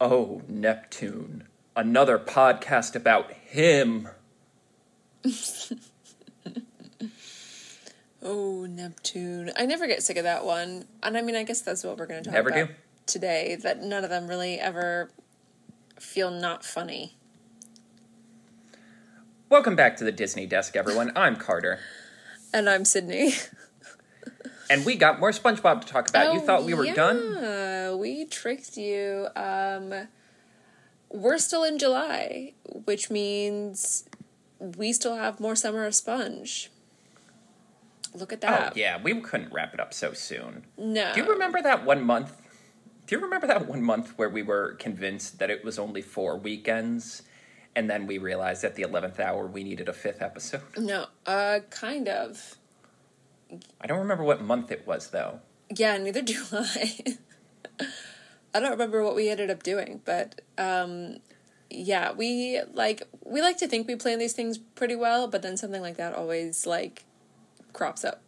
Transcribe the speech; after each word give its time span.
Oh, 0.00 0.42
Neptune. 0.48 1.44
Another 1.76 2.18
podcast 2.18 2.94
about 2.96 3.32
him. 3.32 4.08
Oh, 8.20 8.66
Neptune. 8.66 9.52
I 9.56 9.64
never 9.64 9.86
get 9.86 10.02
sick 10.02 10.16
of 10.16 10.24
that 10.24 10.44
one. 10.44 10.84
And 11.04 11.16
I 11.16 11.22
mean, 11.22 11.36
I 11.36 11.44
guess 11.44 11.60
that's 11.62 11.84
what 11.84 11.96
we're 11.96 12.06
going 12.06 12.24
to 12.24 12.28
talk 12.28 12.34
Never 12.34 12.48
about 12.50 12.68
do? 12.68 12.74
today. 13.06 13.56
That 13.62 13.80
none 13.80 14.02
of 14.02 14.10
them 14.10 14.26
really 14.26 14.58
ever 14.58 15.08
feel 16.00 16.30
not 16.32 16.64
funny. 16.64 17.16
Welcome 19.48 19.76
back 19.76 19.96
to 19.98 20.04
the 20.04 20.10
Disney 20.12 20.46
Desk, 20.46 20.74
everyone. 20.76 21.12
I'm 21.16 21.36
Carter. 21.36 21.78
And 22.52 22.68
I'm 22.68 22.84
Sydney. 22.84 23.34
And 24.70 24.84
we 24.84 24.96
got 24.96 25.18
more 25.18 25.30
SpongeBob 25.30 25.80
to 25.82 25.86
talk 25.86 26.10
about. 26.10 26.34
you 26.34 26.40
Oh, 26.40 26.42
thought 26.42 26.64
we 26.64 26.74
were 26.74 26.92
done? 26.92 27.16
We 27.96 28.24
tricked 28.24 28.76
you. 28.76 29.28
Um, 29.36 30.08
we're 31.10 31.38
still 31.38 31.64
in 31.64 31.78
July, 31.78 32.54
which 32.64 33.10
means 33.10 34.08
we 34.58 34.92
still 34.92 35.16
have 35.16 35.40
more 35.40 35.56
Summer 35.56 35.84
of 35.86 35.94
Sponge. 35.94 36.70
Look 38.14 38.32
at 38.32 38.40
that. 38.40 38.72
Oh, 38.72 38.72
yeah, 38.74 39.00
we 39.00 39.20
couldn't 39.20 39.52
wrap 39.52 39.74
it 39.74 39.80
up 39.80 39.92
so 39.94 40.12
soon. 40.12 40.64
No. 40.76 41.12
Do 41.14 41.20
you 41.20 41.28
remember 41.28 41.62
that 41.62 41.84
one 41.84 42.02
month? 42.02 42.32
Do 43.06 43.16
you 43.16 43.22
remember 43.22 43.46
that 43.46 43.66
one 43.66 43.82
month 43.82 44.18
where 44.18 44.28
we 44.28 44.42
were 44.42 44.74
convinced 44.74 45.38
that 45.38 45.50
it 45.50 45.64
was 45.64 45.78
only 45.78 46.02
four 46.02 46.36
weekends? 46.36 47.22
And 47.76 47.88
then 47.88 48.06
we 48.06 48.18
realized 48.18 48.64
at 48.64 48.74
the 48.74 48.82
11th 48.82 49.20
hour 49.20 49.46
we 49.46 49.62
needed 49.62 49.88
a 49.88 49.92
fifth 49.92 50.20
episode? 50.20 50.62
No, 50.76 51.06
uh, 51.26 51.60
kind 51.70 52.08
of. 52.08 52.56
I 53.80 53.86
don't 53.86 54.00
remember 54.00 54.24
what 54.24 54.42
month 54.42 54.72
it 54.72 54.86
was, 54.86 55.10
though. 55.10 55.40
Yeah, 55.74 55.96
neither 55.98 56.22
do 56.22 56.42
I. 56.52 57.18
I 58.54 58.60
don't 58.60 58.70
remember 58.70 59.04
what 59.04 59.14
we 59.14 59.28
ended 59.28 59.50
up 59.50 59.62
doing, 59.62 60.00
but 60.04 60.40
um 60.56 61.18
yeah, 61.70 62.12
we 62.12 62.60
like 62.72 63.02
we 63.24 63.42
like 63.42 63.58
to 63.58 63.68
think 63.68 63.86
we 63.86 63.96
plan 63.96 64.18
these 64.18 64.32
things 64.32 64.58
pretty 64.58 64.96
well, 64.96 65.28
but 65.28 65.42
then 65.42 65.56
something 65.56 65.82
like 65.82 65.96
that 65.96 66.14
always 66.14 66.66
like 66.66 67.04
crops 67.72 68.04
up. 68.04 68.22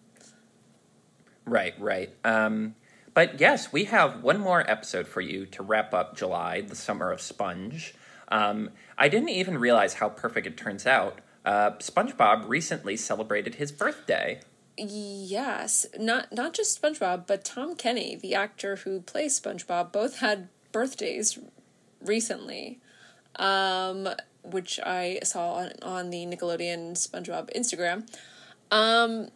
Right, 1.44 1.74
right. 1.80 2.10
Um, 2.24 2.74
but 3.14 3.40
yes, 3.40 3.72
we 3.72 3.84
have 3.84 4.22
one 4.22 4.38
more 4.38 4.68
episode 4.70 5.08
for 5.08 5.20
you 5.20 5.46
to 5.46 5.62
wrap 5.62 5.92
up 5.94 6.16
July, 6.16 6.60
the 6.60 6.76
summer 6.76 7.10
of 7.10 7.20
Sponge. 7.20 7.94
Um, 8.28 8.70
I 8.96 9.08
didn't 9.08 9.30
even 9.30 9.58
realize 9.58 9.94
how 9.94 10.10
perfect 10.10 10.46
it 10.46 10.56
turns 10.56 10.86
out. 10.86 11.18
Uh, 11.44 11.72
SpongeBob 11.78 12.48
recently 12.48 12.96
celebrated 12.96 13.56
his 13.56 13.72
birthday. 13.72 14.40
Yes, 14.82 15.84
not 15.98 16.32
not 16.32 16.54
just 16.54 16.80
SpongeBob, 16.80 17.26
but 17.26 17.44
Tom 17.44 17.76
Kenny, 17.76 18.16
the 18.16 18.34
actor 18.34 18.76
who 18.76 19.02
plays 19.02 19.38
SpongeBob, 19.38 19.92
both 19.92 20.20
had 20.20 20.48
birthdays 20.72 21.38
recently, 22.00 22.78
um, 23.36 24.08
which 24.42 24.80
I 24.80 25.18
saw 25.22 25.52
on, 25.56 25.72
on 25.82 26.08
the 26.08 26.24
Nickelodeon 26.24 26.92
SpongeBob 26.92 27.54
Instagram. 27.54 28.08
Um, 28.70 29.28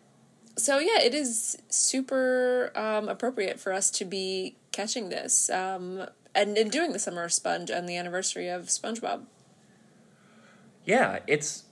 so 0.56 0.78
yeah, 0.78 1.00
it 1.02 1.12
is 1.12 1.58
super 1.68 2.72
um, 2.74 3.10
appropriate 3.10 3.60
for 3.60 3.74
us 3.74 3.90
to 3.90 4.06
be 4.06 4.56
catching 4.72 5.10
this 5.10 5.50
um, 5.50 6.06
and, 6.34 6.56
and 6.56 6.70
doing 6.70 6.92
the 6.92 6.98
Summer 6.98 7.22
of 7.22 7.34
Sponge 7.34 7.68
and 7.68 7.86
the 7.86 7.98
anniversary 7.98 8.48
of 8.48 8.66
SpongeBob. 8.68 9.24
Yeah, 10.86 11.18
it's 11.26 11.64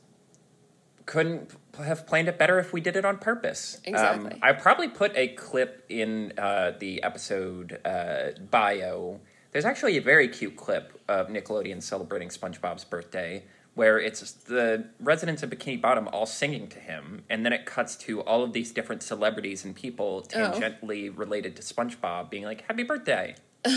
couldn't 1.06 1.50
have 1.78 2.06
planned 2.06 2.28
it 2.28 2.38
better 2.38 2.58
if 2.58 2.72
we 2.72 2.80
did 2.80 2.96
it 2.96 3.04
on 3.04 3.18
purpose. 3.18 3.80
Exactly. 3.84 4.32
Um, 4.32 4.38
I 4.42 4.52
probably 4.52 4.88
put 4.88 5.16
a 5.16 5.28
clip 5.28 5.84
in 5.88 6.32
uh, 6.38 6.72
the 6.78 7.02
episode 7.02 7.80
uh, 7.84 8.30
bio. 8.50 9.20
There's 9.52 9.64
actually 9.64 9.96
a 9.96 10.02
very 10.02 10.28
cute 10.28 10.56
clip 10.56 11.00
of 11.08 11.28
Nickelodeon 11.28 11.82
celebrating 11.82 12.28
SpongeBob's 12.28 12.84
birthday, 12.84 13.44
where 13.74 13.98
it's 13.98 14.32
the 14.32 14.88
residents 15.00 15.42
of 15.42 15.50
Bikini 15.50 15.80
Bottom 15.80 16.08
all 16.08 16.26
singing 16.26 16.68
to 16.68 16.78
him, 16.78 17.24
and 17.28 17.44
then 17.44 17.52
it 17.52 17.66
cuts 17.66 17.96
to 17.96 18.20
all 18.22 18.42
of 18.42 18.52
these 18.52 18.72
different 18.72 19.02
celebrities 19.02 19.64
and 19.64 19.74
people 19.74 20.22
tangentially 20.28 21.16
related 21.16 21.56
to 21.56 21.62
SpongeBob 21.62 22.30
being 22.30 22.44
like, 22.44 22.62
"Happy 22.66 22.82
birthday!" 22.82 23.34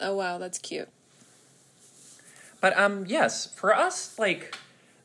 Oh 0.00 0.14
wow, 0.14 0.38
that's 0.38 0.58
cute. 0.58 0.88
But 2.60 2.76
um 2.78 3.04
yes, 3.06 3.46
for 3.46 3.74
us 3.74 4.18
like 4.18 4.56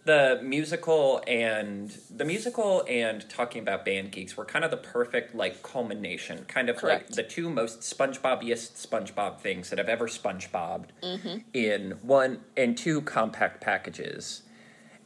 the 0.05 0.39
musical 0.43 1.21
and 1.27 1.89
the 2.16 2.23
musical 2.23 2.83
and 2.88 3.27
talking 3.29 3.61
about 3.61 3.83
band 3.83 4.11
geeks 4.11 4.38
were 4.38 4.45
kind 4.45 4.63
of 4.63 4.69
the 4.71 4.77
perfect 4.77 5.33
like 5.35 5.63
culmination, 5.63 6.45
kind 6.47 6.69
of 6.69 6.77
Correct. 6.77 7.09
like 7.09 7.16
the 7.16 7.23
two 7.23 7.49
most 7.49 7.81
SpongeBobiest 7.81 8.85
SpongeBob 8.88 9.39
things 9.39 9.69
that 9.71 9.79
have 9.79 9.89
ever 9.89 10.07
SpongeBobbed 10.07 10.89
Mm-hmm. 11.03 11.38
in 11.53 11.91
one 12.01 12.41
in 12.55 12.75
two 12.75 13.01
compact 13.01 13.61
packages. 13.61 14.44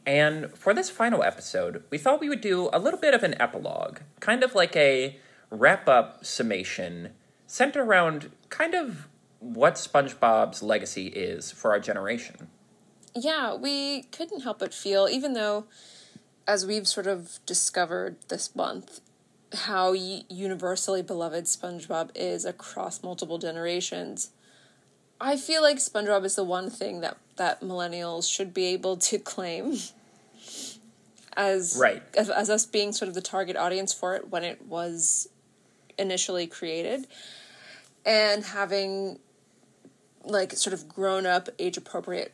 And 0.06 0.50
for 0.56 0.72
this 0.74 0.90
final 0.90 1.22
episode, 1.22 1.82
we 1.90 1.98
thought 1.98 2.20
we 2.20 2.28
would 2.28 2.40
do 2.40 2.68
a 2.72 2.78
little 2.78 3.00
bit 3.00 3.14
of 3.14 3.22
an 3.22 3.40
epilogue, 3.40 4.00
kind 4.20 4.42
of 4.42 4.54
like 4.54 4.76
a 4.76 5.18
wrap 5.50 5.88
up 5.88 6.24
summation 6.24 7.10
centered 7.46 7.82
around 7.82 8.30
kind 8.50 8.74
of 8.74 9.08
what 9.40 9.74
SpongeBob's 9.74 10.62
legacy 10.62 11.06
is 11.08 11.50
for 11.52 11.70
our 11.70 11.80
generation. 11.80 12.48
Yeah, 13.14 13.54
we 13.54 14.02
couldn't 14.12 14.42
help 14.42 14.58
but 14.58 14.72
feel, 14.74 15.08
even 15.10 15.32
though, 15.32 15.64
as 16.46 16.66
we've 16.66 16.86
sort 16.86 17.06
of 17.06 17.38
discovered 17.46 18.16
this 18.28 18.54
month, 18.54 19.00
how 19.52 19.92
universally 19.92 21.02
beloved 21.02 21.44
SpongeBob 21.44 22.10
is 22.14 22.44
across 22.44 23.02
multiple 23.02 23.38
generations. 23.38 24.30
I 25.20 25.36
feel 25.36 25.60
like 25.60 25.78
SpongeBob 25.78 26.24
is 26.24 26.36
the 26.36 26.44
one 26.44 26.70
thing 26.70 27.00
that 27.00 27.16
that 27.36 27.60
millennials 27.60 28.30
should 28.30 28.52
be 28.54 28.66
able 28.66 28.96
to 28.98 29.18
claim 29.18 29.76
as 31.36 31.76
Right. 31.78 32.02
as, 32.16 32.28
as 32.30 32.50
us 32.50 32.66
being 32.66 32.92
sort 32.92 33.08
of 33.08 33.14
the 33.14 33.20
target 33.20 33.56
audience 33.56 33.92
for 33.92 34.14
it 34.14 34.28
when 34.28 34.44
it 34.44 34.66
was 34.66 35.28
initially 35.98 36.46
created 36.46 37.06
and 38.04 38.44
having 38.44 39.18
like 40.24 40.52
sort 40.52 40.74
of 40.74 40.88
grown 40.88 41.26
up 41.26 41.48
age 41.58 41.76
appropriate 41.76 42.32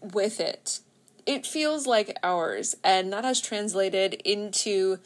with 0.00 0.40
it 0.40 0.80
it 1.26 1.46
feels 1.46 1.86
like 1.86 2.16
ours 2.22 2.76
and 2.82 3.12
that 3.12 3.24
has 3.24 3.40
translated 3.40 4.14
into 4.24 4.98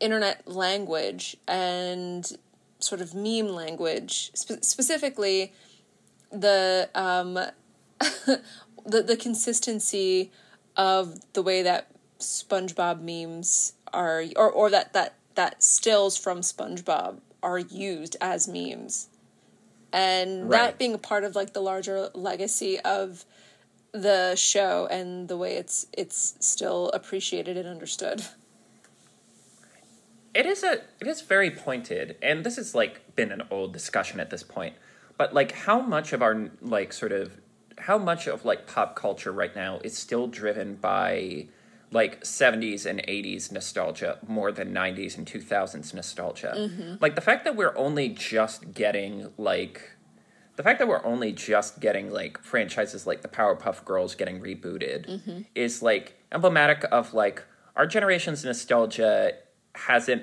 internet 0.00 0.46
language 0.46 1.36
and 1.48 2.36
sort 2.78 3.00
of 3.00 3.14
meme 3.14 3.48
language 3.48 4.30
spe- 4.34 4.62
specifically 4.62 5.52
the 6.30 6.88
um 6.94 7.34
the 8.86 9.02
the 9.02 9.16
consistency 9.16 10.30
of 10.76 11.32
the 11.32 11.42
way 11.42 11.62
that 11.62 11.88
SpongeBob 12.18 13.00
memes 13.00 13.72
are 13.92 14.24
or 14.36 14.50
or 14.50 14.70
that 14.70 14.92
that 14.92 15.14
that 15.34 15.62
stills 15.62 16.16
from 16.16 16.40
SpongeBob 16.40 17.18
are 17.42 17.58
used 17.58 18.16
as 18.20 18.48
memes. 18.48 19.08
And 19.92 20.50
that 20.50 20.78
being 20.78 20.94
a 20.94 20.98
part 20.98 21.24
of 21.24 21.34
like 21.36 21.52
the 21.52 21.60
larger 21.60 22.10
legacy 22.12 22.78
of 22.80 23.24
the 24.02 24.34
show 24.36 24.86
and 24.90 25.28
the 25.28 25.36
way 25.36 25.56
it's 25.56 25.86
it's 25.92 26.34
still 26.40 26.90
appreciated 26.90 27.56
and 27.56 27.68
understood. 27.68 28.22
It 30.34 30.46
is 30.46 30.62
a 30.62 30.82
it 31.00 31.06
is 31.06 31.22
very 31.22 31.50
pointed, 31.50 32.16
and 32.22 32.44
this 32.44 32.56
has 32.56 32.74
like 32.74 33.16
been 33.16 33.32
an 33.32 33.42
old 33.50 33.72
discussion 33.72 34.20
at 34.20 34.30
this 34.30 34.42
point. 34.42 34.74
But 35.16 35.32
like 35.34 35.52
how 35.52 35.80
much 35.80 36.12
of 36.12 36.22
our 36.22 36.50
like 36.60 36.92
sort 36.92 37.12
of 37.12 37.40
how 37.78 37.98
much 37.98 38.26
of 38.26 38.44
like 38.44 38.66
pop 38.66 38.96
culture 38.96 39.32
right 39.32 39.54
now 39.54 39.80
is 39.82 39.96
still 39.96 40.26
driven 40.26 40.76
by 40.76 41.46
like 41.92 42.22
70s 42.22 42.84
and 42.84 43.00
80s 43.00 43.52
nostalgia 43.52 44.18
more 44.26 44.50
than 44.50 44.74
90s 44.74 45.16
and 45.16 45.26
2000s 45.26 45.94
nostalgia. 45.94 46.52
Mm-hmm. 46.56 46.94
Like 47.00 47.14
the 47.14 47.20
fact 47.20 47.44
that 47.44 47.56
we're 47.56 47.76
only 47.76 48.08
just 48.08 48.74
getting 48.74 49.30
like 49.38 49.95
the 50.56 50.62
fact 50.62 50.78
that 50.78 50.88
we're 50.88 51.04
only 51.04 51.32
just 51.32 51.80
getting 51.80 52.10
like 52.10 52.38
franchises 52.42 53.06
like 53.06 53.22
the 53.22 53.28
Powerpuff 53.28 53.84
Girls 53.84 54.14
getting 54.14 54.40
rebooted 54.40 55.44
is 55.54 55.82
like 55.82 56.14
emblematic 56.32 56.84
of 56.90 57.14
like 57.14 57.44
our 57.76 57.86
generation's 57.86 58.44
nostalgia 58.44 59.32
hasn't 59.74 60.22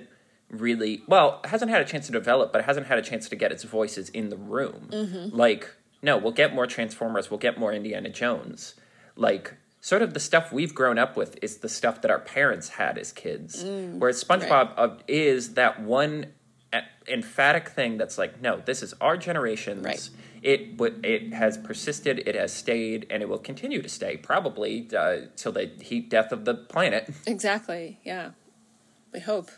really 0.49 1.01
well 1.07 1.39
hasn't 1.45 1.71
had 1.71 1.81
a 1.81 1.85
chance 1.85 2.05
to 2.07 2.11
develop 2.11 2.51
but 2.51 2.59
it 2.59 2.65
hasn't 2.65 2.85
had 2.87 2.97
a 2.99 3.01
chance 3.01 3.27
to 3.29 3.35
get 3.35 3.51
its 3.51 3.63
voices 3.63 4.09
in 4.09 4.29
the 4.29 4.37
room. 4.37 4.89
Like 5.33 5.69
no 6.01 6.17
we'll 6.17 6.31
get 6.33 6.53
more 6.53 6.67
transformers 6.67 7.29
we'll 7.31 7.39
get 7.39 7.57
more 7.59 7.71
indiana 7.73 8.09
jones. 8.09 8.75
Like 9.15 9.55
sort 9.81 10.01
of 10.01 10.13
the 10.13 10.19
stuff 10.19 10.51
we've 10.51 10.73
grown 10.73 10.97
up 10.97 11.15
with 11.17 11.37
is 11.43 11.57
the 11.57 11.69
stuff 11.69 12.01
that 12.01 12.09
our 12.11 12.19
parents 12.19 12.69
had 12.69 12.97
as 12.97 13.11
kids. 13.11 13.63
Whereas 13.63 14.23
spongebob 14.23 14.73
uh, 14.77 14.95
is 15.07 15.53
that 15.55 15.81
one 15.81 16.27
emphatic 17.07 17.69
thing 17.69 17.97
that's 17.97 18.17
like 18.17 18.41
no 18.41 18.61
this 18.65 18.81
is 18.81 18.93
our 19.01 19.17
generation's 19.17 19.83
Right. 19.85 20.09
It 20.43 20.77
would 20.77 21.05
it 21.05 21.33
has 21.33 21.57
persisted 21.57 22.21
it 22.25 22.35
has 22.35 22.53
stayed 22.53 23.07
and 23.09 23.23
it 23.23 23.29
will 23.29 23.39
continue 23.39 23.81
to 23.81 23.89
stay 23.89 24.17
probably 24.17 24.87
uh, 24.97 25.17
till 25.35 25.51
the 25.51 25.71
heat 25.81 26.09
death 26.09 26.31
of 26.31 26.45
the 26.45 26.53
planet 26.53 27.09
Exactly. 27.25 27.99
Yeah. 28.03 28.31
We 29.11 29.19
hope. 29.19 29.51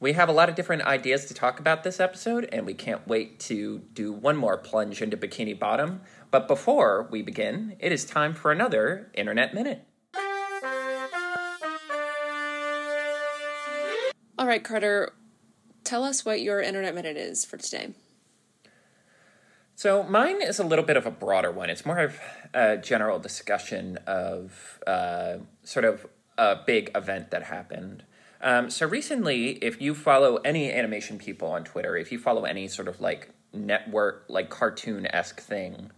We 0.00 0.14
have 0.14 0.28
a 0.28 0.32
lot 0.32 0.48
of 0.48 0.54
different 0.54 0.82
ideas 0.82 1.26
to 1.26 1.34
talk 1.34 1.60
about 1.60 1.84
this 1.84 2.00
episode, 2.00 2.48
and 2.52 2.66
we 2.66 2.74
can't 2.74 3.06
wait 3.06 3.38
to 3.40 3.80
do 3.92 4.12
one 4.12 4.36
more 4.36 4.58
plunge 4.58 5.00
into 5.00 5.16
Bikini 5.16 5.56
Bottom. 5.56 6.00
But 6.30 6.48
before 6.48 7.06
we 7.10 7.22
begin, 7.22 7.76
it 7.78 7.92
is 7.92 8.04
time 8.04 8.34
for 8.34 8.50
another 8.50 9.10
Internet 9.14 9.54
Minute. 9.54 9.84
All 14.38 14.46
right, 14.46 14.64
Carter, 14.64 15.12
tell 15.84 16.02
us 16.02 16.24
what 16.24 16.40
your 16.40 16.60
internet 16.60 16.94
minute 16.94 17.16
is 17.16 17.44
for 17.44 17.56
today. 17.56 17.92
So 19.74 20.02
mine 20.02 20.42
is 20.42 20.58
a 20.58 20.64
little 20.64 20.84
bit 20.84 20.96
of 20.96 21.06
a 21.06 21.10
broader 21.10 21.50
one. 21.50 21.70
It's 21.70 21.86
more 21.86 21.98
of 21.98 22.20
a 22.54 22.76
general 22.76 23.18
discussion 23.18 23.98
of 24.06 24.78
uh, 24.86 25.38
sort 25.64 25.84
of 25.84 26.06
a 26.38 26.56
big 26.66 26.90
event 26.94 27.30
that 27.30 27.44
happened. 27.44 28.04
Um, 28.40 28.70
so 28.70 28.86
recently, 28.86 29.50
if 29.64 29.80
you 29.80 29.94
follow 29.94 30.36
any 30.38 30.72
animation 30.72 31.18
people 31.18 31.48
on 31.48 31.64
Twitter, 31.64 31.96
if 31.96 32.10
you 32.10 32.18
follow 32.18 32.44
any 32.44 32.68
sort 32.68 32.88
of 32.88 33.00
like 33.00 33.30
network, 33.52 34.24
like 34.28 34.50
cartoon 34.50 35.06
esque 35.06 35.40
thing, 35.40 35.90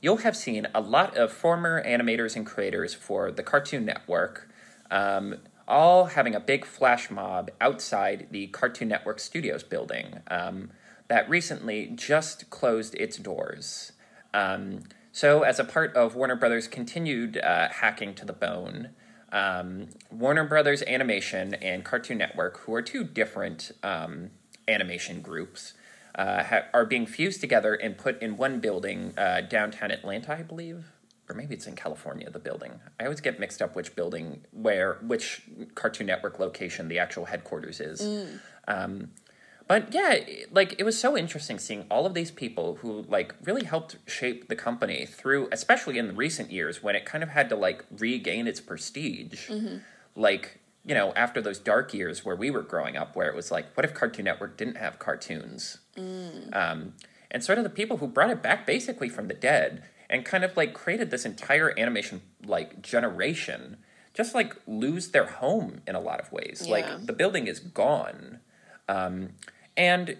you'll 0.00 0.18
have 0.18 0.36
seen 0.36 0.66
a 0.74 0.80
lot 0.80 1.16
of 1.16 1.32
former 1.32 1.82
animators 1.84 2.36
and 2.36 2.46
creators 2.46 2.94
for 2.94 3.30
the 3.30 3.42
Cartoon 3.42 3.84
Network, 3.84 4.50
um, 4.90 5.36
all 5.68 6.06
having 6.06 6.34
a 6.34 6.40
big 6.40 6.64
flash 6.64 7.10
mob 7.10 7.50
outside 7.60 8.28
the 8.30 8.46
Cartoon 8.48 8.88
Network 8.88 9.20
Studios 9.20 9.62
building 9.62 10.20
um, 10.28 10.70
that 11.10 11.28
recently 11.28 11.90
just 11.92 12.48
closed 12.50 12.94
its 12.94 13.16
doors. 13.16 13.90
Um, 14.32 14.84
so, 15.10 15.42
as 15.42 15.58
a 15.58 15.64
part 15.64 15.94
of 15.96 16.14
Warner 16.14 16.36
Brothers' 16.36 16.68
continued 16.68 17.36
uh, 17.36 17.68
hacking 17.68 18.14
to 18.14 18.24
the 18.24 18.32
bone, 18.32 18.90
um, 19.32 19.88
Warner 20.12 20.44
Brothers 20.44 20.84
Animation 20.84 21.54
and 21.54 21.84
Cartoon 21.84 22.18
Network, 22.18 22.58
who 22.58 22.74
are 22.74 22.80
two 22.80 23.02
different 23.02 23.72
um, 23.82 24.30
animation 24.68 25.20
groups, 25.20 25.74
uh, 26.14 26.44
ha- 26.44 26.66
are 26.72 26.86
being 26.86 27.06
fused 27.06 27.40
together 27.40 27.74
and 27.74 27.98
put 27.98 28.22
in 28.22 28.36
one 28.36 28.60
building 28.60 29.12
uh, 29.18 29.40
downtown 29.40 29.90
Atlanta, 29.90 30.34
I 30.34 30.42
believe, 30.42 30.92
or 31.28 31.34
maybe 31.34 31.56
it's 31.56 31.66
in 31.66 31.74
California. 31.74 32.30
The 32.30 32.38
building 32.38 32.78
I 33.00 33.04
always 33.04 33.20
get 33.20 33.40
mixed 33.40 33.60
up 33.60 33.74
which 33.74 33.96
building 33.96 34.42
where 34.52 34.98
which 35.02 35.42
Cartoon 35.74 36.06
Network 36.06 36.38
location 36.38 36.86
the 36.86 37.00
actual 37.00 37.24
headquarters 37.24 37.80
is. 37.80 38.00
Um, 38.68 39.10
but 39.70 39.94
yeah, 39.94 40.18
like 40.50 40.74
it 40.80 40.82
was 40.82 40.98
so 40.98 41.16
interesting 41.16 41.60
seeing 41.60 41.84
all 41.92 42.04
of 42.04 42.12
these 42.12 42.32
people 42.32 42.78
who 42.82 43.02
like 43.02 43.36
really 43.44 43.62
helped 43.62 43.98
shape 44.04 44.48
the 44.48 44.56
company 44.56 45.06
through, 45.06 45.48
especially 45.52 45.96
in 45.96 46.08
the 46.08 46.12
recent 46.12 46.50
years 46.50 46.82
when 46.82 46.96
it 46.96 47.04
kind 47.04 47.22
of 47.22 47.30
had 47.30 47.48
to 47.50 47.54
like 47.54 47.84
regain 47.96 48.48
its 48.48 48.60
prestige. 48.60 49.48
Like 50.16 50.58
you 50.84 50.92
know, 50.92 51.12
after 51.14 51.40
those 51.40 51.60
dark 51.60 51.94
years 51.94 52.24
where 52.24 52.34
we 52.34 52.50
were 52.50 52.62
growing 52.62 52.96
up, 52.96 53.14
where 53.14 53.28
it 53.28 53.36
was 53.36 53.52
like, 53.52 53.66
what 53.76 53.84
if 53.84 53.94
Cartoon 53.94 54.24
Network 54.24 54.56
didn't 54.56 54.76
have 54.76 54.98
cartoons? 54.98 55.78
Um, 56.52 56.94
and 57.30 57.44
sort 57.44 57.58
of 57.58 57.62
the 57.62 57.70
people 57.70 57.98
who 57.98 58.08
brought 58.08 58.30
it 58.30 58.42
back 58.42 58.66
basically 58.66 59.08
from 59.08 59.28
the 59.28 59.34
dead 59.34 59.84
and 60.08 60.24
kind 60.24 60.42
of 60.42 60.56
like 60.56 60.74
created 60.74 61.12
this 61.12 61.24
entire 61.24 61.78
animation 61.78 62.22
like 62.44 62.82
generation 62.82 63.76
just 64.14 64.34
like 64.34 64.56
lose 64.66 65.10
their 65.10 65.26
home 65.26 65.82
in 65.86 65.94
a 65.94 66.00
lot 66.00 66.18
of 66.18 66.32
ways. 66.32 66.64
Yeah. 66.64 66.72
Like 66.72 67.06
the 67.06 67.12
building 67.12 67.46
is 67.46 67.60
gone. 67.60 68.40
Um, 68.88 69.34
and 69.80 70.18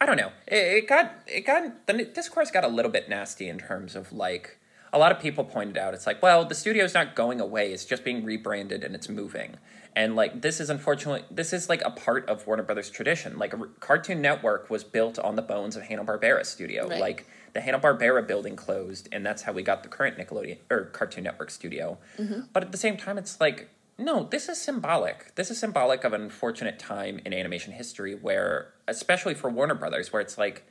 I 0.00 0.06
don't 0.06 0.16
know. 0.16 0.30
It, 0.46 0.54
it 0.84 0.88
got 0.88 1.12
it 1.26 1.44
got 1.44 1.86
the 1.86 2.04
discourse 2.04 2.50
got 2.50 2.62
a 2.62 2.68
little 2.68 2.92
bit 2.92 3.08
nasty 3.08 3.48
in 3.48 3.58
terms 3.58 3.96
of 3.96 4.12
like 4.12 4.58
a 4.92 4.98
lot 4.98 5.10
of 5.10 5.18
people 5.18 5.42
pointed 5.42 5.76
out 5.76 5.94
it's 5.94 6.06
like, 6.06 6.22
well, 6.22 6.44
the 6.44 6.54
studio's 6.54 6.94
not 6.94 7.16
going 7.16 7.40
away; 7.40 7.72
it's 7.72 7.84
just 7.84 8.04
being 8.04 8.24
rebranded 8.24 8.84
and 8.84 8.94
it's 8.94 9.08
moving. 9.08 9.56
And 9.94 10.14
like 10.14 10.42
this 10.42 10.60
is 10.60 10.70
unfortunately 10.70 11.24
this 11.28 11.52
is 11.52 11.68
like 11.68 11.82
a 11.84 11.90
part 11.90 12.28
of 12.28 12.46
Warner 12.46 12.62
Brothers 12.62 12.88
tradition. 12.88 13.36
Like 13.36 13.52
R- 13.52 13.66
Cartoon 13.80 14.22
Network 14.22 14.70
was 14.70 14.84
built 14.84 15.18
on 15.18 15.34
the 15.34 15.42
bones 15.42 15.74
of 15.74 15.82
Hanna 15.82 16.04
Barbera 16.04 16.46
studio. 16.46 16.88
Right. 16.88 17.00
Like 17.00 17.26
the 17.52 17.60
Hanna 17.60 17.80
Barbera 17.80 18.26
building 18.26 18.54
closed, 18.54 19.08
and 19.10 19.26
that's 19.26 19.42
how 19.42 19.52
we 19.52 19.62
got 19.64 19.82
the 19.82 19.88
current 19.88 20.16
Nickelodeon 20.18 20.58
or 20.70 20.84
Cartoon 20.84 21.24
Network 21.24 21.50
studio. 21.50 21.98
Mm-hmm. 22.16 22.42
But 22.52 22.62
at 22.62 22.70
the 22.70 22.78
same 22.78 22.96
time, 22.96 23.18
it's 23.18 23.40
like 23.40 23.70
no, 24.04 24.24
this 24.24 24.48
is 24.48 24.60
symbolic. 24.60 25.34
This 25.34 25.50
is 25.50 25.58
symbolic 25.58 26.04
of 26.04 26.12
an 26.12 26.22
unfortunate 26.22 26.78
time 26.78 27.20
in 27.24 27.32
animation 27.32 27.72
history 27.72 28.14
where, 28.14 28.72
especially 28.88 29.34
for 29.34 29.50
Warner 29.50 29.74
Brothers, 29.74 30.12
where 30.12 30.22
it's 30.22 30.38
like 30.38 30.64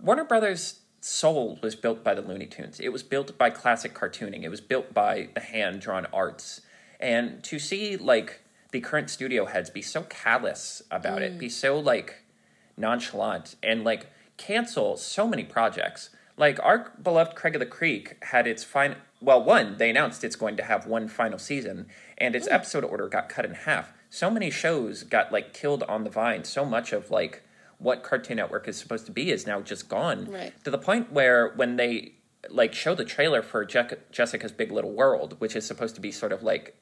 Warner 0.00 0.24
Brothers' 0.24 0.80
soul 1.00 1.58
was 1.62 1.74
built 1.74 2.04
by 2.04 2.14
the 2.14 2.22
Looney 2.22 2.46
Tunes. 2.46 2.80
It 2.80 2.90
was 2.90 3.02
built 3.02 3.36
by 3.38 3.50
classic 3.50 3.94
cartooning. 3.94 4.42
It 4.42 4.48
was 4.48 4.60
built 4.60 4.92
by 4.92 5.28
the 5.34 5.40
hand 5.40 5.80
drawn 5.80 6.06
arts. 6.12 6.60
And 6.98 7.42
to 7.44 7.58
see 7.58 7.96
like 7.96 8.40
the 8.72 8.80
current 8.80 9.10
studio 9.10 9.46
heads 9.46 9.70
be 9.70 9.82
so 9.82 10.02
callous 10.02 10.82
about 10.90 11.22
it, 11.22 11.34
mm. 11.34 11.38
be 11.38 11.48
so 11.48 11.78
like 11.78 12.22
nonchalant, 12.76 13.56
and 13.62 13.84
like 13.84 14.06
cancel 14.36 14.96
so 14.96 15.26
many 15.26 15.44
projects. 15.44 16.10
Like 16.36 16.58
our 16.62 16.92
beloved 17.02 17.34
Craig 17.34 17.54
of 17.54 17.60
the 17.60 17.66
Creek 17.66 18.22
had 18.24 18.46
its 18.46 18.64
fine. 18.64 18.96
Well, 19.20 19.42
one 19.44 19.76
they 19.78 19.90
announced 19.90 20.24
it's 20.24 20.36
going 20.36 20.56
to 20.56 20.62
have 20.62 20.86
one 20.86 21.08
final 21.08 21.38
season, 21.38 21.86
and 22.18 22.34
its 22.34 22.48
episode 22.48 22.84
order 22.84 23.08
got 23.08 23.28
cut 23.28 23.44
in 23.44 23.52
half. 23.54 23.92
So 24.08 24.30
many 24.30 24.50
shows 24.50 25.02
got 25.02 25.30
like 25.32 25.52
killed 25.52 25.82
on 25.84 26.04
the 26.04 26.10
vine. 26.10 26.44
So 26.44 26.64
much 26.64 26.92
of 26.92 27.10
like 27.10 27.42
what 27.78 28.02
Cartoon 28.02 28.36
Network 28.36 28.66
is 28.68 28.76
supposed 28.76 29.06
to 29.06 29.12
be 29.12 29.30
is 29.30 29.46
now 29.46 29.60
just 29.60 29.88
gone. 29.88 30.26
Right. 30.30 30.52
To 30.64 30.70
the 30.70 30.78
point 30.78 31.12
where 31.12 31.48
when 31.54 31.76
they 31.76 32.14
like 32.48 32.72
show 32.74 32.94
the 32.94 33.04
trailer 33.04 33.42
for 33.42 33.64
Je- 33.64 33.96
Jessica's 34.10 34.52
Big 34.52 34.72
Little 34.72 34.92
World, 34.92 35.36
which 35.38 35.54
is 35.54 35.66
supposed 35.66 35.94
to 35.94 36.00
be 36.00 36.10
sort 36.10 36.32
of 36.32 36.42
like 36.42 36.80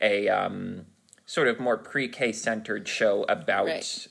a 0.00 0.28
um, 0.28 0.86
sort 1.26 1.48
of 1.48 1.58
more 1.58 1.76
pre-K 1.76 2.32
centered 2.32 2.86
show 2.86 3.24
about 3.24 3.66
Right. 3.66 4.08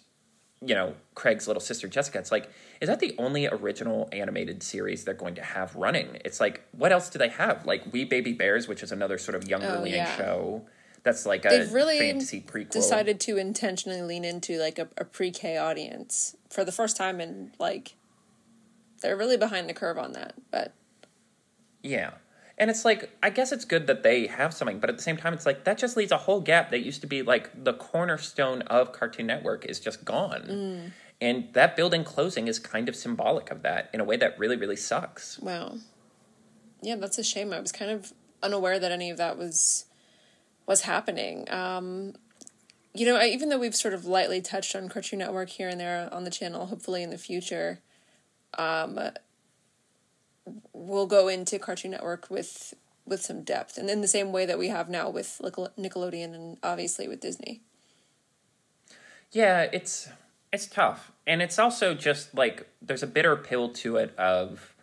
You 0.65 0.73
know 0.73 0.95
Craig's 1.15 1.47
little 1.47 1.61
sister 1.61 1.87
Jessica. 1.87 2.17
It's 2.19 2.31
like, 2.31 2.49
is 2.81 2.87
that 2.89 2.99
the 2.99 3.15
only 3.17 3.47
original 3.47 4.09
animated 4.11 4.63
series 4.63 5.03
they're 5.03 5.13
going 5.13 5.35
to 5.35 5.43
have 5.43 5.75
running? 5.75 6.17
It's 6.25 6.39
like, 6.39 6.63
what 6.71 6.91
else 6.91 7.09
do 7.09 7.19
they 7.19 7.29
have? 7.29 7.65
Like 7.65 7.91
We 7.93 8.05
Baby 8.05 8.33
Bears, 8.33 8.67
which 8.67 8.81
is 8.83 8.91
another 8.91 9.17
sort 9.17 9.35
of 9.35 9.47
younger 9.47 9.75
Oh, 9.79 9.83
leaning 9.83 9.99
yeah. 9.99 10.17
show. 10.17 10.65
That's 11.03 11.25
like 11.25 11.45
a 11.45 11.49
They've 11.49 11.71
really 11.71 11.97
fantasy 11.99 12.41
prequel. 12.41 12.71
Decided 12.71 13.19
to 13.21 13.37
intentionally 13.37 14.01
lean 14.01 14.25
into 14.25 14.57
like 14.57 14.77
a, 14.79 14.89
a 14.97 15.05
pre-K 15.05 15.55
audience 15.57 16.35
for 16.49 16.65
the 16.65 16.71
first 16.71 16.97
time, 16.97 17.21
and 17.21 17.51
like 17.59 17.95
they're 19.01 19.15
really 19.15 19.37
behind 19.37 19.69
the 19.69 19.73
curve 19.73 19.97
on 19.97 20.13
that. 20.13 20.33
But 20.51 20.73
Yeah. 21.83 22.11
And 22.57 22.71
it's 22.71 22.83
like, 22.83 23.15
I 23.21 23.29
guess 23.29 23.51
it's 23.51 23.65
good 23.65 23.85
that 23.87 24.01
they 24.01 24.25
have 24.27 24.53
something, 24.53 24.79
but 24.79 24.89
at 24.89 24.97
the 24.97 25.03
same 25.03 25.15
time, 25.17 25.33
it's 25.33 25.45
like 25.45 25.63
that 25.65 25.77
just 25.77 25.95
leaves 25.95 26.11
a 26.11 26.17
whole 26.17 26.41
gap 26.41 26.71
that 26.71 26.79
used 26.79 27.01
to 27.01 27.07
be 27.07 27.21
like 27.21 27.63
the 27.63 27.73
cornerstone 27.73 28.63
of 28.63 28.91
Cartoon 28.91 29.27
Network 29.27 29.65
is 29.65 29.79
just 29.79 30.03
gone. 30.03 30.91
And 31.21 31.49
that 31.53 31.75
building 31.75 32.03
closing 32.03 32.47
is 32.47 32.57
kind 32.59 32.89
of 32.89 32.95
symbolic 32.95 33.51
of 33.51 33.61
that 33.63 33.89
in 33.93 33.99
a 33.99 34.03
way 34.03 34.17
that 34.17 34.37
really, 34.39 34.55
really 34.55 34.75
sucks. 34.75 35.39
wow, 35.39 35.75
yeah, 36.81 36.95
that's 36.95 37.17
a 37.17 37.23
shame. 37.23 37.53
I 37.53 37.59
was 37.59 37.71
kind 37.71 37.91
of 37.91 38.13
unaware 38.43 38.79
that 38.79 38.91
any 38.91 39.09
of 39.09 39.17
that 39.17 39.37
was 39.37 39.85
was 40.67 40.81
happening. 40.81 41.49
Um, 41.51 42.13
you 42.93 43.05
know, 43.05 43.15
I, 43.15 43.27
even 43.27 43.49
though 43.49 43.59
we've 43.59 43.75
sort 43.75 43.93
of 43.93 44.05
lightly 44.05 44.41
touched 44.41 44.75
on 44.75 44.89
Cartoon 44.89 45.19
Network 45.19 45.49
here 45.49 45.69
and 45.69 45.79
there 45.79 46.09
on 46.13 46.23
the 46.23 46.29
channel, 46.29 46.67
hopefully 46.67 47.03
in 47.03 47.09
the 47.09 47.17
future, 47.17 47.79
um, 48.57 48.99
we'll 50.73 51.07
go 51.07 51.27
into 51.27 51.59
Cartoon 51.59 51.91
Network 51.91 52.29
with 52.29 52.73
with 53.05 53.21
some 53.21 53.43
depth, 53.43 53.77
and 53.77 53.89
in 53.89 54.01
the 54.01 54.07
same 54.07 54.31
way 54.31 54.45
that 54.45 54.59
we 54.59 54.67
have 54.67 54.89
now 54.89 55.09
with 55.09 55.39
Nickel- 55.41 55.71
Nickelodeon 55.77 56.35
and 56.35 56.57
obviously 56.61 57.07
with 57.07 57.21
Disney. 57.21 57.61
Yeah, 59.31 59.67
it's 59.71 60.09
it's 60.51 60.67
tough. 60.67 61.11
And 61.25 61.41
it's 61.41 61.59
also 61.59 61.93
just 61.93 62.33
like 62.33 62.67
there's 62.81 63.03
a 63.03 63.07
bitter 63.07 63.35
pill 63.35 63.69
to 63.69 63.97
it 63.97 64.15
of 64.17 64.75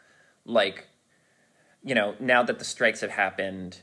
like 0.44 0.88
you 1.82 1.94
know, 1.94 2.14
now 2.18 2.42
that 2.42 2.58
the 2.58 2.64
strikes 2.64 3.02
have 3.02 3.10
happened, 3.10 3.80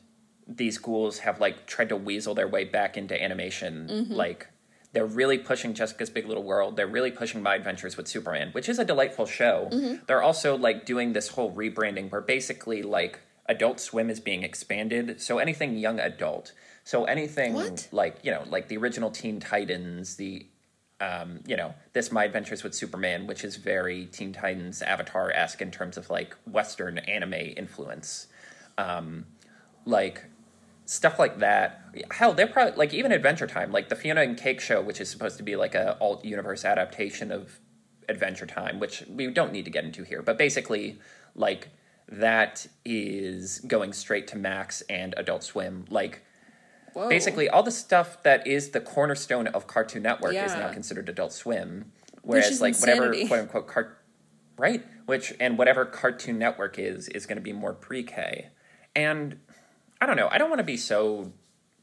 these 0.47 0.79
ghouls 0.79 1.19
have 1.19 1.39
like 1.39 1.67
tried 1.67 1.89
to 1.89 1.95
weasel 1.95 2.33
their 2.33 2.47
way 2.47 2.65
back 2.65 2.97
into 2.97 3.21
animation. 3.21 3.87
Mm-hmm. 3.89 4.13
Like 4.13 4.47
they're 4.93 5.05
really 5.05 5.37
pushing 5.37 5.73
Jessica's 5.73 6.09
Big 6.09 6.27
Little 6.27 6.43
World. 6.43 6.75
They're 6.75 6.87
really 6.87 7.11
pushing 7.11 7.41
My 7.41 7.55
Adventures 7.55 7.95
with 7.97 8.07
Superman, 8.07 8.49
which 8.51 8.67
is 8.67 8.77
a 8.77 8.85
delightful 8.85 9.25
show. 9.25 9.69
They're 10.07 10.21
also 10.21 10.57
like 10.57 10.85
doing 10.85 11.13
this 11.13 11.29
whole 11.29 11.53
rebranding 11.53 12.11
where 12.11 12.21
basically 12.21 12.81
like 12.83 13.19
Adult 13.45 13.79
Swim 13.79 14.09
is 14.09 14.19
being 14.19 14.43
expanded. 14.43 15.21
So 15.21 15.37
anything 15.39 15.77
young 15.77 15.99
adult. 15.99 16.51
So 16.83 17.05
anything 17.05 17.53
What? 17.53 17.87
like, 17.91 18.17
you 18.23 18.31
know, 18.31 18.43
like 18.49 18.67
the 18.67 18.77
original 18.77 19.11
Teen 19.11 19.39
Titans, 19.39 20.15
the 20.17 20.45
um, 20.99 21.39
you 21.47 21.57
know, 21.57 21.73
this 21.93 22.11
My 22.11 22.25
Adventures 22.25 22.63
with 22.63 22.75
Superman, 22.75 23.25
which 23.25 23.43
is 23.43 23.55
very 23.55 24.05
Teen 24.05 24.33
Titans 24.33 24.83
Avatar 24.83 25.31
esque 25.31 25.61
in 25.61 25.71
terms 25.71 25.97
of 25.97 26.09
like 26.11 26.35
Western 26.45 26.99
anime 26.99 27.33
influence. 27.33 28.27
Um, 28.77 29.25
like 29.85 30.25
stuff 30.91 31.17
like 31.17 31.39
that. 31.39 31.81
Hell, 32.11 32.33
they're 32.33 32.45
probably 32.45 32.75
like 32.75 32.93
even 32.93 33.13
Adventure 33.13 33.47
Time, 33.47 33.71
like 33.71 33.87
the 33.87 33.95
Fiona 33.95 34.23
and 34.23 34.37
Cake 34.37 34.59
show, 34.59 34.81
which 34.81 34.99
is 34.99 35.09
supposed 35.09 35.37
to 35.37 35.43
be 35.43 35.55
like 35.55 35.73
a 35.73 35.97
alt 36.01 36.25
universe 36.25 36.65
adaptation 36.65 37.31
of 37.31 37.61
Adventure 38.09 38.45
Time, 38.45 38.77
which 38.77 39.05
we 39.07 39.27
don't 39.27 39.53
need 39.53 39.63
to 39.63 39.71
get 39.71 39.85
into 39.85 40.03
here. 40.03 40.21
But 40.21 40.37
basically, 40.37 40.99
like 41.33 41.69
that 42.09 42.67
is 42.83 43.59
going 43.59 43.93
straight 43.93 44.27
to 44.27 44.37
Max 44.37 44.81
and 44.89 45.13
Adult 45.15 45.43
Swim. 45.45 45.85
Like 45.89 46.23
Whoa. 46.91 47.07
Basically, 47.07 47.47
all 47.47 47.63
the 47.63 47.71
stuff 47.71 48.21
that 48.23 48.45
is 48.45 48.71
the 48.71 48.81
cornerstone 48.81 49.47
of 49.47 49.65
Cartoon 49.67 50.03
Network 50.03 50.35
is 50.35 50.53
now 50.55 50.73
considered 50.73 51.07
Adult 51.07 51.31
Swim, 51.31 51.93
whereas 52.21 52.59
like 52.59 52.77
whatever 52.77 53.13
quote 53.27 53.39
unquote 53.39 53.67
cart, 53.67 53.97
right? 54.57 54.83
Which 55.05 55.33
and 55.39 55.57
whatever 55.57 55.85
Cartoon 55.85 56.37
Network 56.37 56.77
is 56.77 57.07
is 57.07 57.25
going 57.25 57.37
to 57.37 57.41
be 57.41 57.53
more 57.53 57.73
pre-K, 57.73 58.49
and 58.93 59.39
I 60.01 60.07
don't 60.07 60.17
know. 60.17 60.27
I 60.31 60.39
don't 60.39 60.49
want 60.49 60.59
to 60.59 60.65
be 60.65 60.77
so 60.77 61.31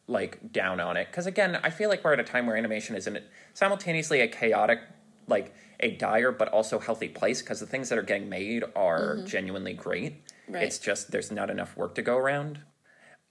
like 0.09 0.53
down 0.53 0.81
on 0.81 0.97
it 0.97 1.07
because 1.07 1.27
again, 1.27 1.59
I 1.63 1.71
feel 1.71 1.89
like 1.89 2.03
we're 2.03 2.13
at 2.15 2.21
a 2.21 2.25
time 2.25 2.47
where 2.47 2.57
animation 2.57 2.97
is 2.97 3.07
in 3.07 3.23
simultaneously 3.55 4.21
a 4.21 4.29
chaotic, 4.29 4.81
like 5.29 5.55
a 5.81 5.93
dire 5.93 6.33
but 6.33 6.49
also 6.49 6.79
healthy 6.81 7.09
place 7.09 7.41
because 7.41 7.61
the 7.61 7.67
things 7.67 7.89
that 7.91 7.99
are 7.99 8.03
getting 8.03 8.29
made 8.29 8.65
are 8.75 9.19
genuinely 9.25 9.73
great. 9.73 10.25
Mm-hmm. 10.25 10.55
Right. 10.55 10.65
It's 10.65 10.79
just 10.79 11.13
there's 11.13 11.31
not 11.31 11.49
enough 11.51 11.77
work 11.77 11.95
to 11.95 12.03
go 12.03 12.17
around. 12.17 12.61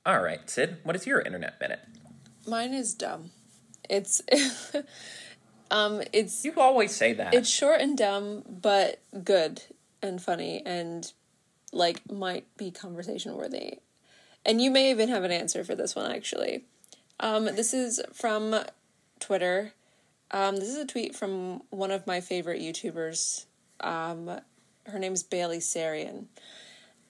All 0.05 0.21
right, 0.21 0.49
Sid, 0.49 0.77
what 0.83 0.95
is 0.95 1.05
your 1.05 1.19
internet 1.19 1.59
minute? 1.59 1.79
Mine 2.47 2.73
is 2.73 2.93
dumb. 2.93 3.31
It's 3.89 4.21
um 5.71 6.01
it's 6.13 6.45
You 6.45 6.53
always 6.55 6.95
say 6.95 7.11
that. 7.13 7.33
it's 7.33 7.49
short 7.49 7.81
and 7.81 7.97
dumb, 7.97 8.43
but 8.47 9.01
good 9.23 9.63
and 10.01 10.21
funny 10.21 10.61
and 10.65 11.11
like 11.73 12.09
might 12.09 12.45
be 12.55 12.71
conversation 12.71 13.35
worthy. 13.35 13.79
And 14.47 14.61
you 14.61 14.71
may 14.71 14.89
even 14.91 15.09
have 15.09 15.25
an 15.25 15.31
answer 15.31 15.65
for 15.65 15.75
this 15.75 15.93
one 15.93 16.09
actually. 16.09 16.63
Um 17.19 17.45
this 17.45 17.73
is 17.73 18.01
from 18.13 18.55
Twitter. 19.19 19.73
Um 20.31 20.55
this 20.55 20.69
is 20.69 20.77
a 20.77 20.85
tweet 20.85 21.13
from 21.13 21.63
one 21.69 21.91
of 21.91 22.07
my 22.07 22.21
favorite 22.21 22.61
YouTubers. 22.61 23.45
Um 23.81 24.39
her 24.85 24.97
name's 24.97 25.21
Bailey 25.21 25.57
Sarian. 25.57 26.27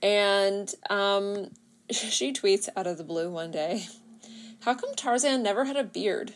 And 0.02 0.74
um 0.90 1.52
she 1.92 2.34
tweets 2.34 2.70
out 2.76 2.88
of 2.88 2.98
the 2.98 3.04
blue 3.04 3.30
one 3.30 3.52
day, 3.52 3.86
"How 4.62 4.74
come 4.74 4.96
Tarzan 4.96 5.44
never 5.44 5.66
had 5.66 5.78
a 5.78 5.84
beard?" 5.84 6.34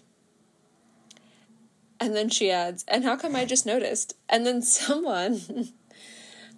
And 2.00 2.16
then 2.16 2.30
she 2.30 2.52
adds, 2.52 2.86
"And 2.88 3.04
how 3.04 3.16
come 3.16 3.36
I 3.36 3.46
just 3.46 3.66
noticed?" 3.66 4.14
And 4.30 4.46
then 4.46 4.62
someone 4.62 5.70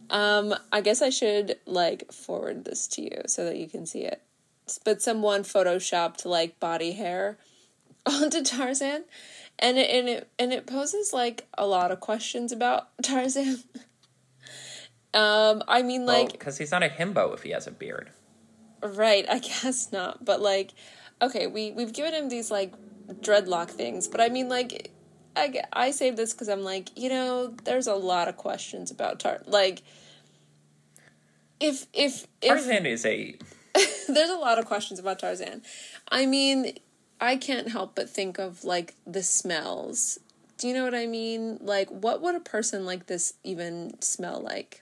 um 0.10 0.54
I 0.70 0.82
guess 0.82 1.02
I 1.02 1.12
should 1.12 1.60
like 1.66 2.12
forward 2.12 2.66
this 2.66 2.88
to 2.88 3.02
you 3.02 3.22
so 3.28 3.46
that 3.46 3.56
you 3.56 3.70
can 3.70 3.86
see 3.86 4.02
it. 4.02 4.22
But 4.86 5.02
someone 5.02 5.44
photoshopped 5.44 6.26
like 6.26 6.60
body 6.60 6.94
hair 6.94 7.38
onto 8.06 8.44
Tarzan 8.44 9.06
and 9.60 9.78
it 9.78 9.90
and 9.90 10.10
it 10.10 10.30
and 10.40 10.54
it 10.54 10.66
poses 10.66 11.14
like 11.14 11.48
a 11.58 11.66
lot 11.66 11.92
of 11.92 12.00
questions 12.00 12.52
about 12.52 12.90
Tarzan. 13.04 13.64
um 15.14 15.64
I 15.68 15.82
mean 15.84 16.06
like 16.06 16.32
because 16.32 16.58
he's 16.58 16.72
not 16.72 16.84
a 16.84 16.90
himbo 16.90 17.34
if 17.34 17.44
he 17.44 17.52
has 17.52 17.68
a 17.68 17.72
beard. 17.72 18.10
Right, 18.84 19.26
I 19.30 19.40
guess 19.64 19.92
not. 19.92 20.26
But 20.26 20.42
like, 20.42 20.74
okay, 21.22 21.48
we 21.48 21.72
we've 21.72 21.94
given 21.94 22.14
him 22.14 22.30
these 22.30 22.52
like 22.52 22.74
dreadlock 23.22 23.70
things, 23.70 24.08
but 24.08 24.20
I 24.20 24.30
mean 24.30 24.50
like, 24.50 24.92
I 25.36 25.62
I 25.72 25.92
saved 25.92 26.18
this 26.18 26.34
because 26.34 26.50
I'm 26.50 26.64
like, 26.64 26.90
you 26.98 27.10
know, 27.10 27.56
there's 27.64 27.88
a 27.88 27.96
lot 27.96 28.28
of 28.28 28.36
questions 28.36 28.92
about 28.92 29.20
Tar. 29.20 29.42
Like, 29.46 29.84
if 31.60 31.88
if 31.94 32.28
if 32.42 32.50
Tarzan 32.50 32.86
is 32.86 33.06
a 33.06 33.38
there's 34.08 34.30
a 34.30 34.36
lot 34.38 34.60
of 34.60 34.66
questions 34.66 35.00
about 35.00 35.20
Tarzan. 35.20 35.62
I 36.10 36.26
mean, 36.26 36.74
I 37.20 37.38
can't 37.38 37.70
help 37.70 37.96
but 37.96 38.10
think 38.10 38.38
of 38.38 38.64
like 38.64 38.96
the 39.06 39.24
smells. 39.24 40.20
Do 40.58 40.68
you 40.68 40.74
know 40.74 40.84
what 40.84 40.96
I 40.96 41.08
mean? 41.08 41.58
Like, 41.62 41.90
what 41.90 42.22
would 42.22 42.36
a 42.36 42.40
person 42.40 42.86
like 42.86 43.08
this 43.08 43.34
even 43.44 44.00
smell 44.02 44.42
like? 44.42 44.82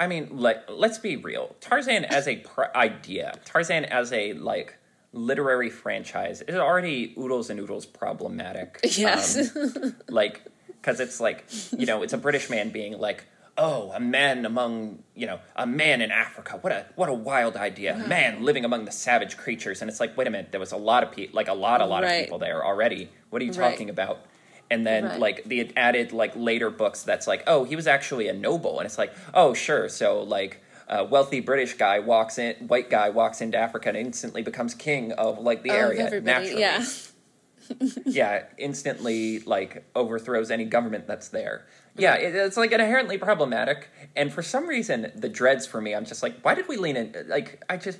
I 0.00 0.06
mean, 0.06 0.28
like, 0.32 0.64
let's 0.68 0.98
be 0.98 1.16
real. 1.16 1.54
Tarzan 1.60 2.04
as 2.04 2.26
a 2.26 2.36
pr- 2.36 2.74
idea, 2.74 3.34
Tarzan 3.44 3.84
as 3.84 4.12
a 4.12 4.32
like 4.32 4.78
literary 5.12 5.70
franchise 5.70 6.42
is 6.42 6.56
already 6.56 7.14
oodles 7.16 7.50
and 7.50 7.60
oodles 7.60 7.86
problematic. 7.86 8.80
Yes. 8.96 9.54
Um, 9.56 9.96
like, 10.08 10.42
because 10.66 11.00
it's 11.00 11.20
like 11.20 11.44
you 11.76 11.86
know, 11.86 12.02
it's 12.02 12.12
a 12.12 12.18
British 12.18 12.50
man 12.50 12.70
being 12.70 12.98
like, 12.98 13.24
"Oh, 13.56 13.92
a 13.92 14.00
man 14.00 14.44
among 14.44 15.02
you 15.14 15.26
know, 15.26 15.38
a 15.56 15.66
man 15.66 16.00
in 16.00 16.10
Africa. 16.10 16.58
What 16.60 16.72
a 16.72 16.86
what 16.96 17.08
a 17.08 17.14
wild 17.14 17.56
idea. 17.56 17.92
A 17.92 17.96
uh-huh. 17.98 18.08
Man 18.08 18.42
living 18.44 18.64
among 18.64 18.84
the 18.84 18.92
savage 18.92 19.36
creatures." 19.36 19.80
And 19.80 19.90
it's 19.90 20.00
like, 20.00 20.16
wait 20.16 20.26
a 20.26 20.30
minute, 20.30 20.50
there 20.50 20.60
was 20.60 20.72
a 20.72 20.76
lot 20.76 21.02
of 21.02 21.12
people, 21.12 21.36
like 21.36 21.48
a 21.48 21.54
lot, 21.54 21.80
a 21.80 21.86
lot 21.86 22.02
Right. 22.02 22.12
of 22.14 22.24
people 22.24 22.38
there 22.38 22.64
already. 22.64 23.10
What 23.30 23.40
are 23.42 23.44
you 23.44 23.52
Right. 23.52 23.70
talking 23.70 23.90
about? 23.90 24.18
And 24.70 24.86
then 24.86 25.04
Right. 25.04 25.20
like 25.20 25.44
the 25.44 25.70
added 25.76 26.12
like 26.12 26.32
later 26.34 26.70
books 26.70 27.02
that's 27.02 27.26
like, 27.26 27.44
oh, 27.46 27.64
he 27.64 27.76
was 27.76 27.86
actually 27.86 28.28
a 28.28 28.32
noble, 28.32 28.78
and 28.80 28.86
it's 28.86 28.98
like, 28.98 29.12
oh, 29.34 29.54
sure. 29.54 29.88
So 29.88 30.22
like 30.22 30.60
a 30.88 31.04
wealthy 31.04 31.40
British 31.40 31.74
guy 31.74 31.98
walks 32.00 32.38
in, 32.38 32.54
white 32.68 32.90
guy 32.90 33.08
walks 33.10 33.40
into 33.40 33.56
Africa 33.56 33.88
and 33.88 33.96
instantly 33.96 34.42
becomes 34.42 34.74
king 34.74 35.12
of 35.12 35.38
like 35.38 35.62
the 35.62 35.70
Of 35.70 35.76
area 35.76 36.06
everybody, 36.06 36.24
naturally. 36.24 36.60
yeah. 36.60 36.84
yeah, 38.04 38.44
instantly 38.58 39.40
like 39.40 39.84
overthrows 39.94 40.50
any 40.50 40.64
government 40.64 41.06
that's 41.06 41.28
there. 41.28 41.66
Yeah, 41.96 42.14
it, 42.16 42.34
it's 42.34 42.56
like 42.56 42.72
inherently 42.72 43.18
problematic, 43.18 43.88
and 44.16 44.32
for 44.32 44.42
some 44.42 44.66
reason, 44.66 45.12
the 45.14 45.28
dreads 45.28 45.66
for 45.66 45.80
me, 45.80 45.94
I'm 45.94 46.04
just 46.04 46.22
like, 46.22 46.40
why 46.42 46.54
did 46.54 46.66
we 46.66 46.76
lean 46.76 46.96
in? 46.96 47.14
Like, 47.28 47.62
I 47.68 47.76
just 47.76 47.98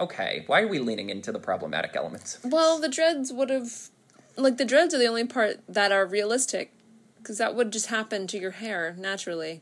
okay, 0.00 0.44
why 0.46 0.62
are 0.62 0.68
we 0.68 0.78
leaning 0.78 1.10
into 1.10 1.30
the 1.30 1.38
problematic 1.38 1.94
elements? 1.94 2.38
Well, 2.42 2.80
the 2.80 2.88
dreads 2.88 3.32
would 3.32 3.50
have, 3.50 3.90
like 4.36 4.56
the 4.56 4.64
dreads 4.64 4.94
are 4.94 4.98
the 4.98 5.06
only 5.06 5.26
part 5.26 5.60
that 5.68 5.92
are 5.92 6.06
realistic, 6.06 6.72
because 7.18 7.38
that 7.38 7.54
would 7.54 7.70
just 7.72 7.86
happen 7.86 8.26
to 8.28 8.38
your 8.38 8.52
hair 8.52 8.94
naturally. 8.98 9.60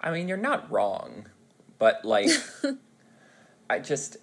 I 0.00 0.10
mean, 0.10 0.28
you're 0.28 0.36
not 0.36 0.70
wrong, 0.70 1.26
but 1.78 2.04
like, 2.04 2.30
I 3.70 3.78
just, 3.80 4.16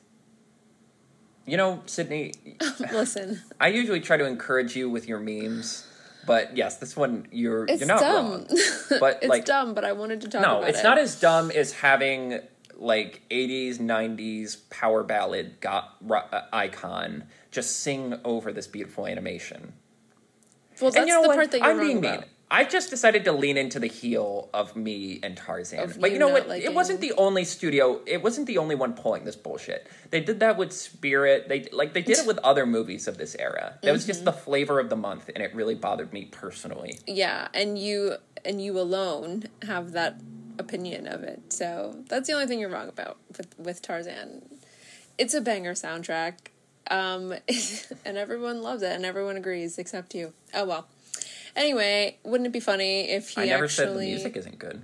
you 1.46 1.58
know, 1.58 1.84
Sydney, 1.86 2.34
Listen, 2.92 3.42
I 3.60 3.68
usually 3.68 4.00
try 4.00 4.18
to 4.18 4.26
encourage 4.26 4.76
you 4.76 4.90
with 4.90 5.08
your 5.08 5.20
memes, 5.20 5.88
but 6.26 6.56
yes, 6.58 6.78
this 6.78 6.96
one 6.96 7.28
you're 7.32 7.66
it's 7.66 7.80
you're 7.82 7.88
not 7.88 8.00
dumb. 8.00 8.32
wrong. 8.32 8.48
But 9.00 9.20
it's 9.22 9.28
like, 9.28 9.46
dumb, 9.46 9.74
but 9.74 9.84
I 9.84 9.92
wanted 9.94 10.22
to 10.22 10.28
talk 10.30 10.42
about 10.42 10.58
it. 10.58 10.62
no, 10.62 10.68
it's 10.68 10.80
it. 10.80 10.84
not 10.84 10.98
as 10.98 11.20
dumb 11.20 11.52
as 11.52 11.74
having 11.74 12.40
like 12.78 13.22
80s 13.30 13.78
90s 13.78 14.58
power 14.70 15.04
ballad 15.04 15.60
got, 15.62 15.96
uh, 16.10 16.42
icon 16.52 17.24
just 17.52 17.80
sing 17.80 18.20
over 18.26 18.52
this 18.52 18.68
beautiful 18.68 19.08
animation 19.08 19.74
well, 20.82 20.92
that's 20.92 20.98
and 20.98 21.08
you 21.08 21.14
know 21.14 21.22
the 21.22 21.30
what 21.30 21.38
part 21.38 21.52
that 21.52 21.62
you're 21.62 21.72
i'm 21.72 21.80
being 21.80 22.00
about. 22.00 22.26
I've 22.52 22.70
just 22.70 22.90
decided 22.90 23.24
to 23.26 23.32
lean 23.32 23.58
into 23.58 23.80
the 23.80 23.88
heel 23.88 24.50
of 24.54 24.76
me 24.76 25.20
and 25.24 25.36
tarzan 25.36 25.80
Of 25.80 26.00
but 26.00 26.10
you 26.12 26.14
you 26.16 26.20
know 26.20 26.30
what 26.30 26.48
it 26.50 26.74
wasn't 26.74 27.02
the 27.02 27.14
only 27.14 27.44
studio 27.44 28.02
it 28.06 28.22
wasn't 28.22 28.48
the 28.48 28.58
only 28.60 28.76
one 28.76 28.94
pulling 28.94 29.24
this 29.26 29.36
bullshit 29.36 29.88
they 30.12 30.22
did 30.22 30.40
that 30.42 30.56
with 30.58 30.72
spirit 30.72 31.50
they 31.50 31.68
like 31.72 31.94
they 31.94 32.02
did 32.02 32.20
it 32.20 32.28
with 32.28 32.38
other 32.40 32.66
movies 32.66 33.08
of 33.08 33.18
this 33.18 33.36
era 33.40 33.80
that 33.82 33.92
was 33.92 34.06
just 34.06 34.20
Mm-hmm. 34.20 34.26
the 34.26 34.34
flavor 34.34 34.80
of 34.80 34.90
the 34.90 34.96
month 34.96 35.30
and 35.34 35.44
it 35.44 35.54
really 35.56 35.76
bothered 35.76 36.14
me 36.14 36.26
personally 36.26 37.00
Yeah, 37.08 37.48
and 37.54 37.78
you 37.80 38.16
and 38.44 38.62
you 38.62 38.80
alone 38.80 39.46
have 39.64 39.92
that 39.94 40.20
opinion 40.60 41.08
of 41.08 41.24
it. 41.24 41.52
So 41.52 41.98
that's 42.08 42.28
the 42.28 42.34
only 42.34 42.46
thing 42.48 42.60
you're 42.60 42.70
wrong 42.70 42.88
about 42.88 43.18
with 43.38 43.54
with 43.58 43.82
Tarzan. 43.82 44.44
It's 45.18 45.34
a 45.34 45.42
banger 45.42 45.74
soundtrack. 45.74 46.34
Um 46.90 47.34
and 48.06 48.18
everyone 48.18 48.62
loves 48.62 48.84
it 48.84 48.92
and 48.92 49.04
everyone 49.06 49.36
agrees 49.36 49.78
except 49.78 50.14
you. 50.14 50.34
Oh 50.54 50.66
well. 50.66 50.88
Anyway, 51.56 52.18
wouldn't 52.24 52.48
it 52.48 52.54
be 52.54 52.60
funny 52.60 53.10
if 53.10 53.30
he 53.30 53.42
i 53.42 53.46
never 53.46 53.66
actually 53.66 53.86
said 53.86 53.96
the 53.96 54.00
music 54.02 54.36
isn't 54.36 54.60
good. 54.60 54.82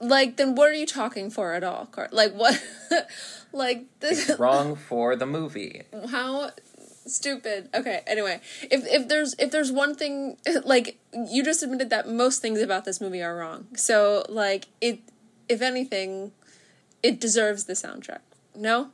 Like 0.00 0.36
then 0.36 0.54
what 0.54 0.68
are 0.68 0.74
you 0.74 0.86
talking 0.86 1.30
for 1.30 1.54
at 1.54 1.64
all? 1.64 1.86
Car- 1.86 2.08
Like 2.12 2.32
what 2.34 2.62
like 3.52 3.86
this 4.00 4.28
it's 4.30 4.38
wrong 4.38 4.76
for 4.76 5.16
the 5.16 5.26
movie. 5.26 5.82
How 6.10 6.50
stupid. 7.06 7.68
Okay 7.74 8.02
anyway 8.06 8.40
if 8.70 8.86
if 8.86 9.08
there's 9.08 9.34
if 9.38 9.50
there's 9.50 9.72
one 9.72 9.94
thing 9.96 10.36
like 10.64 10.98
you 11.12 11.42
just 11.42 11.62
admitted 11.62 11.90
that 11.90 12.08
most 12.08 12.40
things 12.40 12.60
about 12.60 12.84
this 12.84 13.00
movie 13.00 13.22
are 13.22 13.36
wrong. 13.36 13.66
So 13.74 14.24
like 14.28 14.66
it 14.80 15.00
if 15.48 15.60
anything 15.60 16.30
it 17.02 17.20
deserves 17.20 17.64
the 17.64 17.72
soundtrack. 17.72 18.20
No 18.54 18.90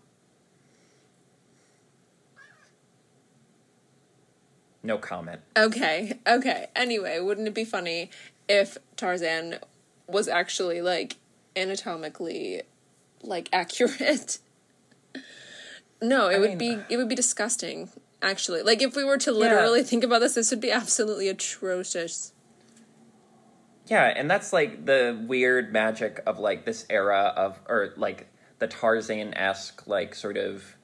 no 4.85 4.99
comment. 4.99 5.41
Okay 5.57 6.19
okay. 6.27 6.69
Anyway 6.77 7.19
wouldn't 7.19 7.49
it 7.49 7.55
be 7.55 7.65
funny 7.65 8.11
if 8.49 8.79
tarzan 8.97 9.59
was 10.07 10.29
actually 10.29 10.81
like 10.83 11.17
anatomically 11.57 12.63
like 13.23 13.49
accurate? 13.53 14.39
No 16.03 16.29
it 16.29 16.37
I 16.37 16.39
would 16.39 16.59
mean- 16.59 16.85
be 16.89 16.95
it 16.95 16.97
would 16.99 17.09
be 17.09 17.15
disgusting 17.15 17.89
actually. 18.21 18.63
Like 18.63 18.83
if 18.83 18.95
we 18.95 19.05
were 19.05 19.19
to 19.19 19.33
literally 19.33 19.83
think 19.83 20.05
about 20.05 20.21
this 20.21 20.35
this 20.35 20.51
would 20.51 20.61
be 20.61 20.71
absolutely 20.71 21.29
atrocious. 21.29 22.33
Yeah, 23.87 24.05
and 24.17 24.31
that's 24.31 24.53
like 24.53 24.87
the 24.87 25.19
weird 25.27 25.73
magic 25.73 26.23
of 26.27 26.39
like 26.39 26.65
this 26.65 26.85
era 26.91 27.33
of 27.37 27.59
or 27.69 27.93
like 27.97 28.29
the 28.59 28.67
Tarzan 28.67 29.35
esque 29.35 29.87
like 29.87 30.15
sort 30.15 30.37
of 30.37 30.77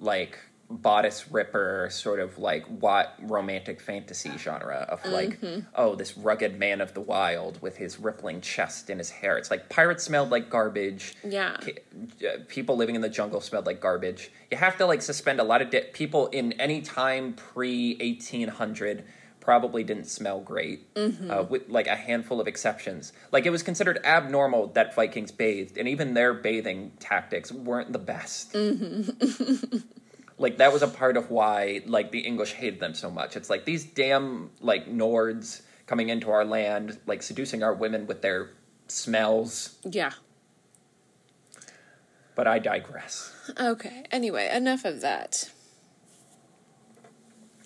like 0.00 0.38
bodice 0.70 1.30
ripper 1.30 1.88
sort 1.90 2.20
of 2.20 2.38
like 2.38 2.64
what 2.66 3.16
romantic 3.22 3.80
fantasy 3.80 4.30
genre 4.38 4.86
of 4.88 5.04
like 5.04 5.38
oh 5.74 5.96
this 5.96 6.16
rugged 6.16 6.58
man 6.58 6.80
of 6.80 6.94
the 6.94 7.00
wild 7.00 7.60
with 7.60 7.76
his 7.76 7.98
rippling 7.98 8.40
chest 8.40 8.88
and 8.88 9.00
his 9.00 9.10
hair. 9.10 9.36
It's 9.36 9.50
like 9.50 9.68
pirates 9.68 10.04
smelled 10.04 10.30
like 10.30 10.48
garbage. 10.48 11.14
Yeah. 11.24 11.56
Uh, 11.60 12.38
people 12.48 12.76
living 12.76 12.94
in 12.94 13.00
the 13.00 13.08
jungle 13.08 13.40
smelled 13.40 13.66
like 13.66 13.80
garbage. 13.80 14.30
You 14.50 14.58
have 14.58 14.76
to 14.78 14.86
like 14.86 15.02
suspend 15.02 15.40
a 15.40 15.44
lot 15.44 15.60
of 15.60 15.70
di- 15.70 15.88
people 15.92 16.28
in 16.28 16.52
any 16.52 16.80
time 16.82 17.32
pre 17.32 17.96
1800 18.00 19.04
probably 19.40 19.82
didn't 19.82 20.04
smell 20.04 20.38
great 20.40 20.86
uh, 20.96 21.44
with 21.48 21.68
like 21.68 21.86
a 21.86 21.96
handful 21.96 22.40
of 22.40 22.46
exceptions. 22.46 23.12
Like 23.32 23.46
it 23.46 23.50
was 23.50 23.62
considered 23.62 23.98
abnormal 24.04 24.68
that 24.68 24.94
vikings 24.94 25.32
bathed 25.32 25.78
and 25.78 25.88
even 25.88 26.14
their 26.14 26.32
bathing 26.34 26.92
tactics 27.00 27.50
weren't 27.50 27.92
the 27.92 27.98
best 27.98 28.54
like 30.40 30.56
that 30.56 30.72
was 30.72 30.82
a 30.82 30.88
part 30.88 31.16
of 31.16 31.30
why 31.30 31.82
like 31.86 32.10
the 32.10 32.20
english 32.20 32.52
hated 32.54 32.80
them 32.80 32.94
so 32.94 33.10
much 33.10 33.36
it's 33.36 33.50
like 33.50 33.64
these 33.64 33.84
damn 33.84 34.50
like 34.60 34.88
nords 34.88 35.62
coming 35.86 36.08
into 36.08 36.30
our 36.30 36.44
land 36.44 36.98
like 37.06 37.22
seducing 37.22 37.62
our 37.62 37.74
women 37.74 38.06
with 38.06 38.22
their 38.22 38.50
smells 38.88 39.76
Yeah. 39.84 40.12
but 42.34 42.46
i 42.48 42.58
digress 42.58 43.32
Okay. 43.58 44.04
Anyway, 44.12 44.48
enough 44.52 44.84
of 44.84 45.00
that. 45.00 45.50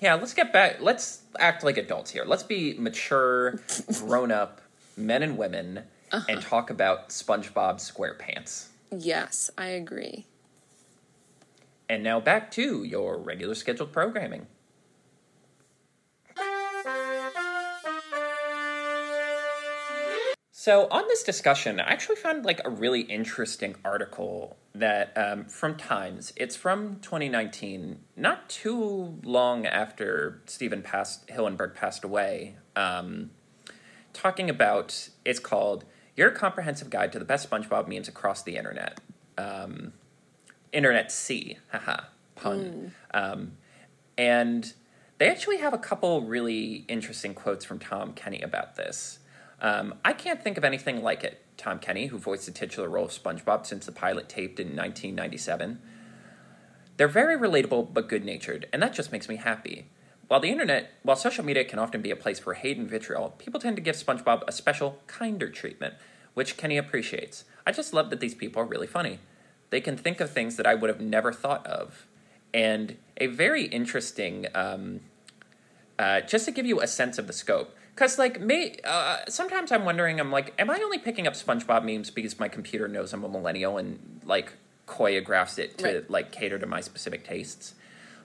yeah 0.01 0.15
let's 0.15 0.35
get 0.35 0.53
back 0.53 0.81
let's 0.81 1.23
act 1.39 1.63
like 1.63 1.77
adults 1.77 2.11
here 2.11 2.25
let's 2.27 2.43
be 2.43 2.75
mature 2.79 3.61
grown 4.01 4.33
up 4.33 4.61
men 4.97 5.23
and 5.23 5.37
women 5.39 5.83
and 6.13 6.39
uh-huh. 6.39 6.41
talk 6.41 6.71
about 6.71 7.09
spongebob 7.11 7.77
squarepants 7.77 8.69
Yes, 8.97 9.51
I 9.59 9.67
agree. 9.69 10.25
And 11.89 12.03
now 12.03 12.21
back 12.21 12.51
to 12.53 12.83
your 12.85 13.19
regular 13.19 13.55
scheduled 13.55 13.93
programming 13.93 14.47
So 20.65 20.89
on 20.91 21.07
this 21.09 21.23
discussion, 21.23 21.79
I 21.79 21.93
actually 21.93 22.17
found 22.17 22.47
like 22.47 22.59
a 22.65 22.71
really 22.71 23.03
interesting 23.03 23.75
article 23.85 24.57
that 24.75 25.13
um, 25.15 25.45
from 25.45 25.77
Times. 25.77 26.33
It's 26.37 26.57
from 26.57 27.01
2019, 27.03 27.99
not 28.17 28.49
too 28.49 29.21
long 29.23 29.67
after 29.67 30.41
Stephen 30.47 30.81
passed, 30.81 31.29
Hillenburg 31.29 31.75
passed 31.75 32.03
away. 32.03 32.57
Um, 32.75 33.33
talking 34.15 34.49
about 34.49 35.11
it's 35.23 35.39
called 35.39 35.85
"Your 36.17 36.31
Comprehensive 36.31 36.89
Guide 36.89 37.13
to 37.13 37.19
the 37.19 37.27
Best 37.27 37.51
SpongeBob 37.51 37.87
Memes 37.87 38.09
Across 38.09 38.45
the 38.45 38.57
Internet." 38.57 39.01
Um, 39.37 39.93
Internet 40.75 41.13
C, 41.13 41.59
haha, 41.71 42.05
pun. 42.35 42.93
Um, 43.15 43.53
and 44.19 44.73
they 45.19 45.29
actually 45.29 45.59
have 45.59 45.73
a 45.73 45.79
couple 45.79 46.23
really 46.23 46.85
interesting 46.89 47.33
quotes 47.33 47.65
from 47.65 47.79
Tom 47.79 48.13
Kenny 48.13 48.43
about 48.43 48.75
this. 48.75 49.21
Um, 49.61 49.95
I 50.05 50.13
can't 50.13 50.43
think 50.43 50.59
of 50.59 50.65
anything 50.65 51.03
like 51.03 51.23
it. 51.25 51.41
Tom 51.57 51.79
Kenny, 51.79 52.07
who 52.07 52.19
voiced 52.19 52.47
the 52.47 52.53
titular 52.53 52.89
role 52.89 53.05
of 53.05 53.13
SpongeBob 53.13 53.65
since 53.65 53.87
the 53.87 53.93
pilot 53.93 54.29
taped 54.29 54.59
in 54.59 54.69
1997. 54.69 55.81
They're 56.97 57.09
very 57.09 57.37
relatable 57.37 57.95
but 57.95 58.09
good 58.09 58.25
natured, 58.25 58.67
and 58.73 58.83
that 58.83 58.93
just 58.93 59.13
makes 59.13 59.29
me 59.29 59.37
happy. 59.37 59.87
While 60.27 60.41
the 60.41 60.51
internet, 60.51 60.91
while 61.03 61.17
social 61.17 61.45
media 61.45 61.65
can 61.65 61.79
often 61.79 62.03
be 62.03 62.11
a 62.11 62.17
place 62.17 62.41
for 62.41 62.55
hate 62.55 62.77
and 62.77 62.91
vitriol, 62.91 63.31
people 63.39 63.61
tend 63.61 63.77
to 63.77 63.83
give 63.83 63.95
SpongeBob 63.95 64.43
a 64.49 64.53
special, 64.53 64.99
kinder 65.07 65.49
treatment, 65.49 65.95
which 66.35 66.57
Kenny 66.57 66.77
appreciates. 66.77 67.45
I 67.65 67.71
just 67.73 67.93
love 67.93 68.11
that 68.11 68.21
these 68.21 68.35
people 68.35 68.63
are 68.63 68.67
really 68.67 68.89
funny. 68.89 69.21
They 69.75 69.81
can 69.81 69.97
think 69.97 70.21
of 70.21 70.31
things 70.31 70.55
that 70.55 70.69
I 70.69 70.77
would 70.77 70.89
have 70.89 71.01
never 71.01 71.33
thought 71.33 71.67
of. 71.67 72.07
And 72.55 72.97
a 73.17 73.27
very 73.27 73.65
interesting, 73.65 74.47
um, 74.55 75.01
uh, 75.99 76.21
just 76.21 76.45
to 76.45 76.53
give 76.53 76.65
you 76.65 76.81
a 76.81 76.87
sense 76.87 77.19
of 77.19 77.27
the 77.27 77.33
scope. 77.33 77.75
Because, 77.93 78.17
like, 78.17 78.41
may, 78.41 78.77
uh, 78.85 79.17
sometimes 79.27 79.73
I'm 79.73 79.85
wondering, 79.85 80.21
I'm 80.21 80.31
like, 80.31 80.55
am 80.61 80.71
I 80.71 80.77
only 80.77 80.99
picking 80.99 81.27
up 81.27 81.35
SpongeBob 81.35 81.85
memes 81.85 82.11
because 82.11 82.39
my 82.39 82.47
computer 82.47 82.87
knows 82.87 83.13
I'm 83.13 83.25
a 83.25 83.29
millennial 83.29 83.77
and, 83.77 84.21
like, 84.25 84.53
choreographs 84.87 85.59
it 85.59 85.77
to, 85.79 85.85
Right. 85.87 86.09
like, 86.09 86.31
cater 86.31 86.61
to 86.61 86.67
my 86.67 86.81
specific 86.81 87.25
tastes? 87.25 87.75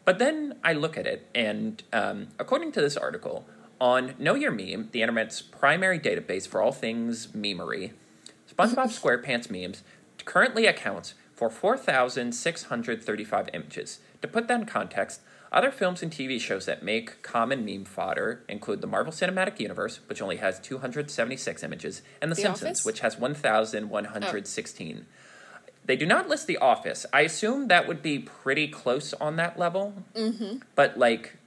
But 0.05 0.19
then 0.19 0.53
I 0.63 0.73
look 0.73 0.99
at 0.99 1.07
it, 1.07 1.25
and 1.33 1.81
um, 1.91 2.27
according 2.37 2.73
to 2.73 2.81
this 2.81 2.95
article, 2.95 3.47
on 3.81 4.13
Know 4.19 4.35
Your 4.35 4.51
Meme, 4.51 4.89
the 4.91 5.01
internet's 5.01 5.41
primary 5.41 5.99
database 5.99 6.47
for 6.47 6.61
all 6.61 6.71
things 6.71 7.25
memery, 7.29 7.93
SpongeBob 8.55 8.91
SquarePants 8.93 9.49
memes 9.49 9.81
currently 10.25 10.67
accounts 10.67 11.15
for 11.39 11.49
4,635 11.49 13.49
images. 13.53 13.99
To 14.21 14.27
put 14.27 14.49
that 14.49 14.59
in 14.59 14.65
context, 14.65 15.21
other 15.53 15.71
films 15.71 16.03
and 16.03 16.11
TV 16.11 16.37
shows 16.37 16.65
that 16.65 16.83
make 16.83 17.23
common 17.23 17.63
meme 17.63 17.85
fodder 17.85 18.43
include 18.49 18.81
the 18.81 18.87
Marvel 18.87 19.13
Cinematic 19.13 19.57
Universe, 19.57 20.01
which 20.09 20.21
only 20.21 20.35
has 20.35 20.59
276 20.59 21.63
images, 21.63 22.01
and 22.21 22.29
The, 22.29 22.35
The 22.35 22.41
Simpsons, 22.41 22.79
Office? 22.79 22.85
which 22.85 22.99
has 22.99 23.17
1,116. 23.17 25.05
They 25.85 25.95
do 25.95 26.05
not 26.05 26.27
list 26.27 26.45
The 26.45 26.57
Office. 26.57 27.05
I 27.13 27.21
assume 27.21 27.69
that 27.69 27.87
would 27.87 28.01
be 28.01 28.19
pretty 28.19 28.67
close 28.67 29.13
on 29.13 29.37
that 29.37 29.57
level. 29.57 29.93
Mm-hmm. 30.15 30.57
But 30.75 30.99
like, 30.99 31.37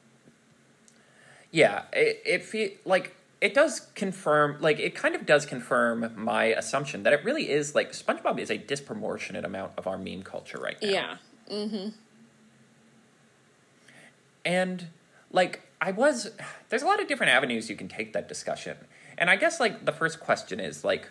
yeah, 1.50 1.83
it 1.92 2.22
it 2.24 2.44
fe- 2.46 2.78
like 2.87 3.14
it 3.42 3.55
does 3.55 3.81
confirm 3.96 4.57
like 4.61 4.78
it 4.78 4.94
kind 4.94 5.16
of 5.16 5.26
does 5.26 5.44
confirm 5.44 6.12
my 6.16 6.44
assumption 6.44 7.02
that 7.02 7.12
it 7.12 7.24
really 7.24 7.50
is 7.50 7.74
like 7.74 7.90
SpongeBob 7.90 8.38
is 8.38 8.50
a 8.50 8.57
disproportionate 8.57 9.44
amount 9.44 9.72
of 9.76 9.88
our 9.88 9.98
meme 9.98 10.22
culture 10.22 10.59
right 10.59 10.81
now. 10.81 10.88
Yeah. 10.88 11.16
Mm-hmm. 11.50 11.88
And 14.44 14.87
like 15.33 15.62
I 15.81 15.90
was 15.90 16.31
there's 16.68 16.83
a 16.83 16.87
lot 16.87 17.02
of 17.02 17.09
different 17.09 17.33
avenues 17.33 17.68
you 17.68 17.74
can 17.74 17.88
take 17.88 18.12
that 18.12 18.28
discussion. 18.28 18.76
And 19.18 19.28
I 19.28 19.35
guess 19.35 19.59
like 19.59 19.87
the 19.87 19.92
first 19.92 20.20
question 20.20 20.61
is 20.61 20.85
like 20.85 21.09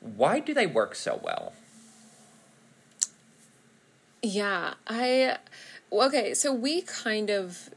why 0.00 0.40
do 0.40 0.52
they 0.52 0.66
work 0.66 0.96
so 0.96 1.20
well? 1.22 1.52
Yeah, 4.20 4.74
I 4.88 5.36
okay, 5.92 6.34
so 6.34 6.52
we 6.52 6.82
kind 6.82 7.30
of 7.30 7.70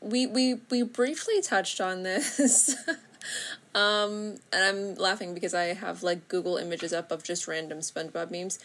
we 0.00 0.26
we 0.26 0.54
we 0.70 0.82
briefly 0.82 1.40
touched 1.40 1.80
on 1.80 2.02
this. 2.02 2.74
um 3.74 4.36
and 4.52 4.62
I'm 4.64 4.94
laughing 4.96 5.34
because 5.34 5.54
I 5.54 5.74
have 5.74 6.02
like 6.02 6.28
Google 6.28 6.56
images 6.56 6.92
up 6.92 7.10
of 7.10 7.22
just 7.22 7.48
random 7.48 7.78
SpongeBob 7.78 8.30
memes. 8.30 8.58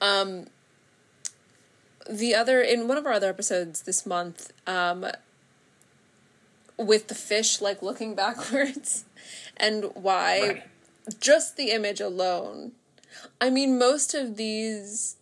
Um 0.00 0.46
the 2.10 2.34
other 2.34 2.60
in 2.62 2.88
one 2.88 2.96
of 2.96 3.06
our 3.06 3.12
other 3.12 3.28
episodes 3.28 3.82
this 3.82 4.06
month 4.06 4.52
um 4.66 5.06
with 6.76 7.08
the 7.08 7.14
fish 7.14 7.60
like 7.60 7.82
looking 7.82 8.14
backwards 8.24 9.04
and 9.56 9.90
why 9.94 10.40
Right. 10.40 10.62
just 11.20 11.56
the 11.56 11.70
image 11.70 12.00
alone. 12.00 12.72
I 13.40 13.50
mean 13.50 13.78
most 13.78 14.14
of 14.14 14.36
these 14.36 15.16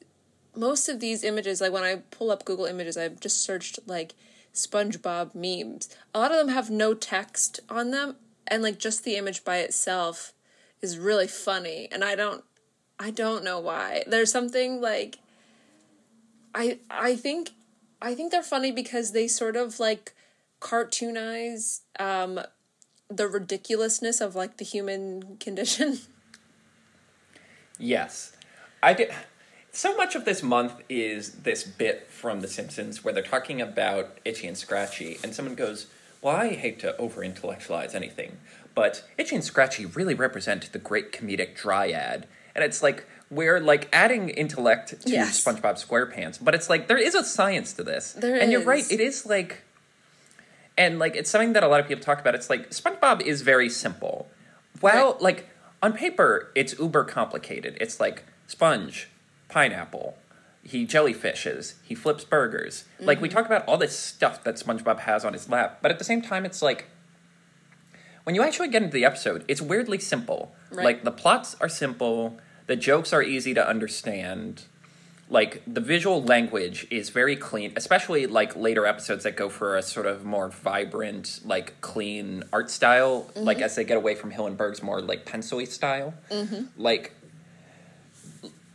most 0.54 0.88
of 0.88 1.00
these 1.00 1.22
images, 1.22 1.60
like 1.60 1.72
when 1.72 1.84
I 1.84 1.96
pull 2.10 2.30
up 2.30 2.46
Google 2.46 2.64
Images, 2.64 2.96
I've 2.96 3.20
just 3.20 3.42
searched 3.42 3.78
like 3.86 4.14
SpongeBob 4.54 5.34
memes. 5.34 5.94
A 6.14 6.18
lot 6.18 6.30
of 6.32 6.38
them 6.38 6.48
have 6.48 6.70
no 6.70 6.94
text 6.94 7.60
on 7.68 7.90
them, 7.90 8.16
and 8.48 8.62
like 8.62 8.78
just 8.78 9.04
the 9.04 9.16
image 9.16 9.44
by 9.44 9.58
itself 9.58 10.32
is 10.80 10.98
really 10.98 11.26
funny. 11.26 11.88
And 11.90 12.04
I 12.04 12.14
don't, 12.14 12.44
I 12.98 13.10
don't 13.10 13.44
know 13.44 13.58
why. 13.58 14.04
There's 14.06 14.32
something 14.32 14.80
like, 14.80 15.18
I 16.54 16.78
I 16.90 17.16
think, 17.16 17.50
I 18.00 18.14
think 18.14 18.32
they're 18.32 18.42
funny 18.42 18.72
because 18.72 19.12
they 19.12 19.28
sort 19.28 19.56
of 19.56 19.78
like 19.80 20.14
cartoonize 20.60 21.80
um, 21.98 22.40
the 23.08 23.28
ridiculousness 23.28 24.20
of 24.20 24.34
like 24.34 24.56
the 24.56 24.64
human 24.64 25.36
condition. 25.40 25.98
Yes. 27.78 28.32
I 28.82 28.94
did. 28.94 29.12
So 29.72 29.94
much 29.94 30.14
of 30.14 30.24
this 30.24 30.42
month 30.42 30.80
is 30.88 31.32
this 31.42 31.62
bit 31.62 32.08
from 32.10 32.40
The 32.40 32.48
Simpsons 32.48 33.04
where 33.04 33.12
they're 33.12 33.22
talking 33.22 33.60
about 33.60 34.18
Itchy 34.24 34.46
and 34.46 34.56
Scratchy, 34.56 35.18
and 35.22 35.34
someone 35.34 35.54
goes, 35.54 35.88
Well, 36.26 36.34
I 36.34 36.54
hate 36.54 36.80
to 36.80 36.96
over 36.96 37.22
intellectualize 37.22 37.94
anything, 37.94 38.38
but 38.74 39.04
Itchy 39.16 39.36
and 39.36 39.44
Scratchy 39.44 39.86
really 39.86 40.12
represent 40.14 40.72
the 40.72 40.80
great 40.80 41.12
comedic 41.12 41.54
dryad. 41.54 42.26
And 42.52 42.64
it's 42.64 42.82
like, 42.82 43.06
we're 43.30 43.60
like 43.60 43.88
adding 43.92 44.30
intellect 44.30 45.00
to 45.02 45.08
Yes. 45.08 45.44
SpongeBob 45.44 45.76
SquarePants, 45.86 46.42
but 46.42 46.52
it's 46.52 46.68
like 46.68 46.88
there 46.88 46.98
is 46.98 47.14
a 47.14 47.22
science 47.22 47.72
to 47.74 47.84
this. 47.84 48.10
There 48.14 48.40
and 48.40 48.50
you're 48.50 48.64
right, 48.64 48.82
it 48.90 48.98
is 48.98 49.24
like 49.24 49.62
and 50.76 50.98
like 50.98 51.14
it's 51.14 51.30
something 51.30 51.52
that 51.52 51.62
a 51.62 51.68
lot 51.68 51.78
of 51.78 51.86
people 51.86 52.02
talk 52.02 52.20
about. 52.20 52.34
It's 52.34 52.50
like 52.50 52.70
SpongeBob 52.70 53.20
is 53.20 53.42
very 53.42 53.68
simple. 53.70 54.28
Well, 54.82 55.12
Right. 55.12 55.22
like 55.22 55.48
on 55.80 55.92
paper, 55.92 56.50
it's 56.56 56.76
uber 56.76 57.04
complicated. 57.04 57.78
It's 57.80 58.00
like 58.00 58.24
sponge, 58.48 59.08
pineapple, 59.48 60.18
he 60.66 60.86
jellyfishes, 60.86 61.74
he 61.82 61.94
flips 61.94 62.24
burgers. 62.24 62.84
Like 62.98 63.18
Mm-hmm. 63.18 63.22
we 63.22 63.28
talk 63.28 63.46
about 63.46 63.64
all 63.68 63.78
this 63.78 63.96
stuff 63.98 64.42
that 64.44 64.56
SpongeBob 64.56 65.00
has 65.00 65.24
on 65.24 65.32
his 65.32 65.48
lap, 65.48 65.78
but 65.82 65.90
at 65.90 65.98
the 65.98 66.04
same 66.04 66.20
time, 66.22 66.44
it's 66.44 66.60
like 66.60 66.86
when 68.24 68.34
you 68.34 68.42
actually 68.42 68.68
get 68.68 68.82
into 68.82 68.94
the 68.94 69.04
episode, 69.04 69.44
it's 69.46 69.62
weirdly 69.62 69.98
simple. 69.98 70.54
Right. 70.72 70.84
Like 70.84 71.04
the 71.04 71.12
plots 71.12 71.54
are 71.60 71.68
simple, 71.68 72.38
the 72.66 72.76
jokes 72.76 73.12
are 73.12 73.22
easy 73.22 73.54
to 73.54 73.66
understand. 73.66 74.64
like 75.28 75.60
the 75.66 75.80
visual 75.80 76.22
language 76.22 76.86
is 76.90 77.10
very 77.10 77.34
clean, 77.34 77.72
especially 77.76 78.26
like 78.26 78.54
later 78.54 78.86
episodes 78.86 79.24
that 79.24 79.34
go 79.36 79.48
for 79.48 79.76
a 79.76 79.82
sort 79.82 80.06
of 80.06 80.24
more 80.24 80.48
vibrant, 80.48 81.40
like 81.44 81.80
clean 81.80 82.44
art 82.52 82.70
style. 82.70 83.28
Like 83.34 83.60
as 83.60 83.74
they 83.76 83.82
get 83.84 83.96
away 83.96 84.14
from 84.14 84.30
Hillenburg's 84.30 84.82
more 84.84 85.00
like 85.00 85.24
pencil 85.24 85.64
style. 85.66 86.14
Like 86.76 87.12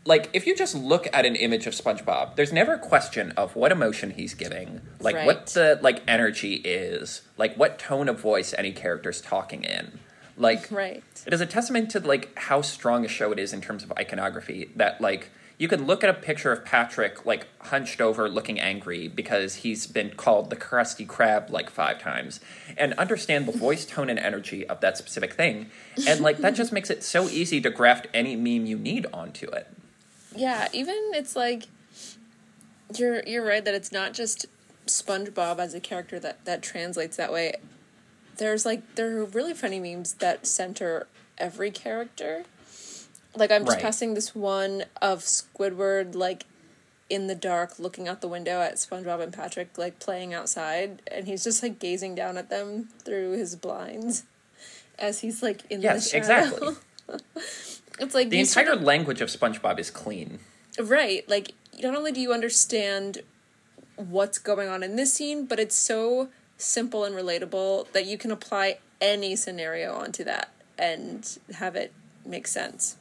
like 0.06 0.30
if 0.34 0.48
you 0.48 0.56
just 0.56 0.74
look 0.76 1.08
at 1.14 1.26
an 1.26 1.36
image 1.36 1.68
of 1.68 1.74
SpongeBob, 1.74 2.36
there's 2.36 2.52
never 2.52 2.74
a 2.74 2.80
question 2.80 3.32
of 3.32 3.56
what 3.56 3.72
emotion 3.72 4.12
he's 4.12 4.34
giving, 4.34 4.82
like 5.00 5.16
Right. 5.16 5.26
what 5.26 5.48
the 5.48 5.80
like 5.82 6.02
energy 6.08 6.56
is, 6.56 7.22
like 7.38 7.56
what 7.56 7.78
tone 7.78 8.10
of 8.10 8.20
voice 8.20 8.54
any 8.58 8.72
character's 8.72 9.22
talking 9.22 9.64
in. 9.64 10.00
Like 10.38 10.72
Right. 10.72 11.04
it 11.28 11.34
is 11.34 11.42
a 11.42 11.46
testament 11.46 11.92
to 11.92 12.00
like 12.00 12.38
how 12.38 12.62
strong 12.62 13.06
a 13.06 13.08
show 13.08 13.32
it 13.32 13.38
is 13.40 13.54
in 13.54 13.62
terms 13.62 13.84
of 13.84 13.92
iconography 13.94 14.72
that 14.76 15.02
like 15.02 15.30
you 15.60 15.68
could 15.68 15.82
look 15.82 16.04
at 16.04 16.10
a 16.10 16.14
picture 16.16 16.52
of 16.52 16.66
Patrick 16.66 17.24
like 17.28 17.46
hunched 17.66 18.02
over 18.02 18.28
looking 18.28 18.60
angry 18.60 19.08
because 19.08 19.58
he's 19.58 19.86
been 19.86 20.10
called 20.16 20.50
the 20.50 20.56
Krusty 20.56 21.06
Krab 21.06 21.52
like 21.52 21.70
five 21.70 22.00
times 22.00 22.40
and 22.76 22.94
understand 22.94 23.46
the 23.46 23.52
voice 23.56 23.86
tone 23.86 24.10
and 24.10 24.18
energy 24.18 24.66
of 24.66 24.80
that 24.80 24.98
specific 24.98 25.34
thing 25.34 25.68
and 26.08 26.22
like 26.22 26.40
that 26.40 26.56
just 26.56 26.72
makes 26.72 26.90
it 26.90 27.04
so 27.04 27.30
easy 27.30 27.62
to 27.62 27.70
graft 27.70 28.08
any 28.16 28.36
meme 28.36 28.66
you 28.66 28.80
need 28.80 29.06
onto 29.14 29.46
it. 29.52 29.68
Yeah, 30.36 30.67
even 30.74 30.96
it's 31.13 31.36
like 31.36 31.67
you're 32.98 33.24
you're 33.24 33.46
right 33.46 33.63
that 33.63 33.74
it's 33.74 33.91
not 33.91 34.13
just 34.13 34.46
SpongeBob 34.88 35.60
as 35.60 35.74
a 35.74 35.80
character 35.80 36.20
that 36.20 36.44
that 36.46 36.62
translates 36.62 37.17
that 37.17 37.32
way. 37.32 37.56
There's 38.38 38.65
like 38.65 38.96
there 38.96 39.17
are 39.20 39.26
really 39.26 39.54
funny 39.54 39.80
memes 39.80 40.13
that 40.15 40.46
center 40.48 41.08
every 41.38 41.72
character. 41.72 42.44
Like 43.36 43.52
I'm 43.52 43.63
just 43.65 43.78
Right. 43.78 43.84
passing 43.84 44.13
this 44.13 44.36
one 44.36 44.84
of 45.02 45.20
Squidward 45.20 46.15
like 46.15 46.46
in 47.10 47.28
the 47.28 47.36
dark 47.36 47.78
looking 47.78 48.08
out 48.08 48.22
the 48.22 48.28
window 48.28 48.62
at 48.62 48.76
SpongeBob 48.76 49.22
and 49.22 49.34
Patrick 49.34 49.78
like 49.78 50.00
playing 50.00 50.34
outside 50.34 51.02
and 51.12 51.28
he's 51.28 51.44
just 51.44 51.62
like 51.62 51.78
gazing 51.78 52.15
down 52.15 52.38
at 52.38 52.50
them 52.50 52.88
through 53.04 53.32
his 53.34 53.56
blinds 53.58 54.24
as 54.98 55.20
he's 55.20 55.44
like 55.44 55.63
in 55.70 55.82
Yes, 55.82 56.10
the 56.12 56.20
shadow. 56.22 56.56
exactly. 56.58 56.76
it's 58.02 58.16
like 58.16 58.30
The 58.30 58.40
entire 58.40 58.76
language 58.76 59.22
of 59.22 59.30
SpongeBob 59.30 59.80
is 59.80 59.90
clean. 59.92 60.40
Right. 60.80 61.28
Like, 61.30 61.52
not 61.82 61.96
only 61.96 62.12
do 62.12 62.20
you 62.20 62.34
understand 62.34 63.20
what's 63.96 64.40
going 64.40 64.68
on 64.68 64.84
in 64.84 64.96
this 64.96 65.14
scene, 65.14 65.46
but 65.46 65.60
it's 65.60 65.78
so 65.78 66.30
simple 66.58 67.04
and 67.06 67.16
relatable 67.16 67.92
that 67.92 68.06
you 68.06 68.18
can 68.18 68.32
apply 68.32 68.80
any 69.00 69.36
scenario 69.36 69.94
onto 69.94 70.24
that 70.24 70.52
and 70.78 71.38
have 71.56 71.76
it 71.76 71.94
make 72.26 72.48
sense. 72.48 72.98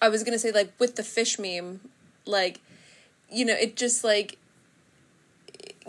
I 0.00 0.08
was 0.08 0.22
going 0.22 0.32
to 0.32 0.38
say, 0.38 0.50
like, 0.50 0.72
with 0.78 0.96
the 0.96 1.02
fish 1.02 1.38
meme, 1.38 1.80
like, 2.26 2.60
you 3.30 3.44
know, 3.44 3.54
it 3.54 3.76
just, 3.76 4.02
like, 4.02 4.38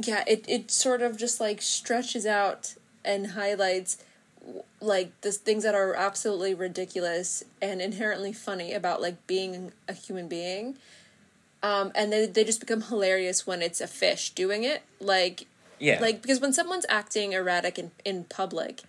yeah, 0.02 0.24
it, 0.28 0.46
it 0.48 0.70
sort 0.70 1.02
of 1.02 1.18
just, 1.18 1.40
like, 1.40 1.62
stretches 1.62 2.26
out 2.26 2.76
and 3.06 3.32
highlights 3.32 3.98
like 4.82 5.20
the 5.22 5.32
things 5.32 5.64
that 5.64 5.74
are 5.76 5.94
absolutely 5.96 6.54
ridiculous 6.54 7.44
and 7.62 7.82
inherently 7.82 8.34
funny 8.34 8.74
about 8.74 9.02
like 9.02 9.26
being 9.28 9.72
a 9.88 9.94
human 9.94 10.28
being 10.28 10.78
um, 11.62 11.92
and 11.96 12.12
they, 12.12 12.26
they 12.26 12.44
just 12.44 12.60
become 12.60 12.82
hilarious 12.82 13.48
when 13.48 13.62
it's 13.62 13.80
a 13.80 13.88
fish 13.88 14.32
doing 14.32 14.64
it 14.64 14.84
like 15.00 15.46
Yeah. 15.80 16.00
like 16.02 16.22
because 16.22 16.42
when 16.42 16.52
someone's 16.54 16.86
acting 16.90 17.32
erratic 17.34 17.80
in, 17.80 17.92
in 18.04 18.26
public 18.26 18.82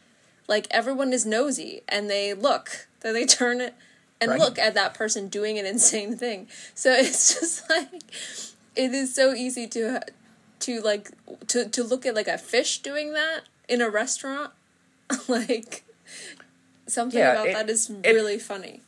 like 0.49 0.67
everyone 0.71 1.13
is 1.13 1.25
nosy 1.25 1.83
and 1.89 2.11
they 2.11 2.35
look 2.35 2.89
then 3.01 3.15
they 3.15 3.25
turn 3.25 3.61
it 3.61 3.75
and 4.21 4.31
Right. 4.33 4.41
look 4.41 4.59
at 4.59 4.75
that 4.75 4.95
person 4.95 5.29
doing 5.29 5.59
an 5.59 5.67
insane 5.67 6.17
thing 6.17 6.49
so 6.75 6.93
it's 6.99 7.39
just 7.39 7.71
like 7.71 8.03
it 8.75 8.93
is 8.93 9.15
so 9.15 9.33
easy 9.35 9.69
to 9.69 10.01
to 10.61 10.81
like 10.81 11.11
to 11.47 11.69
to 11.69 11.85
look 11.85 12.05
at 12.05 12.15
like 12.17 12.27
a 12.29 12.39
fish 12.39 12.81
doing 12.81 13.13
that 13.13 13.43
in 13.69 13.81
a 13.81 13.89
restaurant 13.89 14.51
like 15.29 15.85
something 16.87 17.19
Yeah, 17.19 17.33
about 17.33 17.49
it- 17.49 17.55
that 17.55 17.71
is 17.71 17.91
it- 17.91 18.13
really 18.13 18.39
funny 18.39 18.81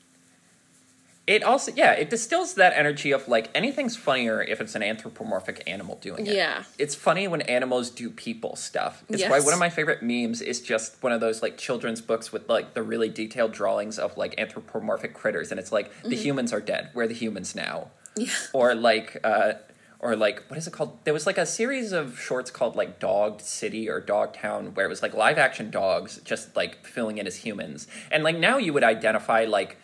It 1.27 1.43
also, 1.43 1.73
yeah, 1.75 1.91
it 1.93 2.09
distills 2.09 2.55
that 2.55 2.73
energy 2.77 3.11
of 3.11 3.27
like 3.27 3.51
anything's 3.53 3.97
funnier 3.97 4.41
if 4.43 4.61
it's 4.61 4.77
an 4.77 4.83
anthropomorphic 4.85 5.61
animal 5.67 5.97
doing 6.01 6.25
it. 6.25 6.35
Yeah. 6.37 6.63
It's 6.79 6.95
funny 6.95 7.27
when 7.27 7.41
animals 7.43 7.91
do 7.91 8.11
people 8.11 8.55
stuff. 8.55 9.03
It's 9.09 9.25
why 9.29 9.41
one 9.41 9.53
of 9.53 9.59
my 9.59 9.69
favorite 9.69 10.03
memes 10.05 10.41
is 10.41 10.61
just 10.61 11.03
one 11.03 11.11
of 11.13 11.21
those 11.21 11.43
like 11.43 11.59
children's 11.59 12.01
books 12.01 12.31
with 12.33 12.49
like 12.49 12.75
the 12.75 12.83
really 12.85 13.09
detailed 13.09 13.51
drawings 13.51 13.99
of 13.99 14.17
like 14.17 14.39
anthropomorphic 14.39 15.15
critters. 15.15 15.51
And 15.51 15.59
it's 15.59 15.73
like, 15.73 15.91
the 16.05 16.15
humans 16.15 16.53
are 16.53 16.61
dead. 16.61 16.91
We're 16.95 17.09
the 17.09 17.15
humans 17.15 17.57
now. 17.57 17.89
yeah 18.17 18.31
Or 18.53 18.77
like, 18.77 19.19
uh, 19.25 19.55
or 19.99 20.15
like, 20.17 20.45
what 20.49 20.59
is 20.59 20.67
it 20.67 20.73
called? 20.73 20.99
There 21.05 21.15
was 21.15 21.27
like 21.27 21.39
a 21.39 21.47
series 21.47 21.93
of 21.93 22.19
shorts 22.19 22.51
called 22.51 22.77
like 22.77 22.99
Dog 22.99 23.41
City 23.41 23.89
or 23.89 24.01
Dog 24.01 24.35
Town 24.35 24.75
where 24.75 24.87
it 24.87 24.89
was 24.89 25.03
like 25.03 25.15
live 25.15 25.39
action 25.39 25.71
dogs 25.71 26.21
just 26.25 26.55
like 26.57 26.85
filling 26.87 27.19
in 27.19 27.27
as 27.27 27.37
humans. 27.37 27.87
And 28.11 28.23
like 28.25 28.37
now 28.39 28.59
you 28.59 28.73
would 28.73 28.85
identify 28.85 29.45
like, 29.45 29.79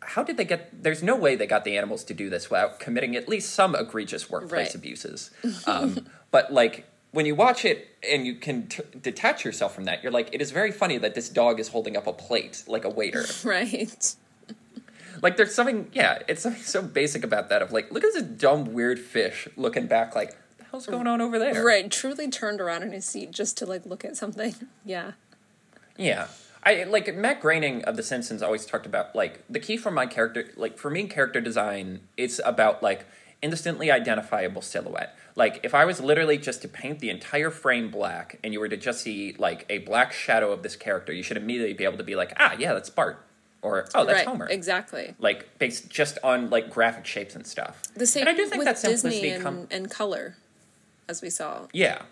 how 0.00 0.22
did 0.22 0.36
they 0.36 0.44
get 0.44 0.82
there's 0.82 1.02
no 1.02 1.16
way 1.16 1.34
they 1.36 1.46
got 1.46 1.64
the 1.64 1.76
animals 1.76 2.04
to 2.04 2.14
do 2.14 2.30
this 2.30 2.48
without 2.50 2.78
committing 2.80 3.16
at 3.16 3.28
least 3.28 3.52
some 3.52 3.74
egregious 3.74 4.30
workplace 4.30 4.68
Right. 4.68 4.74
abuses 4.74 5.30
um, 5.66 6.06
but 6.30 6.52
like 6.52 6.86
when 7.10 7.26
you 7.26 7.34
watch 7.34 7.64
it 7.64 7.88
and 8.08 8.24
you 8.24 8.36
can 8.36 8.68
t- 8.68 8.82
detach 9.02 9.44
yourself 9.44 9.74
from 9.74 9.84
that 9.84 10.02
you're 10.02 10.12
like 10.12 10.28
it 10.32 10.40
is 10.40 10.50
very 10.52 10.70
funny 10.70 10.98
that 10.98 11.14
this 11.14 11.28
dog 11.28 11.58
is 11.58 11.68
holding 11.68 11.96
up 11.96 12.06
a 12.06 12.12
plate 12.12 12.62
like 12.68 12.84
a 12.84 12.88
waiter 12.88 13.24
right 13.44 14.14
like 15.22 15.36
there's 15.36 15.54
something 15.54 15.90
yeah 15.92 16.18
it's 16.28 16.42
something 16.42 16.62
so 16.62 16.82
basic 16.82 17.24
about 17.24 17.48
that 17.48 17.62
of 17.62 17.72
like 17.72 17.90
look 17.92 18.04
at 18.04 18.12
this 18.12 18.22
dumb 18.22 18.72
weird 18.72 18.98
fish 18.98 19.48
looking 19.56 19.86
back 19.86 20.14
like 20.14 20.36
the 20.58 20.64
hell's 20.70 20.86
going 20.86 21.06
on 21.06 21.20
over 21.20 21.38
there 21.38 21.64
right 21.64 21.90
truly 21.90 22.28
turned 22.28 22.60
around 22.60 22.82
in 22.82 22.92
his 22.92 23.04
seat 23.04 23.30
just 23.30 23.56
to 23.58 23.66
like 23.66 23.84
look 23.86 24.04
at 24.04 24.16
something 24.16 24.54
yeah 24.84 25.12
Yeah. 25.96 26.28
I 26.64 26.84
like 26.84 27.14
Matt 27.14 27.40
Groening 27.40 27.84
of 27.84 27.96
The 27.96 28.02
Simpsons 28.02 28.42
always 28.42 28.66
talked 28.66 28.84
about 28.84 29.14
like 29.14 29.42
the 29.48 29.60
key 29.60 29.76
for 29.76 29.90
my 29.90 30.06
character 30.06 30.50
like 30.56 30.76
for 30.76 30.90
me 30.90 31.06
character 31.06 31.40
design 31.40 32.00
it's 32.16 32.40
about 32.44 32.82
like 32.82 33.06
instantly 33.40 33.90
identifiable 33.90 34.60
silhouette. 34.60 35.16
Like 35.36 35.60
if 35.62 35.72
I 35.72 35.84
was 35.84 36.00
literally 36.00 36.36
just 36.36 36.60
to 36.62 36.68
paint 36.68 36.98
the 36.98 37.10
entire 37.10 37.50
frame 37.52 37.88
black 37.90 38.38
and 38.42 38.52
you 38.52 38.58
were 38.58 38.68
to 38.68 38.76
just 38.76 39.00
see 39.02 39.36
like 39.38 39.64
a 39.70 39.78
black 39.78 40.12
shadow 40.12 40.50
of 40.50 40.64
this 40.64 40.74
character, 40.74 41.12
you 41.12 41.22
should 41.22 41.36
immediately 41.36 41.74
be 41.74 41.84
able 41.84 41.98
to 41.98 42.02
be 42.04 42.16
like, 42.16 42.32
"Ah, 42.38 42.56
yeah, 42.58 42.74
that's 42.74 42.90
Bart." 42.90 43.24
Or, 43.60 43.86
"Oh, 43.94 44.04
that's 44.04 44.18
right 44.18 44.26
Homer." 44.26 44.46
exactly 44.48 45.14
Like 45.18 45.58
based 45.58 45.90
just 45.90 46.18
on 46.22 46.48
like 46.48 46.70
graphic 46.70 47.06
shapes 47.06 47.34
and 47.34 47.46
stuff. 47.46 47.82
the 47.94 48.06
same 48.06 48.20
and 48.22 48.28
I 48.28 48.34
do 48.34 48.46
think 48.46 48.64
with 48.64 48.66
that 48.80 48.88
disney 48.88 49.30
and, 49.30 49.42
com- 49.42 49.66
and 49.70 49.90
color 49.90 50.36
as 51.08 51.22
we 51.22 51.30
saw 51.30 51.66
Yeah. 51.72 52.02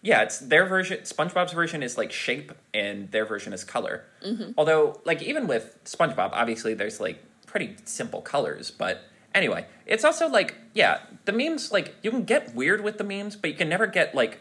Yeah, 0.00 0.22
it's 0.22 0.38
their 0.38 0.64
version. 0.64 0.98
SpongeBob's 0.98 1.52
version 1.52 1.82
is 1.82 1.98
like 1.98 2.12
shape, 2.12 2.52
and 2.72 3.10
their 3.10 3.24
version 3.26 3.52
is 3.52 3.64
color. 3.64 4.04
Mm-hmm. 4.24 4.52
Although, 4.56 5.00
like 5.04 5.22
even 5.22 5.48
with 5.48 5.76
SpongeBob, 5.84 6.30
obviously 6.32 6.72
there's 6.74 7.00
like 7.00 7.22
pretty 7.46 7.74
simple 7.84 8.22
colors. 8.22 8.70
But 8.70 9.02
anyway, 9.34 9.66
it's 9.86 10.04
also 10.04 10.28
like 10.28 10.54
yeah, 10.72 11.00
the 11.24 11.32
memes 11.32 11.72
like 11.72 11.96
you 12.02 12.10
can 12.10 12.22
get 12.24 12.54
weird 12.54 12.82
with 12.82 12.98
the 12.98 13.04
memes, 13.04 13.34
but 13.34 13.50
you 13.50 13.56
can 13.56 13.68
never 13.68 13.86
get 13.86 14.14
like 14.14 14.40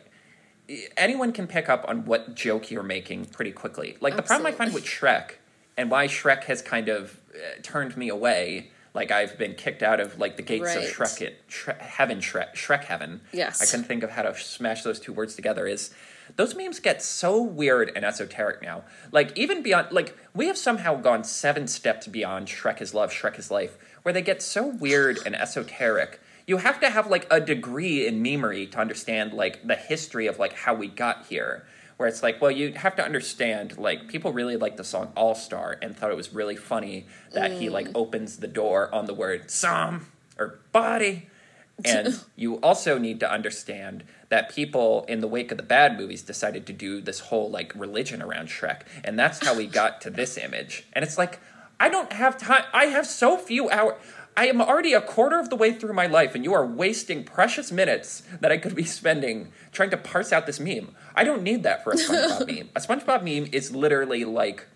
anyone 0.95 1.31
can 1.31 1.47
pick 1.47 1.69
up 1.69 1.85
on 1.87 2.05
what 2.05 2.35
joke 2.35 2.71
you're 2.71 2.83
making 2.83 3.25
pretty 3.25 3.51
quickly. 3.51 3.97
Like 4.01 4.15
the 4.15 4.21
problem 4.21 4.47
I 4.47 4.51
find 4.51 4.73
with 4.73 4.85
Shrek 4.85 5.31
and 5.77 5.89
why 5.91 6.07
Shrek 6.07 6.43
has 6.45 6.61
kind 6.61 6.89
of 6.89 7.19
uh, 7.33 7.61
turned 7.61 7.95
me 7.95 8.09
away. 8.09 8.71
Like 8.93 9.11
I've 9.11 9.37
been 9.37 9.53
kicked 9.53 9.83
out 9.83 9.99
of 9.99 10.17
like 10.17 10.37
the 10.37 10.43
gates 10.43 10.75
of 10.75 10.81
Right. 10.81 10.89
Shrek, 10.89 11.21
it, 11.21 11.47
Shrek 11.47 11.79
heaven, 11.79 12.19
Shrek, 12.19 12.53
Shrek 12.55 12.83
heaven. 12.85 13.21
Yes. 13.31 13.61
I 13.61 13.65
couldn't 13.65 13.85
think 13.85 14.03
of 14.03 14.09
how 14.11 14.23
to 14.23 14.35
smash 14.35 14.83
those 14.83 14.99
two 14.99 15.13
words 15.13 15.35
together. 15.35 15.67
Is 15.67 15.93
those 16.35 16.55
memes 16.55 16.79
get 16.79 17.01
so 17.01 17.41
weird 17.41 17.91
and 17.95 18.03
esoteric 18.03 18.61
now? 18.61 18.83
Like 19.11 19.37
even 19.37 19.61
beyond, 19.61 19.91
like 19.91 20.17
we 20.33 20.47
have 20.47 20.57
somehow 20.57 20.95
gone 20.95 21.23
seven 21.23 21.67
steps 21.67 22.07
beyond 22.07 22.47
Shrek 22.47 22.81
is 22.81 22.93
love, 22.93 23.11
Shrek 23.11 23.37
is 23.37 23.51
life, 23.51 23.77
where 24.01 24.13
they 24.13 24.21
get 24.21 24.41
so 24.41 24.65
weird 24.67 25.19
and 25.25 25.35
esoteric. 25.35 26.19
You 26.47 26.57
have 26.57 26.79
to 26.79 26.89
have 26.89 27.07
like 27.07 27.27
a 27.29 27.39
degree 27.39 28.07
in 28.07 28.23
memery 28.23 28.71
to 28.71 28.79
understand 28.79 29.33
like 29.33 29.67
the 29.67 29.75
history 29.75 30.27
of 30.27 30.39
like 30.39 30.53
how 30.53 30.73
we 30.73 30.87
got 30.87 31.27
here. 31.27 31.67
Where 31.97 32.07
it's 32.07 32.21
like, 32.21 32.39
well, 32.39 32.51
you 32.51 32.73
have 32.73 32.95
to 32.97 33.03
understand, 33.03 33.79
like, 33.79 34.07
people 34.07 34.31
really 34.31 34.55
like 34.55 34.77
the 34.77 34.83
song 34.83 35.11
All 35.15 35.33
Star 35.33 35.79
and 35.81 35.97
thought 35.97 36.11
it 36.11 36.15
was 36.15 36.31
really 36.31 36.55
funny 36.55 37.07
that 37.33 37.53
he 37.53 37.69
like 37.69 37.87
mm. 37.87 37.93
opens 37.95 38.37
the 38.37 38.47
door 38.47 38.93
on 38.93 39.07
the 39.07 39.15
word 39.15 39.49
some 39.49 40.05
or 40.37 40.59
body. 40.71 41.29
And 41.85 42.19
you 42.35 42.55
also 42.55 42.97
need 42.97 43.19
to 43.19 43.31
understand 43.31 44.03
that 44.29 44.49
people 44.49 45.05
in 45.07 45.21
the 45.21 45.27
wake 45.27 45.51
of 45.51 45.57
the 45.57 45.63
bad 45.63 45.95
movies 45.95 46.23
decided 46.23 46.65
to 46.65 46.73
do 46.73 47.01
this 47.01 47.19
whole 47.19 47.51
like 47.51 47.71
religion 47.75 48.19
around 48.19 48.47
Shrek. 48.47 48.81
And 49.03 49.17
that's 49.17 49.45
how 49.45 49.55
we 49.55 49.67
got 49.67 50.01
to 50.01 50.09
this 50.09 50.39
image. 50.39 50.87
And 50.93 51.05
it's 51.05 51.19
like, 51.19 51.39
I 51.79 51.89
don't 51.89 52.11
have 52.13 52.37
time. 52.37 52.63
I 52.73 52.85
have 52.85 53.05
so 53.05 53.37
few 53.37 53.69
hours. 53.69 53.95
I 54.37 54.45
am 54.45 54.61
already 54.61 54.93
a 54.93 55.01
quarter 55.01 55.39
of 55.39 55.49
the 55.49 55.55
way 55.55 55.73
through 55.73 55.93
my 55.93 56.05
life, 56.05 56.35
and 56.35 56.43
you 56.43 56.53
are 56.53 56.63
wasting 56.63 57.23
precious 57.23 57.71
minutes 57.71 58.21
that 58.39 58.51
I 58.51 58.59
could 58.59 58.75
be 58.75 58.83
spending 58.83 59.51
trying 59.71 59.89
to 59.89 59.97
parse 59.97 60.31
out 60.31 60.45
this 60.45 60.59
meme. 60.59 60.95
I 61.15 61.23
don't 61.23 61.41
need 61.41 61.63
that 61.63 61.83
for 61.83 61.91
a 61.91 61.95
SpongeBob 61.95 62.47
meme. 62.55 62.69
A 62.75 62.79
SpongeBob 62.79 63.23
meme 63.23 63.49
is 63.51 63.73
literally 63.73 64.23
like 64.25 64.67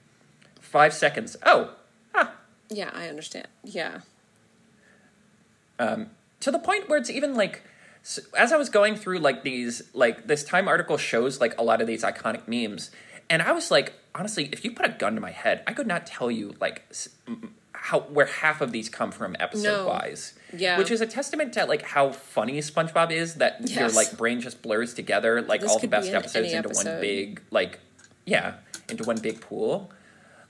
five 0.59 0.95
seconds. 0.95 1.37
Oh, 1.45 1.75
huh, 2.11 2.29
yeah 2.69 2.89
i 2.93 3.07
understand 3.07 3.47
yeah 3.63 3.99
Um, 5.77 6.09
to 6.39 6.49
the 6.49 6.59
point 6.59 6.89
where 6.89 6.97
it's 6.97 7.09
even 7.11 7.35
like, 7.35 7.61
s 8.03 8.19
as 8.35 8.51
I 8.51 8.57
was 8.57 8.69
going 8.69 8.95
through 8.95 9.19
like 9.19 9.43
these, 9.43 9.83
like 9.93 10.25
this 10.25 10.43
Time 10.43 10.67
article 10.67 10.97
shows 10.97 11.39
like 11.39 11.53
a 11.59 11.63
lot 11.63 11.81
of 11.81 11.87
these 11.87 12.03
iconic 12.03 12.47
memes, 12.47 12.89
and 13.29 13.43
I 13.43 13.51
was 13.51 13.69
like, 13.69 13.93
honestly, 14.15 14.49
if 14.51 14.65
you 14.65 14.71
put 14.71 14.87
a 14.87 14.93
gun 15.01 15.13
to 15.13 15.21
my 15.21 15.31
head, 15.31 15.61
I 15.67 15.73
could 15.73 15.87
not 15.87 16.07
tell 16.07 16.31
you 16.31 16.55
like 16.59 16.83
how 17.83 18.01
where 18.01 18.27
half 18.27 18.61
of 18.61 18.71
these 18.71 18.89
come 18.89 19.11
from 19.11 19.35
episode 19.39 19.63
No. 19.63 19.87
wise. 19.87 20.33
Yeah. 20.55 20.77
Which 20.77 20.91
is 20.91 21.01
a 21.01 21.07
testament 21.07 21.51
to 21.53 21.65
like 21.65 21.81
how 21.81 22.11
funny 22.11 22.59
SpongeBob 22.59 23.11
is 23.11 23.35
that 23.35 23.67
your 23.71 23.89
like 23.89 24.15
brain 24.17 24.39
just 24.39 24.61
blurs 24.61 24.93
together 24.93 25.41
like 25.41 25.61
This 25.61 25.71
all 25.71 25.77
the 25.77 25.81
could 25.81 25.89
be 25.89 25.97
best 25.97 26.13
episodes 26.13 26.53
into 26.53 26.69
one 26.69 27.01
big 27.01 27.41
like 27.49 27.79
yeah, 28.25 28.53
into 28.87 29.03
one 29.03 29.17
big 29.17 29.41
pool. 29.41 29.91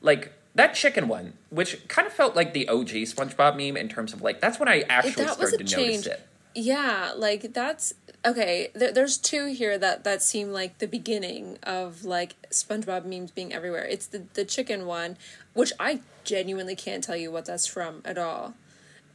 Like 0.01 0.33
that 0.55 0.73
chicken 0.73 1.07
one, 1.07 1.33
which 1.49 1.87
kind 1.87 2.05
of 2.05 2.11
felt 2.13 2.35
like 2.35 2.53
the 2.53 2.67
OG 2.67 2.89
SpongeBob 2.89 3.55
meme 3.55 3.77
in 3.77 3.87
terms 3.87 4.11
of 4.11 4.21
like 4.21 4.41
that's 4.41 4.59
when 4.59 4.67
I 4.67 4.83
actually 4.89 5.25
started 5.27 5.59
to 5.59 5.63
change. 5.63 6.05
notice 6.05 6.07
it. 6.07 6.27
Yeah, 6.53 7.13
like 7.15 7.53
that's 7.53 7.93
okay. 8.25 8.69
There, 8.73 8.91
there's 8.91 9.17
two 9.17 9.47
here 9.47 9.77
that 9.77 10.03
that 10.03 10.21
seem 10.21 10.51
like 10.51 10.77
the 10.79 10.87
beginning 10.87 11.57
of 11.63 12.05
like 12.05 12.35
SpongeBob 12.49 13.05
memes 13.05 13.31
being 13.31 13.53
everywhere. 13.53 13.85
It's 13.85 14.07
the 14.07 14.23
the 14.33 14.45
chicken 14.45 14.85
one, 14.85 15.17
which 15.53 15.73
I 15.79 16.01
genuinely 16.23 16.75
can't 16.75 17.03
tell 17.03 17.15
you 17.15 17.31
what 17.31 17.45
that's 17.45 17.67
from 17.67 18.01
at 18.05 18.17
all. 18.17 18.53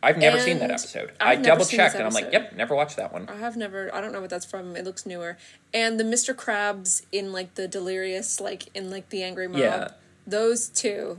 I've 0.03 0.19
never 0.19 0.38
seen 0.38 0.59
that 0.61 0.71
episode. 0.71 1.12
I've 1.21 1.40
I 1.40 1.42
double 1.42 1.64
checked 1.64 1.95
and 1.97 2.05
I'm 2.05 2.12
like, 2.12 2.31
yep, 2.33 2.55
never 2.55 2.75
watched 2.75 2.97
that 2.97 3.12
one. 3.12 3.29
I 3.29 3.37
have 3.37 3.57
never. 3.57 3.92
I 3.95 4.01
don't 4.01 4.12
know 4.12 4.21
what 4.21 4.31
that's 4.31 4.45
from. 4.45 4.77
It 4.77 4.85
looks 4.85 5.07
newer. 5.07 5.37
And 5.73 5.99
the 5.99 6.05
Mr. 6.05 6.35
Krabs 6.35 7.05
in 7.11 7.33
like 7.33 7.55
the 7.55 7.66
delirious, 7.66 8.40
like 8.40 8.69
in 8.75 8.90
like 8.90 9.09
the 9.09 9.23
angry 9.23 9.49
mob. 9.49 9.59
Yeah. 9.59 9.88
Those 10.27 10.69
two, 10.69 11.19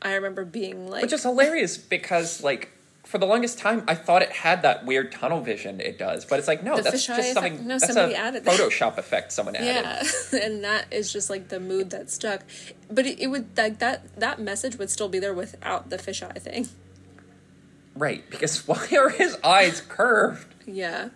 I 0.00 0.14
remember 0.14 0.44
being 0.44 0.88
like. 0.88 1.02
Which 1.02 1.12
is 1.12 1.22
hilarious 1.22 1.76
because 1.76 2.42
like 2.42 2.70
for 3.12 3.18
the 3.18 3.26
longest 3.26 3.58
time 3.58 3.84
I 3.86 3.94
thought 3.94 4.22
it 4.22 4.30
had 4.32 4.62
that 4.62 4.86
weird 4.86 5.12
tunnel 5.12 5.42
vision 5.42 5.82
it 5.82 5.98
does, 5.98 6.24
but 6.24 6.38
it's 6.38 6.48
like 6.48 6.64
no, 6.64 6.76
The 6.76 6.82
that's 6.84 7.06
just 7.06 7.34
something 7.34 7.52
effect? 7.52 7.62
No, 7.62 7.78
that's 7.78 7.92
somebody 7.92 8.14
a 8.14 8.16
added 8.16 8.44
that. 8.46 8.58
Photoshop 8.58 8.96
effect 8.96 9.32
someone 9.32 9.54
added. 9.54 9.66
Yeah, 10.32 10.38
and 10.42 10.64
that 10.64 10.86
is 10.90 11.12
just 11.12 11.28
like 11.28 11.48
the 11.48 11.60
mood 11.60 11.90
that 11.90 12.08
stuck. 12.08 12.40
But 12.90 13.04
it, 13.06 13.20
it 13.20 13.26
would 13.26 13.54
like 13.54 13.80
that 13.80 14.18
that 14.18 14.40
message 14.40 14.76
would 14.78 14.88
still 14.88 15.10
be 15.10 15.18
there 15.18 15.34
without 15.34 15.90
the 15.90 15.98
fisheye 15.98 16.40
thing. 16.40 16.70
Right, 17.94 18.28
because 18.30 18.66
why 18.66 18.88
are 18.96 19.10
his 19.10 19.36
eyes 19.44 19.82
curved? 19.86 20.54
Yeah. 20.66 21.10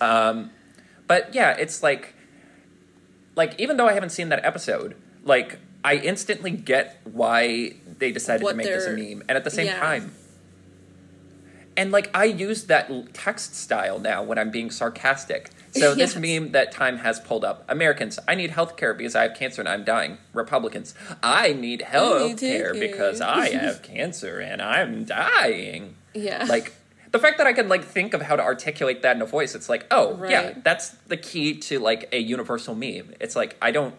Um, 0.00 0.52
But 1.06 1.34
yeah, 1.34 1.50
it's 1.50 1.82
like 1.82 2.14
like 3.36 3.60
even 3.60 3.76
though 3.76 3.88
I 3.88 3.92
haven't 3.92 4.10
seen 4.10 4.30
that 4.30 4.42
episode, 4.42 4.96
like 5.22 5.58
I 5.84 5.96
instantly 5.96 6.52
get 6.52 6.98
why 7.04 7.74
they 7.98 8.10
decided 8.10 8.42
What 8.42 8.52
to 8.52 8.56
make 8.56 8.68
this 8.68 8.86
a 8.86 8.92
meme. 8.92 9.22
And 9.28 9.36
at 9.36 9.44
the 9.44 9.50
same 9.50 9.66
yeah. 9.66 9.78
time 9.78 10.14
and 11.76 11.90
like 11.92 12.10
I 12.14 12.24
use 12.24 12.64
that 12.64 13.14
text 13.14 13.54
style 13.54 13.98
now 13.98 14.22
when 14.22 14.38
I'm 14.38 14.50
being 14.50 14.70
sarcastic. 14.70 15.50
So 15.72 15.94
this 16.02 16.16
meme 16.16 16.52
that 16.52 16.70
Time 16.72 16.98
has 16.98 17.18
pulled 17.20 17.44
up: 17.44 17.64
Americans, 17.68 18.18
I 18.28 18.34
need 18.34 18.50
health 18.50 18.76
care 18.76 18.92
because 18.94 19.14
I 19.16 19.22
have 19.22 19.34
cancer 19.34 19.60
and 19.62 19.68
I'm 19.68 19.84
dying. 19.84 20.18
Republicans, 20.34 20.94
I 21.22 21.52
need 21.54 21.82
health 21.82 22.38
care 22.40 22.72
healthcare. 22.74 22.80
because 22.80 23.20
I 23.20 23.48
have 23.54 23.82
cancer 23.82 24.38
and 24.40 24.60
I'm 24.60 25.04
dying. 25.04 25.96
Yeah. 26.14 26.44
Like 26.48 26.72
the 27.10 27.18
fact 27.18 27.38
that 27.38 27.46
I 27.46 27.52
can 27.52 27.68
like 27.68 27.84
think 27.84 28.14
of 28.14 28.22
how 28.22 28.36
to 28.36 28.42
articulate 28.42 29.02
that 29.02 29.16
in 29.16 29.22
a 29.22 29.26
voice, 29.26 29.54
it's 29.54 29.68
like, 29.68 29.86
oh 29.90 30.22
yeah, 30.28 30.54
that's 30.62 30.90
the 31.08 31.16
key 31.16 31.58
to 31.60 31.78
like 31.78 32.08
a 32.12 32.18
universal 32.18 32.74
meme. 32.74 33.14
It's 33.20 33.34
like 33.36 33.56
I 33.62 33.70
don't, 33.70 33.94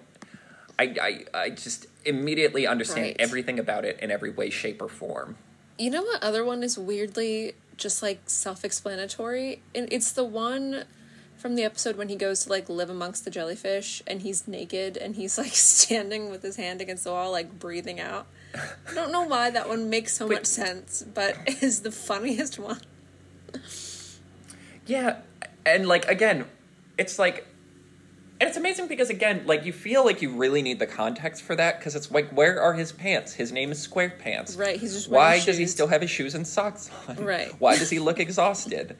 I 0.77 0.95
I, 1.33 1.39
I 1.45 1.49
just 1.49 1.87
immediately 2.05 2.67
understand 2.67 3.05
Right. 3.05 3.15
everything 3.19 3.57
about 3.59 3.85
it 3.85 3.99
in 3.99 4.11
every 4.11 4.29
way, 4.29 4.49
shape, 4.49 4.81
or 4.81 4.89
form. 4.89 5.37
You 5.79 5.89
know 5.89 6.03
what 6.03 6.21
other 6.21 6.43
one 6.45 6.61
is 6.61 6.77
weirdly 6.77 7.53
just 7.77 8.01
like 8.01 8.29
self-explanatory? 8.29 9.61
And 9.73 9.87
it's 9.91 10.11
the 10.11 10.23
one 10.23 10.85
from 11.37 11.55
the 11.55 11.63
episode 11.63 11.97
when 11.97 12.09
he 12.09 12.15
goes 12.15 12.45
to 12.45 12.49
like 12.49 12.69
live 12.69 12.89
amongst 12.89 13.25
the 13.25 13.31
jellyfish 13.31 14.01
and 14.07 14.21
he's 14.21 14.47
naked 14.47 14.95
and 14.95 15.15
he's 15.15 15.37
like 15.37 15.47
standing 15.53 16.29
with 16.29 16.41
his 16.41 16.55
hand 16.55 16.81
against 16.81 17.03
the 17.03 17.11
wall 17.11 17.31
like 17.31 17.59
breathing 17.59 17.99
out. 17.99 18.27
I 18.55 18.93
don't 18.93 19.11
know 19.11 19.23
why 19.23 19.49
that 19.49 19.67
one 19.67 19.89
makes 19.89 20.13
so 20.13 20.27
Wait. 20.27 20.35
much 20.35 20.45
sense, 20.45 21.03
but 21.13 21.35
is 21.61 21.81
the 21.81 21.91
funniest 21.91 22.59
one. 22.59 22.79
Yeah, 24.85 25.17
and 25.65 25.87
like 25.87 26.07
again, 26.07 26.45
it's 26.97 27.17
like, 27.17 27.47
and 28.39 28.47
it's 28.49 28.57
amazing 28.57 28.87
because 28.87 29.09
again, 29.09 29.43
like 29.45 29.65
you 29.65 29.71
feel 29.71 30.03
like 30.03 30.21
you 30.21 30.31
really 30.31 30.61
need 30.61 30.79
the 30.79 30.87
context 30.87 31.43
for 31.43 31.55
that 31.55 31.79
because 31.79 31.95
it's 31.95 32.11
like, 32.11 32.29
where 32.31 32.61
are 32.61 32.73
his 32.73 32.91
pants? 32.91 33.33
His 33.33 33.51
name 33.51 33.71
is 33.71 33.87
SquarePants. 33.87 34.57
Right, 34.57 34.79
he's 34.79 34.93
just 34.93 35.09
Why 35.09 35.39
does 35.39 35.57
he 35.57 35.67
still 35.67 35.87
have 35.87 36.01
his 36.01 36.09
shoes 36.09 36.35
and 36.35 36.45
socks 36.45 36.89
on? 37.07 37.17
Right. 37.17 37.53
Why 37.59 37.77
does 37.77 37.89
he 37.89 37.99
look 37.99 38.19
exhausted? 38.19 38.97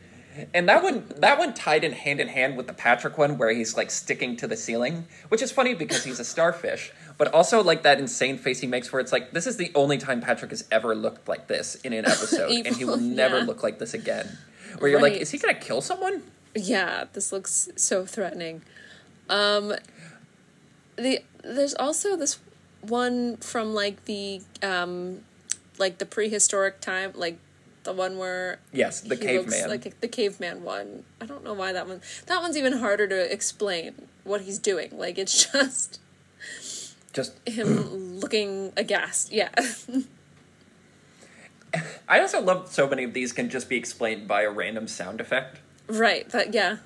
And 0.54 0.67
that 0.67 0.82
one, 0.82 1.06
that 1.17 1.38
one 1.38 1.54
tied 1.54 1.84
in 1.84 1.91
hand 1.91 2.19
in 2.19 2.28
hand 2.28 2.58
with 2.58 2.67
the 2.67 2.74
Patrick 2.74 3.17
one, 3.17 3.38
where 3.38 3.52
he's 3.52 3.78
like 3.78 3.91
sticking 3.91 4.36
to 4.38 4.48
the 4.48 4.58
ceiling, 4.58 5.06
which 5.30 5.41
is 5.41 5.52
funny 5.52 5.76
because 5.76 6.04
he's 6.04 6.19
a 6.19 6.26
starfish, 6.26 6.91
but 7.17 7.32
also 7.34 7.62
like 7.62 7.84
that 7.84 8.00
insane 8.00 8.38
face 8.38 8.60
he 8.60 8.67
makes, 8.67 8.91
where 8.91 9.00
it's 9.00 9.12
like 9.12 9.32
this 9.32 9.46
is 9.46 9.58
the 9.58 9.72
only 9.76 9.98
time 9.98 10.22
Patrick 10.22 10.52
has 10.52 10.65
ever 10.72 10.96
looked 10.96 11.28
like 11.28 11.48
this 11.48 11.76
in 11.76 11.93
an 11.93 12.06
episode, 12.06 12.52
and 12.65 12.76
he 12.76 12.86
will 12.86 12.98
never 13.00 13.39
yeah. 13.39 13.46
look 13.46 13.62
like 13.62 13.78
this 13.78 13.93
again. 13.93 14.38
Where 14.80 14.89
you're 14.89 15.02
like, 15.02 15.13
is 15.13 15.30
he 15.30 15.38
gonna 15.38 15.54
kill 15.54 15.82
someone? 15.82 16.24
Yeah, 16.56 17.06
this 17.13 17.32
looks 17.32 17.69
so 17.76 18.06
threatening. 18.06 18.63
Um 19.29 19.73
the 20.95 21.21
there's 21.43 21.73
also 21.75 22.15
this 22.15 22.39
one 22.81 23.38
from 23.38 23.73
like 23.73 24.05
the 24.05 24.41
um 24.62 25.21
like 25.77 25.97
the 25.97 26.05
prehistoric 26.05 26.79
time, 26.81 27.12
like 27.15 27.38
the 27.83 27.93
one 27.93 28.17
where 28.17 28.59
Yes, 28.71 29.01
the 29.01 29.17
caveman. 29.17 29.67
like 29.69 29.99
the 29.99 30.07
caveman 30.07 30.63
one. 30.63 31.03
I 31.19 31.25
don't 31.25 31.43
know 31.43 31.53
why 31.53 31.73
that 31.73 31.88
one 31.88 32.01
that 32.27 32.41
one's 32.41 32.55
even 32.57 32.73
harder 32.73 33.07
to 33.07 33.31
explain 33.33 33.93
what 34.23 34.41
he's 34.41 34.59
doing. 34.59 34.97
Like 34.97 35.17
it's 35.17 35.45
just 35.51 35.99
Just 37.13 37.33
him 37.47 38.19
looking 38.19 38.71
aghast. 38.77 39.31
Yeah. 39.31 39.49
I 42.07 42.19
also 42.19 42.39
love 42.39 42.71
so 42.71 42.88
many 42.88 43.03
of 43.03 43.13
these 43.13 43.33
can 43.33 43.49
just 43.49 43.67
be 43.67 43.77
explained 43.77 44.27
by 44.27 44.43
a 44.43 44.49
random 44.51 44.88
sound 44.88 45.19
effect. 45.19 45.57
right. 45.88 46.29
That 46.29 46.53
yeah. 46.53 46.77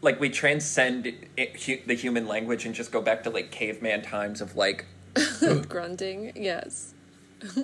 Like 0.00 0.20
we 0.20 0.30
transcend 0.30 1.12
it, 1.36 1.60
hu- 1.64 1.78
the 1.86 1.94
human 1.94 2.26
language 2.28 2.64
and 2.66 2.74
just 2.74 2.92
go 2.92 3.00
back 3.02 3.24
to 3.24 3.30
like 3.30 3.50
caveman 3.50 4.02
times 4.02 4.40
of 4.40 4.54
like, 4.56 4.84
Grunting. 5.68 6.32
Yes. 6.36 6.94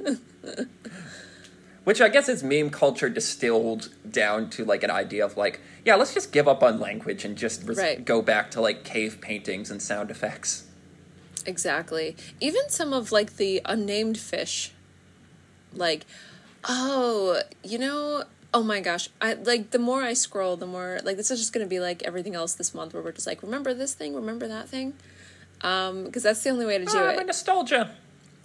which 1.85 2.01
I 2.01 2.09
guess 2.09 2.29
is 2.29 2.43
meme 2.43 2.71
culture 2.71 3.09
distilled 3.09 3.91
down 4.11 4.49
to 4.51 4.65
like 4.65 4.83
an 4.83 4.91
idea 4.91 5.25
of 5.25 5.37
like, 5.37 5.61
yeah, 5.85 5.95
let's 5.97 6.15
just 6.15 6.33
give 6.33 6.49
up 6.49 6.63
on 6.63 6.81
language 6.81 7.25
and 7.25 7.37
just 7.37 7.63
res- 7.69 7.79
Right. 7.79 8.05
go 8.05 8.23
back 8.23 8.51
to 8.53 8.61
like 8.61 8.85
cave 8.85 9.21
paintings 9.21 9.71
and 9.71 9.81
sound 9.83 10.11
effects. 10.11 10.65
Exactly. 11.47 12.17
Even 12.41 12.69
some 12.69 12.93
of 12.95 13.13
like 13.13 13.37
the 13.37 13.61
unnamed 13.67 14.17
fish. 14.19 14.73
Like, 15.75 16.07
oh, 16.65 17.41
you 17.63 17.79
know, 17.79 18.25
oh 18.55 18.63
my 18.63 18.81
gosh. 18.81 19.11
I 19.21 19.35
like 19.35 19.71
the 19.73 19.79
more 19.79 20.03
I 20.03 20.15
scroll, 20.15 20.57
the 20.57 20.67
more 20.67 21.01
like 21.05 21.17
this 21.19 21.31
is 21.31 21.39
just 21.41 21.53
going 21.53 21.67
to 21.67 21.69
be 21.69 21.81
like 21.81 22.03
everything 22.05 22.35
else 22.35 22.55
this 22.55 22.73
month 22.75 22.95
where 22.95 23.03
we're 23.03 23.13
just 23.13 23.27
like, 23.27 23.43
remember 23.43 23.75
this 23.75 23.93
thing, 23.93 24.15
remember 24.15 24.49
that 24.49 24.69
thing? 24.69 24.95
Um 25.61 26.05
because 26.05 26.23
that's 26.23 26.43
the 26.43 26.51
only 26.51 26.65
way 26.67 26.79
to 26.79 26.85
do 26.85 26.97
Ah, 26.97 27.13
my 27.15 27.21
it. 27.23 27.27
nostalgia. 27.27 27.91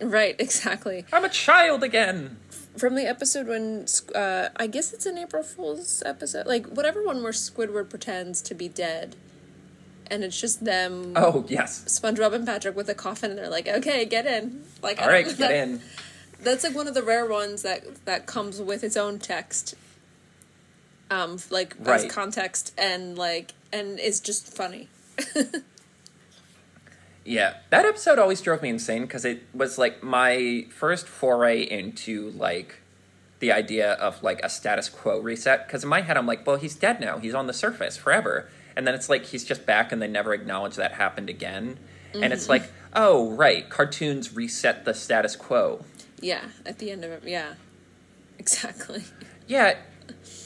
Right, 0.02 0.36
exactly. 0.40 1.06
I'm 1.14 1.24
a 1.26 1.30
child 1.30 1.84
again. 1.84 2.38
From 2.78 2.96
the 2.96 3.06
episode 3.08 3.48
when 3.48 3.86
uh 4.16 4.50
I 4.56 4.68
guess 4.68 4.94
it's 4.94 5.06
an 5.06 5.18
April 5.18 5.44
Fool's 5.44 6.02
episode, 6.06 6.46
like 6.48 6.66
whatever 6.68 7.04
one 7.06 7.22
where 7.24 7.32
Squidward 7.32 7.90
pretends 7.90 8.42
to 8.44 8.54
be 8.56 8.68
dead. 8.68 9.16
And 10.12 10.24
it's 10.24 10.40
just 10.42 10.66
them 10.66 11.14
Oh 11.16 11.46
yes. 11.48 11.84
SpongeBob 11.88 12.34
and 12.34 12.46
Patrick 12.46 12.76
with 12.76 12.90
a 12.90 12.96
coffin, 12.96 13.30
and 13.30 13.38
they're 13.38 13.50
like, 13.50 13.68
"Okay, 13.68 14.06
get 14.06 14.26
in." 14.26 14.64
Like, 14.82 15.00
All 15.00 15.08
right, 15.08 15.26
get 15.38 15.38
that- 15.38 15.52
in. 15.52 15.82
That's 16.42 16.64
like 16.64 16.74
one 16.74 16.88
of 16.88 16.94
the 16.96 17.04
rare 17.04 17.26
ones 17.28 17.62
that 17.64 18.06
that 18.06 18.26
comes 18.26 18.60
with 18.62 18.84
its 18.84 18.96
own 18.98 19.20
text, 19.20 19.76
um, 21.12 21.38
like 21.50 21.76
Right. 21.80 22.04
as 22.06 22.12
context 22.12 22.74
and 22.78 23.18
like 23.18 23.54
and 23.72 24.00
is 24.00 24.20
just 24.20 24.54
funny. 24.56 24.88
Yeah, 27.26 27.58
that 27.70 27.86
episode 27.86 28.18
always 28.18 28.42
drove 28.42 28.62
me 28.62 28.70
insane 28.70 29.04
because 29.04 29.24
it 29.24 29.44
was 29.54 29.78
like 29.78 30.02
my 30.02 30.66
first 30.72 31.08
foray 31.08 31.62
into 31.62 32.32
like 32.32 32.78
the 33.40 33.52
idea 33.52 33.92
of 33.94 34.24
like 34.24 34.40
a 34.44 34.50
status 34.50 34.90
quo 34.90 35.20
reset. 35.20 35.68
Because 35.68 35.84
in 35.84 35.90
my 35.90 36.02
head, 36.02 36.18
I'm 36.18 36.26
like, 36.26 36.48
well, 36.48 36.56
he's 36.56 36.76
dead 36.76 37.00
now. 37.00 37.20
He's 37.20 37.36
on 37.36 37.46
the 37.46 37.54
surface 37.54 37.98
forever. 37.98 38.50
And 38.76 38.88
then 38.88 38.96
it's 38.96 39.10
like 39.10 39.26
he's 39.26 39.44
just 39.44 39.66
back, 39.66 39.92
and 39.92 40.02
they 40.02 40.08
never 40.08 40.34
acknowledge 40.34 40.76
that 40.78 40.94
happened 40.94 41.30
again. 41.30 41.78
And 42.14 42.34
it's 42.34 42.50
like, 42.50 42.64
oh, 42.96 43.30
right, 43.32 43.70
cartoons 43.70 44.34
reset 44.36 44.86
the 44.86 44.94
status 44.96 45.36
quo. 45.36 45.86
Yeah, 46.22 46.46
at 46.66 46.80
the 46.80 46.90
end 46.90 47.04
of 47.04 47.12
it, 47.12 47.24
yeah, 47.26 47.54
exactly. 48.40 49.04
Yeah, 49.48 49.76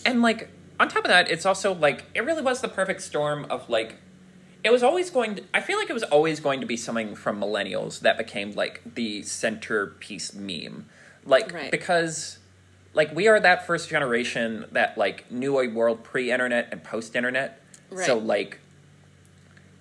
and 0.06 0.22
like 0.22 0.50
on 0.80 0.90
top 0.90 1.06
of 1.06 1.10
that, 1.10 1.30
it's 1.30 1.46
also 1.46 1.74
like 1.74 2.06
it 2.14 2.22
really 2.22 2.42
was 2.42 2.62
the 2.62 2.68
perfect 2.68 3.02
storm 3.02 3.46
of 3.50 3.70
like 3.70 3.96
it 4.64 4.72
was 4.72 4.84
always 4.84 5.10
going 5.10 5.36
to 5.36 5.44
I 5.54 5.62
feel 5.62 5.78
like 5.78 5.90
it 5.90 5.94
was 5.94 6.04
always 6.04 6.40
going 6.40 6.62
to 6.62 6.68
be 6.68 6.78
something 6.78 7.16
from 7.16 7.40
millennials 7.40 8.00
that 8.02 8.18
became 8.18 8.52
like 8.54 8.82
the 8.96 9.22
centerpiece 9.24 10.34
meme. 10.34 10.88
Like 11.26 11.54
Right. 11.54 11.72
because 11.72 12.40
like 12.94 13.16
we 13.16 13.28
are 13.28 13.40
that 13.40 13.66
first 13.66 13.90
generation 13.90 14.66
that 14.72 14.98
like 14.98 15.32
knew 15.32 15.60
a 15.60 15.68
world 15.68 16.04
pre-internet 16.04 16.70
and 16.72 16.84
post-internet. 16.84 17.62
So 18.06 18.18
like 18.18 18.60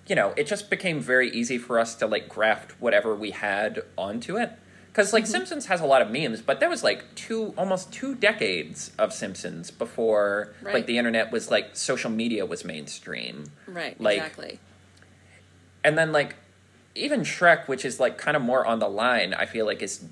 you 0.05 0.15
know, 0.15 0.33
it 0.35 0.47
just 0.47 0.69
became 0.69 0.99
very 0.99 1.29
easy 1.31 1.57
for 1.57 1.79
us 1.79 1.95
to 1.95 2.07
like 2.07 2.27
graft 2.27 2.73
whatever 2.81 3.15
we 3.15 3.31
had 3.31 3.83
onto 3.97 4.37
it. 4.37 4.51
Because 4.93 5.07
Mm-hmm. 5.07 5.15
like 5.15 5.25
Simpsons 5.27 5.65
has 5.65 5.81
a 5.81 5.85
lot 5.87 6.01
of 6.03 6.11
memes, 6.11 6.41
but 6.41 6.59
there 6.61 6.69
was 6.69 6.83
like 6.83 7.03
two 7.15 7.53
almost 7.57 7.91
two 7.91 8.13
decades 8.15 8.91
of 8.99 9.11
Simpsons 9.11 9.71
before 9.71 10.53
like 10.63 10.85
the 10.85 10.97
internet 10.99 11.31
was 11.31 11.49
like 11.51 11.75
social 11.75 12.11
media 12.11 12.45
was 12.45 12.63
mainstream. 12.63 13.45
Right. 13.67 13.99
Like- 13.99 14.17
exactly. 14.17 14.59
And 15.83 15.97
then 15.97 16.11
like 16.11 16.35
even 16.95 17.21
Shrek, 17.21 17.67
which 17.67 17.83
is 17.85 17.99
like 17.99 18.17
kind 18.19 18.37
of 18.37 18.43
more 18.43 18.65
on 18.65 18.77
the 18.79 18.87
line, 18.87 19.33
I 19.33 19.45
feel 19.47 19.65
like 19.65 19.81
is 19.81 20.05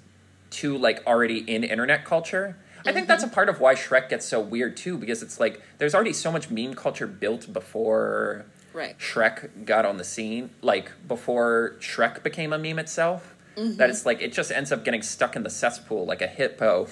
too 0.49 0.77
like 0.77 1.05
already 1.05 1.37
in 1.39 1.63
internet 1.63 2.03
culture. 2.03 2.57
I 2.83 2.91
think 2.91 3.07
that's 3.07 3.23
a 3.23 3.27
part 3.27 3.47
of 3.47 3.59
why 3.59 3.75
Shrek 3.75 4.09
gets 4.09 4.25
so 4.25 4.39
weird 4.41 4.75
too, 4.75 4.97
because 4.97 5.21
it's 5.21 5.39
like 5.39 5.61
there's 5.77 5.93
already 5.93 6.13
so 6.13 6.31
much 6.31 6.49
meme 6.49 6.73
culture 6.73 7.05
built 7.07 7.53
before 7.53 8.45
Right. 8.73 8.97
Shrek 8.97 9.65
got 9.65 9.85
on 9.85 9.97
the 9.97 10.03
scene, 10.03 10.49
like 10.61 10.91
before 11.07 11.75
Shrek 11.79 12.23
became 12.23 12.51
a 12.53 12.57
meme 12.57 12.79
itself. 12.79 13.35
Mm-hmm. 13.57 13.77
That 13.77 13.89
it's 13.89 14.05
like 14.05 14.21
it 14.21 14.31
just 14.33 14.51
ends 14.51 14.71
up 14.71 14.83
getting 14.85 15.01
stuck 15.01 15.35
in 15.35 15.43
the 15.43 15.49
cesspool 15.49 16.05
like 16.05 16.21
a 16.21 16.27
hippo 16.27 16.87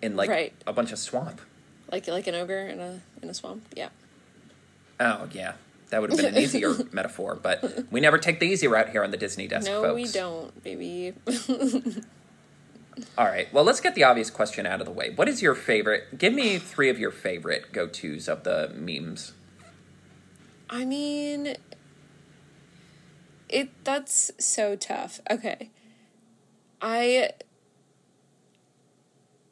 in 0.00 0.14
like 0.16 0.28
Right. 0.30 0.52
a 0.66 0.72
bunch 0.72 0.92
of 0.92 0.98
swamp. 0.98 1.40
Like 1.90 2.06
like 2.08 2.26
an 2.26 2.34
ogre 2.34 2.66
in 2.66 2.80
a 2.80 3.00
in 3.22 3.28
a 3.30 3.34
swamp. 3.34 3.64
Yeah. 3.74 3.88
Oh 5.00 5.28
yeah, 5.32 5.54
that 5.90 6.00
would 6.00 6.10
have 6.10 6.18
been 6.18 6.34
an 6.34 6.38
easier 6.40 6.72
metaphor, 6.92 7.34
but 7.40 7.84
we 7.90 8.00
never 8.00 8.18
take 8.18 8.40
the 8.40 8.46
easy 8.46 8.66
route 8.66 8.90
here 8.90 9.02
on 9.04 9.10
the 9.10 9.16
Disney 9.16 9.46
desk, 9.48 9.66
no, 9.66 9.82
folks. 9.82 9.94
we 9.94 10.04
don't, 10.10 10.62
baby. 10.62 11.12
All 13.18 13.26
right. 13.26 13.52
Well, 13.52 13.62
let's 13.64 13.80
get 13.80 13.94
the 13.94 14.04
obvious 14.04 14.30
question 14.30 14.64
out 14.66 14.80
of 14.80 14.86
the 14.86 14.92
way. 14.92 15.10
What 15.14 15.28
is 15.28 15.42
your 15.42 15.54
favorite? 15.54 16.16
Give 16.18 16.32
me 16.32 16.58
three 16.58 16.88
of 16.88 16.98
your 16.98 17.10
favorite 17.10 17.70
go 17.72 17.86
tos 17.86 18.26
of 18.26 18.42
the 18.44 18.72
memes. 18.74 19.32
I 20.70 20.84
mean, 20.86 21.56
it 23.48 23.70
that's 23.84 24.30
so 24.38 24.76
tough. 24.76 25.20
Okay, 25.30 25.70
I. 26.80 27.30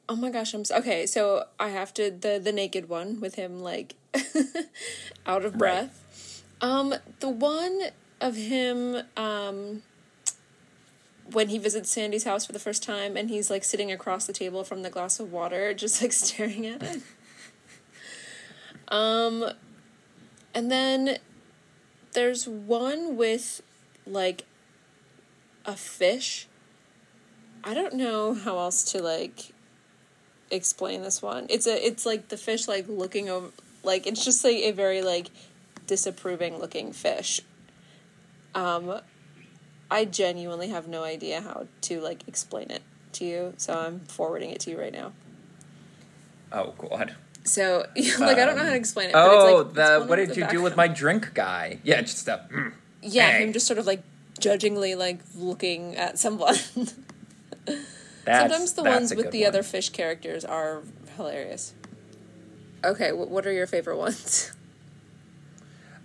Oh 0.09 0.17
my 0.17 0.31
gosh, 0.31 0.53
I'm 0.53 0.61
s 0.61 0.71
okay. 0.71 1.07
So 1.07 1.45
I 1.59 1.69
have 1.71 1.95
to 1.95 2.11
the 2.11 2.39
the 2.43 2.53
naked 2.53 2.89
one 2.89 3.21
with 3.21 3.37
him 3.37 3.61
like 3.61 3.95
out 5.27 5.45
of 5.45 5.55
Right. 5.55 5.59
breath. 5.59 6.45
Um, 6.61 6.95
the 7.21 7.29
one 7.29 7.81
of 8.21 8.37
him 8.37 9.03
um 9.17 9.83
when 11.33 11.49
he 11.49 11.59
visits 11.59 11.91
Sandy's 11.91 12.25
house 12.25 12.45
for 12.45 12.53
the 12.53 12.59
first 12.59 12.83
time 12.83 13.17
and 13.17 13.31
he's 13.31 13.51
like 13.51 13.65
sitting 13.65 13.91
across 13.91 14.27
the 14.27 14.33
table 14.33 14.63
from 14.63 14.83
the 14.83 14.91
glass 14.91 15.19
of 15.19 15.33
water, 15.33 15.73
just 15.83 16.03
like 16.03 16.13
staring 16.13 16.67
at 16.67 16.83
it. 16.83 17.03
Um, 18.89 19.45
and 20.55 20.71
then 20.71 21.19
there's 22.13 22.47
one 22.47 23.17
with 23.17 23.63
like 24.07 24.45
a 25.65 25.77
fish. 25.77 26.47
I 27.63 27.75
don't 27.75 27.95
know 27.95 28.35
how 28.35 28.59
else 28.59 28.85
to 28.93 29.03
like 29.03 29.53
explain 30.51 31.03
this 31.03 31.23
one. 31.23 31.47
It's 31.49 31.67
a 31.67 31.87
it's 31.87 32.05
like 32.05 32.29
the 32.29 32.37
fish 32.37 32.69
like 32.69 32.87
looking 32.89 33.29
over 33.29 33.49
like 33.83 34.07
it's 34.07 34.25
just 34.25 34.45
like 34.45 34.57
a 34.57 34.73
very 34.73 35.03
like 35.03 35.31
disapproving 35.87 36.59
looking 36.59 36.93
fish. 36.93 37.41
Um 38.55 39.01
I 39.91 40.05
genuinely 40.05 40.69
have 40.69 40.89
no 40.89 41.05
idea 41.05 41.41
how 41.41 41.67
to 41.83 42.01
like 42.01 42.27
explain 42.27 42.71
it 42.71 42.83
to 43.13 43.25
you, 43.25 43.55
so 43.57 43.75
I'm 43.79 44.01
forwarding 44.01 44.51
it 44.51 44.61
to 44.61 44.71
you 44.71 44.79
right 44.79 44.93
now. 44.93 45.13
Oh 46.53 46.75
God. 46.77 47.15
So 47.45 47.87
like 47.97 48.39
I 48.39 48.45
don't 48.45 48.57
know 48.57 48.65
how 48.65 48.71
to 48.71 48.77
explain 48.77 49.11
it. 49.11 49.13
but 49.13 49.25
Oh, 49.25 49.59
it's, 49.61 49.77
like, 49.77 50.01
the 50.01 50.07
what 50.07 50.17
did 50.17 50.37
you 50.37 50.47
do 50.49 50.63
with 50.63 50.77
my 50.77 50.89
drink 50.89 51.35
guy? 51.35 51.79
Yeah, 51.83 52.01
just 52.03 52.29
a. 52.29 52.47
Mm. 52.53 52.73
Yeah, 53.05 53.31
Hey. 53.31 53.45
him 53.45 53.53
just 53.53 53.67
sort 53.67 53.79
of 53.79 53.87
like 53.87 54.03
judgingly 54.41 54.95
like 54.95 55.21
looking 55.37 55.95
at 55.97 56.19
someone. 56.19 56.57
That's, 58.25 58.41
Sometimes 58.53 58.73
the 58.73 58.83
that's 58.83 58.95
ones 59.01 59.15
with 59.15 59.31
the 59.33 59.41
one. 59.43 59.49
other 59.49 59.63
fish 59.63 59.91
characters 59.91 60.47
are 60.47 60.81
hilarious. 61.17 61.75
Okay, 62.83 63.11
wh- 63.11 63.31
what 63.31 63.47
are 63.47 63.53
your 63.53 63.67
favorite 63.67 63.99
ones? 63.99 64.51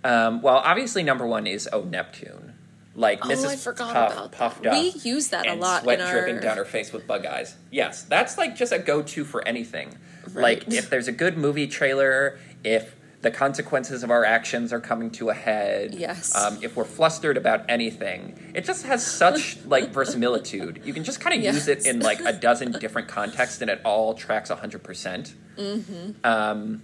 Um, 0.02 0.40
well, 0.40 0.56
obviously, 0.64 1.02
number 1.02 1.26
one 1.26 1.46
is 1.46 1.68
Oh 1.70 1.82
Neptune, 1.82 2.54
like 2.94 3.22
Oh, 3.24 3.28
Mrs. 3.28 3.46
I 3.48 3.56
forgot 3.56 3.92
Puff 3.92 4.12
about 4.12 4.30
that. 4.32 4.38
puffed 4.38 4.66
up. 4.66 4.72
We 4.72 4.90
use 5.02 5.28
that 5.28 5.46
a 5.46 5.54
lot 5.54 5.82
Sweat 5.82 6.00
in 6.00 6.06
our- 6.06 6.12
dripping 6.22 6.40
down 6.40 6.56
her 6.56 6.64
face 6.64 6.90
with 6.90 7.06
bug 7.06 7.26
eyes. 7.26 7.54
Yes, 7.70 8.02
that's 8.04 8.38
like 8.38 8.56
just 8.56 8.72
a 8.72 8.78
go-to 8.78 9.24
for 9.26 9.46
anything. 9.46 9.98
Right. 10.32 10.42
Like 10.66 10.72
if 10.72 10.88
there's 10.88 11.06
a 11.06 11.12
good 11.12 11.36
movie 11.36 11.66
trailer, 11.66 12.38
if 12.64 12.94
the 13.22 13.30
consequences 13.30 14.02
of 14.02 14.10
our 14.10 14.24
actions 14.24 14.72
are 14.72 14.80
coming 14.80 15.10
to 15.10 15.28
a 15.28 15.34
head. 15.34 15.94
Yes. 15.94 16.34
Um, 16.34 16.58
if 16.62 16.74
we're 16.76 16.84
flustered 16.86 17.36
about 17.36 17.64
anything, 17.68 18.52
it 18.54 18.64
just 18.64 18.86
has 18.86 19.06
such 19.06 19.58
like 19.66 19.90
verisimilitude. 19.90 20.80
You 20.84 20.94
can 20.94 21.04
just 21.04 21.20
kind 21.20 21.36
of 21.36 21.44
use 21.44 21.68
it 21.68 21.86
in 21.86 22.00
like 22.00 22.20
a 22.20 22.32
dozen 22.32 22.72
different 22.72 23.08
contexts, 23.08 23.60
and 23.60 23.70
it 23.70 23.80
all 23.84 24.14
tracks 24.14 24.48
hundred 24.50 24.82
percent. 24.82 25.34
Mm-hmm. 25.58 26.12
Um, 26.24 26.82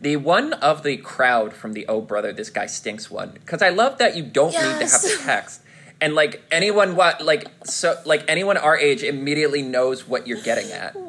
the 0.00 0.16
one 0.16 0.52
of 0.52 0.82
the 0.82 0.98
crowd 0.98 1.54
from 1.54 1.72
the 1.72 1.86
"Oh 1.88 2.02
brother, 2.02 2.32
this 2.32 2.50
guy 2.50 2.66
stinks" 2.66 3.10
one, 3.10 3.30
because 3.30 3.62
I 3.62 3.70
love 3.70 3.96
that 3.98 4.14
you 4.14 4.22
don't 4.24 4.52
need 4.52 4.58
to 4.58 4.60
have 4.60 4.80
Yes. 4.80 5.02
the 5.16 5.22
text, 5.24 5.62
and 6.02 6.14
like 6.14 6.42
anyone 6.50 6.96
what 6.96 7.24
like 7.24 7.46
so 7.64 7.98
like 8.04 8.24
anyone 8.28 8.58
our 8.58 8.76
age 8.76 9.02
immediately 9.02 9.62
knows 9.62 10.06
what 10.06 10.26
you're 10.26 10.42
getting 10.42 10.70
at. 10.70 10.94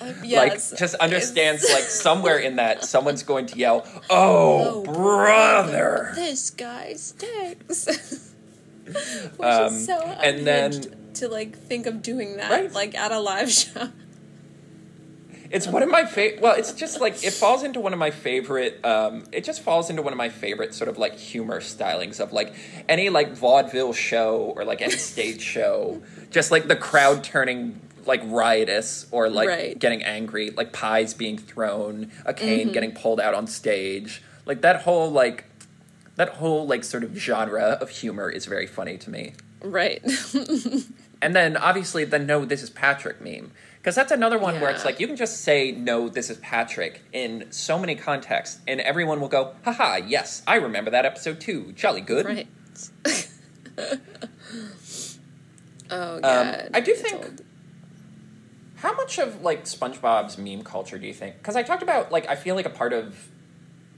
Yes. 0.24 0.70
Like 0.72 0.78
just 0.80 0.94
understands 0.96 1.64
like 1.72 1.82
somewhere 1.84 2.38
in 2.38 2.56
that 2.56 2.84
someone's 2.94 3.22
going 3.22 3.46
to 3.46 3.58
yell, 3.58 3.86
"Oh, 4.08 4.82
brother!" 4.84 6.12
This 6.14 6.50
guy 6.50 6.94
stinks. 6.94 7.86
Which 8.86 8.96
Um, 9.40 9.74
is 9.74 9.86
so 9.86 9.98
and 10.00 10.46
then- 10.46 10.96
to 11.14 11.28
like 11.28 11.58
think 11.58 11.86
of 11.86 12.02
doing 12.02 12.36
that 12.36 12.50
Right. 12.50 12.72
like 12.72 12.94
at 12.96 13.12
a 13.12 13.18
live 13.20 13.50
show. 13.50 13.88
It's 15.50 15.66
one 15.66 15.82
of 15.82 15.90
my 15.90 16.04
favorite. 16.04 16.40
Well, 16.40 16.54
it's 16.54 16.72
just 16.72 17.00
like 17.00 17.24
it 17.24 17.32
falls 17.32 17.64
into 17.64 17.80
one 17.80 17.92
of 17.92 17.98
my 17.98 18.12
favorite. 18.12 18.84
Um, 18.84 19.24
it 19.32 19.42
just 19.42 19.62
falls 19.62 19.90
into 19.90 20.00
one 20.02 20.12
of 20.12 20.16
my 20.16 20.28
favorite 20.28 20.74
sort 20.74 20.88
of 20.88 20.96
like 20.96 21.16
humor 21.16 21.60
stylings 21.60 22.20
of 22.20 22.32
like 22.32 22.54
any 22.88 23.08
like 23.10 23.32
vaudeville 23.34 23.92
show 23.92 24.52
or 24.56 24.64
like 24.64 24.80
any 24.80 24.92
stage 24.92 25.40
show. 25.42 26.00
Just 26.30 26.52
like 26.52 26.68
the 26.68 26.76
crowd 26.76 27.24
turning 27.24 27.80
like 28.06 28.22
riotous 28.24 29.06
or 29.10 29.28
like 29.30 29.48
Right. 29.48 29.78
getting 29.78 30.02
angry, 30.02 30.50
like 30.50 30.72
pies 30.72 31.14
being 31.14 31.38
thrown, 31.38 32.10
a 32.24 32.32
cane 32.34 32.72
getting 32.72 32.92
pulled 32.92 33.20
out 33.20 33.34
on 33.34 33.46
stage. 33.46 34.22
Like 34.46 34.62
that 34.62 34.82
whole 34.82 35.10
like 35.10 35.44
that 36.16 36.30
whole 36.30 36.66
like 36.66 36.84
sort 36.84 37.04
of 37.04 37.16
genre 37.16 37.78
of 37.80 37.88
humor 37.90 38.28
is 38.30 38.46
very 38.46 38.66
funny 38.66 38.96
to 38.98 39.10
me. 39.10 39.32
Right. 39.62 40.02
And 41.22 41.36
then 41.36 41.54
obviously 41.58 42.04
the 42.06 42.18
no, 42.18 42.46
this 42.46 42.62
is 42.62 42.70
Patrick 42.70 43.20
meme. 43.20 43.50
Because 43.76 43.94
that's 43.94 44.10
another 44.10 44.38
one 44.38 44.58
where 44.58 44.70
it's 44.70 44.86
like 44.86 44.98
you 45.00 45.06
can 45.06 45.16
just 45.16 45.42
say 45.42 45.70
no, 45.70 46.08
this 46.08 46.30
is 46.30 46.38
Patrick 46.38 47.02
in 47.12 47.44
so 47.50 47.78
many 47.78 47.94
contexts, 47.94 48.60
and 48.66 48.80
everyone 48.80 49.20
will 49.20 49.28
go, 49.28 49.54
haha, 49.62 49.96
yes, 49.96 50.42
I 50.46 50.54
remember 50.56 50.90
that 50.92 51.04
episode 51.04 51.38
too. 51.38 51.72
Jolly 51.76 52.00
good. 52.00 52.24
right. 52.24 52.46
oh 55.90 56.14
Um, 56.14 56.20
god. 56.22 56.70
I 56.74 56.80
do 56.80 56.94
think- 56.94 57.14
old. 57.24 57.42
How 58.80 58.94
much 58.94 59.18
of 59.18 59.42
like 59.42 59.64
SpongeBob's 59.64 60.38
meme 60.38 60.62
culture 60.62 60.98
do 60.98 61.06
you 61.06 61.12
think? 61.12 61.36
Because 61.36 61.54
I 61.54 61.62
talked 61.62 61.82
about 61.82 62.10
like 62.10 62.26
I 62.28 62.34
feel 62.34 62.54
like 62.54 62.64
a 62.64 62.70
part 62.70 62.94
of 62.94 63.28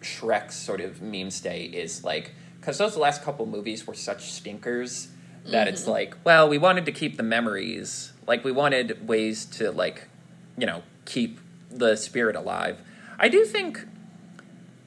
Shrek's 0.01 0.57
sort 0.57 0.81
of 0.81 1.01
meme 1.01 1.31
stay 1.31 1.65
is 1.65 2.03
like 2.03 2.33
because 2.61 2.79
those 2.79 2.97
last 2.97 3.23
couple 3.23 3.47
movies 3.47 3.87
were 3.87 3.95
such 3.95 4.33
stinkers 4.33 5.09
that 5.47 5.69
it's 5.69 5.83
mm-hmm. 5.83 5.91
like 5.91 6.17
well 6.25 6.49
we 6.49 6.59
wanted 6.59 6.87
to 6.87 6.93
keep 6.93 7.17
the 7.17 7.23
memories 7.23 8.13
like 8.29 8.45
we 8.45 8.53
wanted 8.53 9.09
ways 9.09 9.45
to 9.45 9.73
like 9.73 10.09
you 10.57 10.67
know 10.67 10.83
keep 11.05 11.39
the 11.71 11.95
spirit 11.95 12.35
alive. 12.35 12.81
I 13.19 13.29
do 13.29 13.45
think 13.45 13.87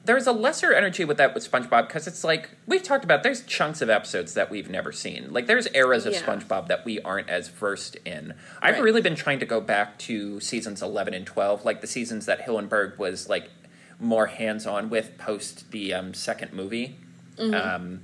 there's 0.06 0.26
a 0.26 0.32
lesser 0.32 0.72
energy 0.72 1.04
with 1.04 1.16
that 1.18 1.34
with 1.34 1.50
SpongeBob 1.50 1.88
because 1.88 2.06
it's 2.06 2.24
like 2.24 2.50
we've 2.66 2.82
talked 2.82 3.04
about. 3.04 3.22
There's 3.22 3.42
chunks 3.44 3.82
of 3.82 3.90
episodes 3.90 4.34
that 4.34 4.50
we've 4.50 4.70
never 4.70 4.92
seen. 4.92 5.32
Like 5.32 5.46
there's 5.46 5.66
eras 5.74 6.06
of 6.06 6.12
Yeah. 6.14 6.22
SpongeBob 6.22 6.68
that 6.68 6.84
we 6.84 7.00
aren't 7.00 7.28
as 7.28 7.48
versed 7.48 7.96
in. 8.04 8.34
I've 8.62 8.76
Right. 8.76 8.82
really 8.84 9.00
been 9.02 9.16
trying 9.16 9.40
to 9.40 9.46
go 9.46 9.60
back 9.60 9.98
to 10.00 10.40
seasons 10.40 10.80
11 10.80 11.12
and 11.12 11.26
12, 11.26 11.64
like 11.64 11.80
the 11.80 11.86
seasons 11.86 12.26
that 12.26 12.46
Hillenburg 12.46 12.98
was 12.98 13.28
like 13.28 13.50
more 13.98 14.26
hands 14.26 14.66
on 14.66 14.90
with 14.90 15.16
post 15.18 15.70
the 15.72 15.92
um, 15.92 16.14
second 16.14 16.52
movie. 16.52 16.98
Um, 17.38 18.00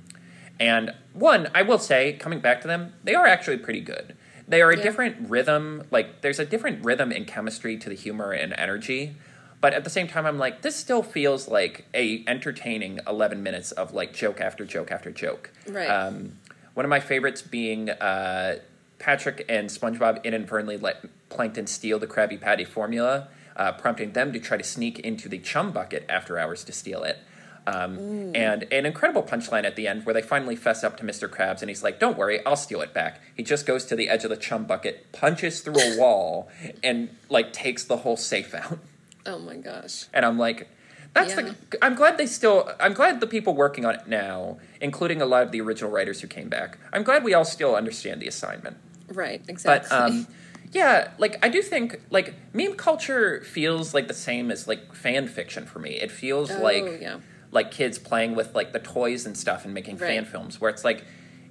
and 0.61 0.93
one, 1.15 1.49
I 1.55 1.63
will 1.63 1.79
say, 1.79 2.13
coming 2.15 2.41
back 2.41 2.61
to 2.63 2.69
them, 2.69 2.93
they 3.05 3.15
are 3.15 3.27
actually 3.27 3.59
pretty 3.59 3.81
good. 3.81 4.15
They 4.47 4.61
are 4.61 4.71
a 4.71 4.77
Yeah. 4.77 4.83
different 4.83 5.31
rhythm. 5.31 5.85
Like 5.91 6.21
there's 6.21 6.39
a 6.39 6.45
different 6.45 6.85
rhythm 6.85 7.13
and 7.13 7.27
chemistry 7.27 7.77
to 7.79 7.89
the 7.89 7.95
humor 7.95 8.33
and 8.33 8.53
energy. 8.59 9.17
But 9.63 9.75
at 9.75 9.85
the 9.85 9.91
same 9.91 10.09
time, 10.09 10.27
I'm 10.27 10.39
like, 10.39 10.63
this 10.63 10.75
still 10.75 11.05
feels 11.05 11.47
like 11.47 11.87
a 11.95 12.25
entertaining 12.27 12.99
11 13.07 13.45
minutes 13.45 13.71
of 13.71 13.95
like 13.95 14.13
joke 14.13 14.41
after 14.41 14.65
joke 14.65 14.91
after 14.91 15.13
joke. 15.13 15.53
Right. 15.69 15.87
Um, 15.87 16.39
one 16.75 16.85
of 16.85 16.91
my 16.91 16.99
favorites 16.99 17.43
being 17.43 17.89
uh, 17.89 18.57
Patrick 18.99 19.45
and 19.49 19.71
SpongeBob 19.71 20.25
inadvertently 20.25 20.79
let 20.79 21.05
Plankton 21.29 21.69
steal 21.69 22.01
the 22.01 22.09
Krabby 22.09 22.41
Patty 22.41 22.65
formula, 22.65 23.29
uh, 23.55 23.71
prompting 23.71 24.15
them 24.15 24.33
to 24.33 24.41
try 24.41 24.57
to 24.57 24.65
sneak 24.65 24.99
into 24.99 25.29
the 25.29 25.39
chum 25.39 25.71
bucket 25.71 26.05
after 26.09 26.41
hours 26.41 26.65
to 26.65 26.73
steal 26.73 27.05
it. 27.05 27.19
Um, 27.65 28.35
and 28.35 28.65
an 28.73 28.85
incredible 28.85 29.23
punchline 29.23 29.63
at 29.63 29.77
the 29.77 29.87
end 29.87 30.05
where 30.05 30.13
they 30.13 30.23
finally 30.23 30.57
fess 30.57 30.83
up 30.83 30.97
to 30.97 31.05
Mr. 31.05 31.29
Krabs 31.29 31.61
and 31.61 31.69
he's 31.69 31.85
like, 31.85 32.01
Don't 32.01 32.19
worry, 32.19 32.45
I'll 32.45 32.57
steal 32.57 32.81
it 32.81 32.93
back. 32.93 33.21
He 33.37 33.45
just 33.45 33.65
goes 33.65 33.85
to 33.85 33.95
the 33.95 34.09
edge 34.09 34.25
of 34.25 34.31
the 34.31 34.37
chum 34.37 34.65
bucket, 34.65 35.13
punches 35.13 35.61
through 35.61 35.79
a 35.79 35.97
wall, 36.01 36.49
and 36.83 37.11
like 37.29 37.53
takes 37.53 37.85
the 37.85 37.99
whole 37.99 38.17
safe 38.17 38.53
out. 38.55 38.81
Oh 39.27 39.39
my 39.39 39.57
gosh. 39.57 40.07
And 40.13 40.25
I'm 40.25 40.39
like, 40.39 40.69
that's 41.15 41.35
Yeah. 41.37 41.53
the. 41.71 41.85
I'm 41.85 41.95
glad 41.95 42.17
they 42.19 42.27
still. 42.27 42.71
I'm 42.81 42.93
glad 42.95 43.21
the 43.21 43.27
people 43.27 43.55
working 43.55 43.85
on 43.85 43.95
it 43.95 44.07
now, 44.09 44.59
including 44.81 45.21
a 45.23 45.27
lot 45.27 45.43
of 45.43 45.53
the 45.53 45.61
original 45.61 45.91
writers 45.91 46.21
who 46.21 46.27
came 46.29 46.49
back. 46.49 46.79
I'm 46.93 47.03
glad 47.03 47.23
we 47.25 47.35
all 47.35 47.45
still 47.45 47.77
understand 47.77 48.21
the 48.23 48.29
assignment. 48.29 48.77
Right, 49.09 49.43
exactly. 49.47 49.89
But 49.91 50.05
um, 50.05 50.27
yeah, 50.73 51.11
like 51.19 51.39
I 51.45 51.51
do 51.51 51.61
think 51.61 52.01
like 52.11 52.35
meme 52.55 52.75
culture 52.75 53.43
feels 53.43 53.93
like 53.93 54.09
the 54.09 54.15
same 54.15 54.51
as 54.51 54.67
like 54.67 54.95
fan 54.95 55.29
fiction 55.29 55.67
for 55.67 55.79
me. 55.79 55.91
It 56.01 56.11
feels 56.11 56.51
Oh, 56.51 56.63
like 56.63 57.01
yeah. 57.01 57.19
like 57.51 57.71
kids 57.71 57.99
playing 57.99 58.35
with 58.35 58.55
like 58.55 58.73
the 58.73 58.79
toys 58.79 59.27
and 59.27 59.37
stuff 59.37 59.67
and 59.67 59.75
making 59.75 59.99
fan 59.99 60.25
films 60.25 60.61
where 60.63 60.71
it's 60.71 60.83
like 60.85 61.05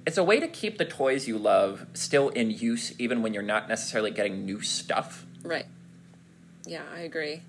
it's 0.04 0.18
a 0.18 0.24
way 0.24 0.40
to 0.40 0.48
keep 0.48 0.78
the 0.78 0.84
toys 0.84 1.28
you 1.28 1.38
love 1.38 1.86
still 1.94 2.30
in 2.30 2.50
use 2.50 2.92
even 2.98 3.22
when 3.22 3.32
you're 3.32 3.44
not 3.44 3.68
necessarily 3.68 4.10
getting 4.10 4.44
new 4.44 4.60
stuff. 4.60 5.24
Right. 5.44 5.66
Yeah, 6.66 6.82
I 6.92 7.00
agree. 7.00 7.42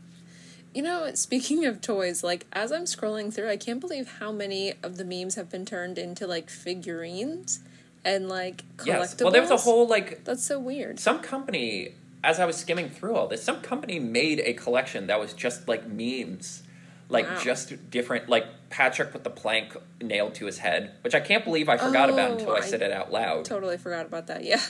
You 0.73 0.81
know, 0.81 1.13
speaking 1.13 1.65
of 1.65 1.81
toys, 1.81 2.23
like 2.23 2.45
as 2.53 2.71
I'm 2.71 2.83
scrolling 2.85 3.31
through, 3.33 3.49
I 3.49 3.57
can't 3.57 3.79
believe 3.79 4.13
how 4.19 4.31
many 4.31 4.73
of 4.81 4.97
the 4.97 5.05
memes 5.05 5.35
have 5.35 5.49
been 5.49 5.65
turned 5.65 5.97
into 5.97 6.25
like 6.25 6.49
figurines 6.49 7.59
and 8.03 8.27
like 8.27 8.63
collectibles. 8.77 8.85
Yes. 8.87 9.21
Well, 9.21 9.31
there 9.31 9.41
was 9.41 9.51
a 9.51 9.57
whole 9.57 9.87
like 9.87 10.23
That's 10.25 10.43
so 10.43 10.59
weird. 10.59 10.99
some 10.99 11.19
company 11.19 11.95
as 12.23 12.39
I 12.39 12.45
was 12.45 12.55
skimming 12.55 12.89
through 12.89 13.15
all 13.15 13.27
this, 13.27 13.43
some 13.43 13.61
company 13.61 13.99
made 13.99 14.39
a 14.39 14.53
collection 14.53 15.07
that 15.07 15.19
was 15.19 15.33
just 15.33 15.67
like 15.67 15.87
memes. 15.87 16.63
Like 17.09 17.27
Wow. 17.29 17.39
just 17.39 17.91
different 17.91 18.27
like 18.29 18.45
Patrick 18.71 19.13
with 19.13 19.23
the 19.23 19.29
plank 19.29 19.75
nailed 20.01 20.33
to 20.35 20.45
his 20.47 20.57
head, 20.59 20.93
which 21.01 21.13
I 21.13 21.19
can't 21.19 21.43
believe 21.43 21.69
I 21.69 21.77
forgot 21.77 22.09
about 22.09 22.31
Oh, 22.31 22.33
until 22.33 22.51
I, 22.53 22.57
I 22.57 22.61
said 22.61 22.81
it 22.81 22.91
out 22.91 23.11
loud. 23.11 23.45
Totally 23.45 23.77
forgot 23.77 24.05
about 24.07 24.25
that. 24.27 24.43
Yeah. 24.43 24.61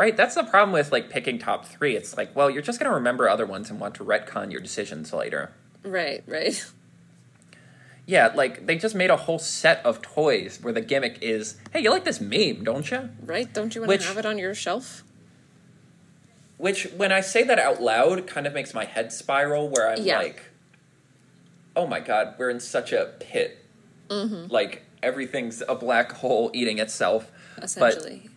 Right? 0.00 0.16
That's 0.16 0.34
the 0.34 0.44
problem 0.44 0.72
with 0.72 0.92
like 0.92 1.10
picking 1.10 1.38
top 1.38 1.66
3. 1.66 1.94
It's 1.94 2.16
like, 2.16 2.34
well, 2.34 2.48
you're 2.48 2.62
just 2.62 2.80
going 2.80 2.88
to 2.88 2.94
remember 2.94 3.28
other 3.28 3.44
ones 3.44 3.68
and 3.68 3.78
want 3.78 3.94
to 3.96 4.02
retcon 4.04 4.50
your 4.50 4.62
decisions 4.62 5.12
later. 5.12 5.52
Right, 5.84 6.24
right. 6.26 6.64
Yeah, 8.06 8.32
like 8.34 8.66
they 8.66 8.76
just 8.76 8.94
made 8.96 9.10
a 9.10 9.16
whole 9.16 9.38
set 9.38 9.84
of 9.86 10.00
toys 10.02 10.58
where 10.62 10.72
the 10.72 10.80
gimmick 10.80 11.18
is, 11.20 11.58
"Hey, 11.72 11.80
you 11.82 11.90
like 11.90 12.02
this 12.04 12.20
meme, 12.20 12.64
don't 12.64 12.90
you?" 12.90 13.10
Right? 13.24 13.52
Don't 13.52 13.72
you 13.74 13.82
want 13.82 13.88
Which- 13.90 14.00
to 14.00 14.06
have 14.08 14.16
it 14.16 14.26
on 14.26 14.36
your 14.38 14.52
shelf? 14.54 15.04
Which, 16.56 16.84
when 16.96 17.12
I 17.12 17.20
say 17.20 17.44
that 17.44 17.58
out 17.60 17.80
loud, 17.80 18.26
kind 18.26 18.48
of 18.48 18.54
makes 18.54 18.74
my 18.74 18.84
head 18.84 19.12
spiral. 19.12 19.68
Where 19.68 19.88
I'm 19.90 20.02
Yeah. 20.02 20.18
like, 20.18 20.42
"Oh 21.76 21.86
my 21.86 22.00
god, 22.00 22.34
we're 22.38 22.50
in 22.50 22.58
such 22.58 22.90
a 22.92 23.12
pit. 23.20 23.64
Mm-hmm. 24.08 24.50
Like 24.50 24.82
everything's 25.04 25.62
a 25.68 25.74
black 25.76 26.10
hole 26.12 26.50
eating 26.52 26.78
itself." 26.78 27.30
Essentially. 27.58 28.29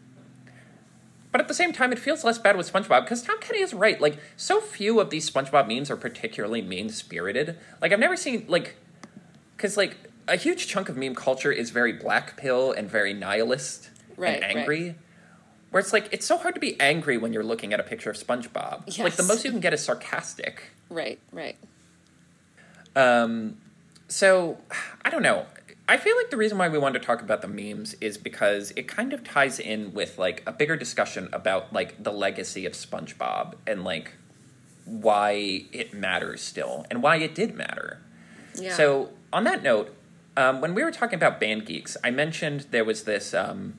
But 1.34 1.42
at 1.42 1.48
the 1.50 1.54
same 1.54 1.74
time, 1.74 1.92
it 1.92 1.98
feels 2.00 2.24
less 2.24 2.38
bad 2.38 2.56
with 2.56 2.72
SpongeBob 2.72 3.02
because 3.04 3.24
Tom 3.24 3.40
Kenny 3.42 3.60
is 3.62 3.74
right. 3.74 4.00
Like, 4.00 4.20
so 4.38 4.62
few 4.62 5.00
of 5.02 5.10
these 5.10 5.30
SpongeBob 5.30 5.68
memes 5.68 5.90
are 5.90 5.98
particularly 5.98 6.62
mean 6.62 6.90
spirited. 6.90 7.58
Like, 7.82 7.92
I've 7.92 8.00
never 8.00 8.16
seen 8.16 8.46
like, 8.48 8.76
because 9.58 9.76
like 9.76 9.98
a 10.28 10.36
huge 10.38 10.68
chunk 10.68 10.88
of 10.90 10.96
meme 10.96 11.16
culture 11.16 11.52
is 11.52 11.72
very 11.72 11.92
black 11.92 12.38
pill 12.38 12.72
and 12.72 12.88
very 12.90 13.14
nihilist 13.14 13.90
Right, 14.16 14.36
and 14.36 14.44
right. 14.44 14.58
angry. 14.58 14.96
Where 15.72 15.82
it's 15.82 15.92
like 15.92 16.08
it's 16.12 16.26
so 16.28 16.38
hard 16.38 16.54
to 16.54 16.62
be 16.62 16.80
angry 16.80 17.18
when 17.18 17.34
you're 17.34 17.44
looking 17.44 17.74
at 17.74 17.80
a 17.80 17.84
picture 17.84 18.12
of 18.12 18.16
SpongeBob. 18.16 18.96
Like 19.00 19.16
the 19.16 19.24
most 19.24 19.44
you 19.44 19.50
can 19.50 19.60
get 19.60 19.74
is 19.74 19.82
sarcastic. 19.84 20.70
right, 20.90 21.20
right. 21.32 21.56
Um, 22.96 23.58
so 24.08 24.60
I 25.04 25.10
don't 25.10 25.24
know. 25.24 25.48
I 25.88 25.98
feel 25.98 26.16
like 26.16 26.30
the 26.30 26.38
reason 26.38 26.58
why 26.58 26.70
we 26.70 26.78
wanted 26.78 27.00
to 27.00 27.06
talk 27.06 27.22
about 27.22 27.42
the 27.42 27.48
memes 27.48 27.94
is 27.96 28.18
because 28.18 28.72
it 28.76 28.88
kind 28.88 29.12
of 29.12 29.24
ties 29.24 29.60
in 29.60 29.94
with 29.94 30.18
like 30.18 30.42
a 30.48 30.52
bigger 30.52 30.78
discussion 30.78 31.30
about 31.34 31.74
like 31.74 32.02
the 32.02 32.12
legacy 32.12 32.66
of 32.66 32.74
SpongeBob 32.74 33.56
and 33.68 33.84
like 33.84 34.14
why 34.86 35.66
it 35.72 35.94
matters 35.94 36.42
still 36.42 36.86
and 36.90 37.04
why 37.04 37.18
it 37.18 37.36
did 37.36 37.56
matter. 37.56 38.02
Yeah. 38.56 38.76
So 38.76 39.10
on 39.34 39.44
that 39.44 39.62
note, 39.62 39.94
um, 40.38 40.62
when 40.62 40.74
we 40.74 40.84
were 40.84 40.92
talking 40.92 41.16
about 41.16 41.40
band 41.40 41.66
geeks, 41.66 41.98
I 42.04 42.12
mentioned 42.12 42.68
there 42.72 42.86
was 42.86 43.04
this 43.04 43.34
um, 43.34 43.76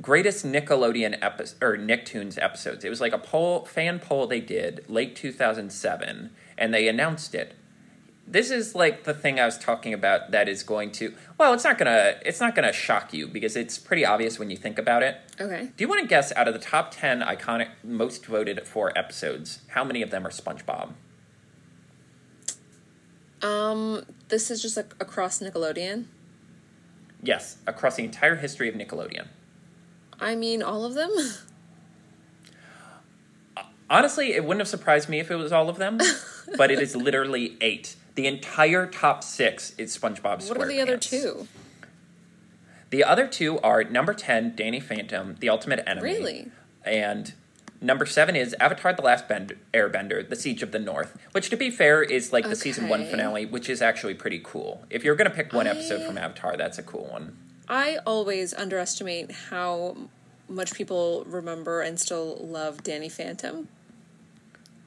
greatest 0.00 0.46
Nickelodeon 0.46 1.18
episode 1.20 1.62
or 1.62 1.76
Nicktoons 1.76 2.40
episodes. 2.40 2.84
It 2.84 2.88
was 2.88 3.00
like 3.00 3.12
a 3.12 3.18
poll, 3.18 3.64
fan 3.64 3.98
poll 3.98 4.26
they 4.26 4.40
did 4.40 4.84
late 4.88 5.16
two 5.16 5.32
thousand 5.32 5.70
seven, 5.72 6.30
and 6.56 6.72
they 6.72 6.88
announced 6.88 7.34
it. 7.34 7.54
This 8.30 8.52
is 8.52 8.76
like 8.76 9.02
the 9.02 9.12
thing 9.12 9.40
I 9.40 9.44
was 9.44 9.58
talking 9.58 9.92
about 9.92 10.30
that 10.30 10.48
is 10.48 10.62
going 10.62 10.92
to 10.92 11.12
well, 11.36 11.52
it's 11.52 11.64
not 11.64 11.78
gonna 11.78 12.14
it's 12.24 12.38
not 12.38 12.54
gonna 12.54 12.72
shock 12.72 13.12
you 13.12 13.26
because 13.26 13.56
it's 13.56 13.76
pretty 13.76 14.04
obvious 14.06 14.38
when 14.38 14.50
you 14.50 14.56
think 14.56 14.78
about 14.78 15.02
it. 15.02 15.16
okay. 15.40 15.70
Do 15.76 15.84
you 15.84 15.88
want 15.88 16.00
to 16.00 16.06
guess 16.06 16.32
out 16.36 16.46
of 16.46 16.54
the 16.54 16.60
top 16.60 16.92
ten 16.92 17.22
iconic, 17.22 17.68
most 17.82 18.24
voted 18.26 18.66
for 18.68 18.96
episodes, 18.96 19.62
how 19.68 19.82
many 19.82 20.00
of 20.00 20.10
them 20.10 20.24
are 20.24 20.30
SpongeBob? 20.30 20.92
Um, 23.42 24.04
this 24.28 24.50
is 24.50 24.62
just 24.62 24.76
like 24.76 24.94
across 25.00 25.40
Nickelodeon. 25.40 26.04
Yes, 27.22 27.56
across 27.66 27.96
the 27.96 28.04
entire 28.04 28.36
history 28.36 28.68
of 28.68 28.76
Nickelodeon. 28.76 29.26
I 30.20 30.36
mean, 30.36 30.62
all 30.62 30.84
of 30.84 30.94
them. 30.94 31.10
Honestly, 33.88 34.34
it 34.34 34.44
wouldn't 34.44 34.60
have 34.60 34.68
surprised 34.68 35.08
me 35.08 35.18
if 35.18 35.30
it 35.32 35.36
was 35.36 35.50
all 35.50 35.68
of 35.68 35.78
them, 35.78 35.98
but 36.56 36.70
it 36.70 36.78
is 36.78 36.94
literally 36.94 37.56
eight. 37.60 37.96
The 38.14 38.26
entire 38.26 38.86
top 38.86 39.22
six 39.22 39.72
is 39.78 39.96
SpongeBob 39.96 40.38
SquarePants. 40.42 40.48
what 40.48 40.58
are 40.60 40.66
the 40.66 40.80
other 40.80 40.98
two? 40.98 41.46
The 42.90 43.04
other 43.04 43.26
two 43.28 43.58
are 43.60 43.84
number 43.84 44.12
ten, 44.14 44.54
Danny 44.56 44.80
Phantom, 44.80 45.36
the 45.38 45.48
ultimate 45.48 45.82
enemy. 45.88 46.02
Really? 46.12 46.48
And 46.84 47.32
number 47.80 48.04
seven 48.04 48.34
is 48.34 48.54
Avatar: 48.58 48.92
The 48.92 49.02
Last 49.02 49.28
Bend- 49.28 49.56
Airbender, 49.72 50.28
The 50.28 50.34
Siege 50.36 50.62
of 50.62 50.72
the 50.72 50.80
North, 50.80 51.16
which, 51.32 51.50
to 51.50 51.56
be 51.56 51.70
fair, 51.70 52.02
is 52.02 52.32
like 52.32 52.48
the 52.48 52.56
season 52.56 52.88
one 52.88 53.06
finale, 53.06 53.46
which 53.46 53.68
is 53.70 53.80
actually 53.80 54.14
pretty 54.14 54.40
cool. 54.42 54.84
If 54.90 55.04
you're 55.04 55.14
gonna 55.14 55.30
pick 55.30 55.52
one 55.52 55.68
episode 55.68 56.04
from 56.04 56.18
Avatar, 56.18 56.56
that's 56.56 56.78
a 56.78 56.82
cool 56.82 57.06
one. 57.06 57.36
I 57.68 57.98
always 58.04 58.52
underestimate 58.52 59.30
how 59.30 59.96
much 60.48 60.74
people 60.74 61.22
remember 61.28 61.80
and 61.82 62.00
still 62.00 62.38
love 62.40 62.82
Danny 62.82 63.08
Phantom. 63.08 63.68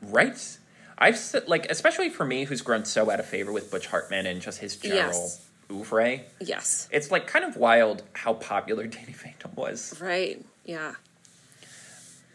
Right? 0.02 0.58
I've 0.98 1.20
like, 1.48 1.66
especially 1.70 2.10
for 2.10 2.26
me, 2.26 2.46
who's 2.46 2.62
grown 2.62 2.86
so 2.86 3.10
out 3.12 3.20
of 3.20 3.26
favor 3.26 3.52
with 3.52 3.72
Butch 3.72 3.88
Hartman 3.88 4.26
and 4.26 4.42
just 4.42 4.60
his 4.60 4.76
general 4.78 5.02
Yes. 5.22 5.46
oeuvre. 5.72 6.20
Yes. 6.40 6.88
It's 6.92 7.10
like 7.12 7.28
kind 7.28 7.44
of 7.46 7.56
wild 7.58 8.04
how 8.14 8.34
popular 8.34 8.86
Danny 8.88 9.14
Phantom 9.14 9.52
was. 9.56 10.00
Right. 10.00 10.44
Yeah. 10.66 10.96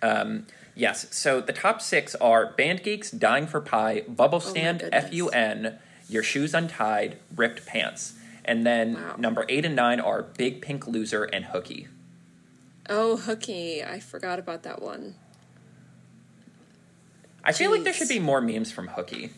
Um, 0.02 0.46
yes, 0.74 1.06
so 1.14 1.40
the 1.40 1.52
top 1.52 1.80
six 1.82 2.14
are 2.16 2.52
Band 2.52 2.82
Geeks, 2.82 3.10
Dying 3.10 3.46
for 3.46 3.60
Pie, 3.60 4.02
Bubble 4.08 4.40
Stand, 4.40 4.80
goodness. 4.80 5.10
FUN, 5.10 5.78
Your 6.08 6.22
Shoes 6.22 6.54
Untied, 6.54 7.18
Ripped 7.34 7.66
Pants. 7.66 8.14
And 8.44 8.64
then 8.64 8.94
Wow. 8.94 9.16
number 9.18 9.44
eight 9.48 9.64
and 9.64 9.74
nine 9.76 10.00
are 10.00 10.22
Big 10.22 10.62
Pink 10.62 10.86
Loser 10.86 11.24
and 11.24 11.46
Hooky. 11.46 11.88
Oh, 12.88 13.16
Hooky. 13.18 13.84
I 13.84 13.98
forgot 14.00 14.38
about 14.38 14.62
that 14.62 14.80
one. 14.80 15.16
I 17.48 17.52
feel 17.52 17.70
like 17.70 17.82
there 17.82 17.94
should 17.94 18.08
be 18.08 18.18
more 18.20 18.40
memes 18.40 18.70
from 18.70 18.88
Hooky. 18.88 19.30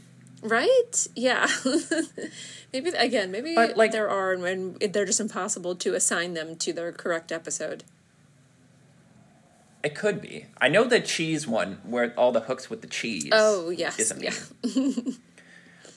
Right? 0.42 1.06
Yeah. 1.14 1.46
maybe 2.72 2.90
again, 2.90 3.30
maybe 3.30 3.54
But, 3.54 3.76
like- 3.76 3.92
there 3.92 4.10
are 4.10 4.32
and 4.32 4.76
they're 4.76 5.04
just 5.04 5.20
impossible 5.20 5.76
to 5.76 5.94
assign 5.94 6.34
them 6.34 6.56
to 6.56 6.72
their 6.72 6.90
correct 6.92 7.30
episode. 7.30 7.84
It 9.82 9.94
could 9.94 10.20
be. 10.20 10.46
I 10.60 10.68
know 10.68 10.84
the 10.84 11.00
cheese 11.00 11.46
one 11.46 11.78
where 11.84 12.12
all 12.18 12.32
the 12.32 12.40
hooks 12.40 12.68
with 12.68 12.82
the 12.82 12.86
cheese. 12.86 13.30
Oh, 13.32 13.70
yes. 13.70 13.98
is 13.98 14.10
a 14.10 14.20
Yeah. 14.20 15.02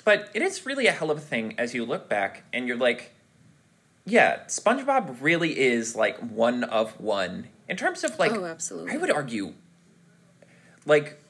But 0.05 0.30
it 0.34 0.41
is 0.41 0.66
really 0.66 0.88
a 0.88 0.91
hell 0.91 1.11
of 1.11 1.18
a 1.18 1.22
thing 1.22 1.55
as 1.57 1.74
you 1.74 1.86
look 1.86 2.09
back 2.09 2.43
and 2.51 2.68
you're 2.68 2.78
like, 2.78 3.11
yeah, 4.05 4.39
SpongeBob 4.47 5.18
really 5.22 5.57
is 5.57 5.95
like 5.95 6.18
one 6.20 6.66
of 6.66 6.99
one. 6.99 7.47
In 7.70 7.78
terms 7.78 8.03
of 8.03 8.20
like, 8.20 8.34
oh, 8.34 8.45
absolutely. 8.45 8.91
I 8.93 8.97
would 8.97 9.09
argue, 9.09 9.53
like, 10.86 11.22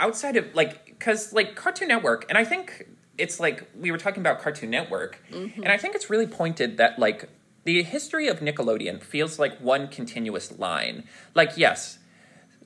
outside 0.00 0.36
of 0.36 0.54
like, 0.54 0.86
because 0.86 1.32
like 1.32 1.54
Cartoon 1.54 1.88
Network, 1.88 2.26
and 2.28 2.38
I 2.38 2.44
think 2.44 2.88
it's 3.18 3.38
like 3.38 3.68
we 3.78 3.90
were 3.90 3.98
talking 3.98 4.20
about 4.20 4.40
Cartoon 4.40 4.70
Network, 4.70 5.20
mm-hmm. 5.30 5.62
and 5.62 5.72
I 5.72 5.76
think 5.76 5.94
it's 5.94 6.10
really 6.10 6.26
pointed 6.26 6.76
that 6.78 6.98
like 6.98 7.28
the 7.64 7.82
history 7.82 8.28
of 8.28 8.40
Nickelodeon 8.40 9.02
feels 9.02 9.38
like 9.38 9.58
one 9.58 9.88
continuous 9.88 10.58
line. 10.58 11.04
Like, 11.34 11.52
yes, 11.56 11.98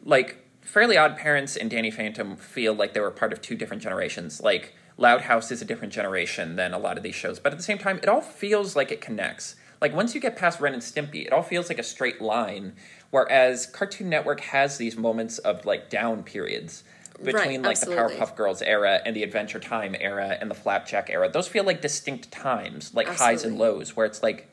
like 0.05 0.45
Fairly 0.61 0.97
Odd 0.97 1.17
Parents 1.17 1.57
and 1.57 1.71
Danny 1.71 1.91
Phantom 1.91 2.37
feel 2.37 2.75
like 2.75 2.95
they 2.95 3.01
were 3.01 3.11
part 3.11 3.33
of 3.33 3.41
two 3.41 3.55
different 3.55 3.83
generations. 3.83 4.41
Like 4.41 4.75
Loud 4.97 5.23
House 5.23 5.51
is 5.51 5.63
a 5.63 5.65
different 5.65 5.93
generation 5.93 6.57
than 6.57 6.75
a 6.75 6.79
lot 6.79 6.97
of 6.97 7.03
these 7.03 7.15
shows, 7.15 7.39
but 7.39 7.53
at 7.53 7.59
the 7.59 7.65
same 7.65 7.79
time, 7.79 7.99
it 8.03 8.09
all 8.09 8.21
feels 8.21 8.75
like 8.75 8.91
it 8.91 9.01
connects. 9.01 9.57
like 9.81 9.95
once 9.95 10.15
you 10.15 10.21
get 10.21 10.37
past 10.37 10.61
Ren 10.61 10.75
and 10.75 10.83
Stimpy, 10.83 11.25
it 11.25 11.33
all 11.33 11.43
feels 11.43 11.69
like 11.69 11.79
a 11.79 11.85
straight 11.85 12.21
line. 12.21 12.75
Whereas 13.11 13.65
Cartoon 13.65 14.09
Network 14.09 14.41
has 14.41 14.77
these 14.77 14.97
moments 14.97 15.39
of 15.39 15.65
like 15.65 15.89
down 15.89 16.23
periods 16.25 16.85
between 17.23 17.35
Right, 17.35 17.63
like 17.63 17.71
absolutely. 17.77 18.15
the 18.17 18.21
Powerpuff 18.21 18.37
Girls 18.37 18.63
era 18.63 19.01
and 19.05 19.15
the 19.15 19.23
Adventure 19.23 19.59
Time 19.61 19.95
era 19.99 20.37
and 20.41 20.51
the 20.51 20.55
Flapjack 20.55 21.11
era. 21.11 21.29
Those 21.29 21.49
feel 21.49 21.65
like 21.65 21.81
distinct 21.81 22.31
times, 22.31 22.95
like 22.95 23.09
highs 23.09 23.45
and 23.45 23.59
lows, 23.59 23.97
where 23.97 24.07
it's 24.07 24.23
like 24.23 24.49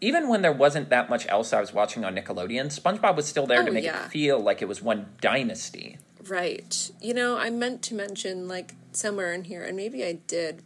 even 0.00 0.28
when 0.28 0.42
there 0.42 0.52
wasn't 0.52 0.88
that 0.90 1.10
much 1.10 1.26
else 1.28 1.52
I 1.52 1.60
was 1.60 1.72
watching 1.72 2.04
on 2.04 2.14
Nickelodeon, 2.14 2.66
SpongeBob 2.66 3.16
was 3.16 3.26
still 3.26 3.46
there 3.46 3.62
to 3.64 3.70
Oh, 3.70 3.72
make 3.74 3.84
yeah. 3.84 4.06
it 4.06 4.10
feel 4.10 4.38
like 4.40 4.62
it 4.62 4.68
was 4.68 4.80
one 4.80 5.06
dynasty. 5.20 5.98
Right. 6.28 6.90
You 7.00 7.14
know, 7.14 7.36
I 7.36 7.50
meant 7.50 7.82
to 7.84 7.94
mention 7.94 8.48
like 8.48 8.74
somewhere 8.92 9.32
in 9.32 9.44
here, 9.44 9.62
and 9.64 9.76
maybe 9.76 10.04
I 10.04 10.12
did 10.12 10.62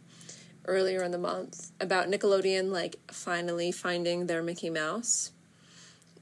earlier 0.65 1.03
in 1.03 1.11
the 1.11 1.17
month 1.17 1.71
about 1.81 2.07
Nickelodeon 2.09 2.71
like 2.71 2.95
finally 3.11 3.71
finding 3.71 4.27
their 4.27 4.41
Mickey 4.43 4.69
Mouse. 4.69 5.31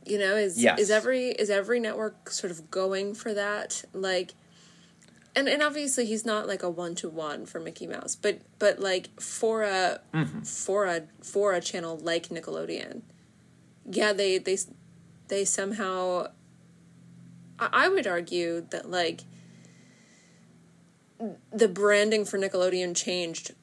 You 0.06 0.18
know, 0.18 0.36
is 0.36 0.62
Yes. 0.62 0.80
is 0.80 0.90
every 0.90 1.28
is 1.30 1.50
every 1.52 1.80
network 1.80 2.30
sort 2.32 2.50
of 2.50 2.72
going 2.72 3.14
for 3.14 3.34
that? 3.36 3.84
Like 3.94 4.34
and 5.36 5.48
and 5.48 5.62
obviously 5.64 6.06
he's 6.06 6.26
not 6.26 6.48
like 6.48 6.64
a 6.64 6.70
one 6.70 6.96
to 6.96 7.10
one 7.10 7.46
for 7.46 7.60
Mickey 7.60 7.88
Mouse, 7.88 8.16
but 8.16 8.42
but 8.60 8.80
like 8.80 9.20
for 9.20 9.64
a 9.64 10.02
mm-hmm. 10.14 10.42
for 10.42 10.86
a 10.86 11.04
for 11.24 11.54
a 11.54 11.62
channel 11.62 11.98
like 11.98 12.30
Nickelodeon, 12.30 13.02
yeah, 13.90 14.14
they 14.14 14.38
they 14.38 14.58
they 15.28 15.46
somehow. 15.46 16.28
I, 17.60 17.70
I 17.72 17.90
would 17.90 18.08
argue 18.08 18.62
that 18.72 18.90
like 18.90 19.22
the 21.52 21.68
branding 21.68 22.26
for 22.26 22.38
Nickelodeon 22.38 22.96
changed 22.96 23.54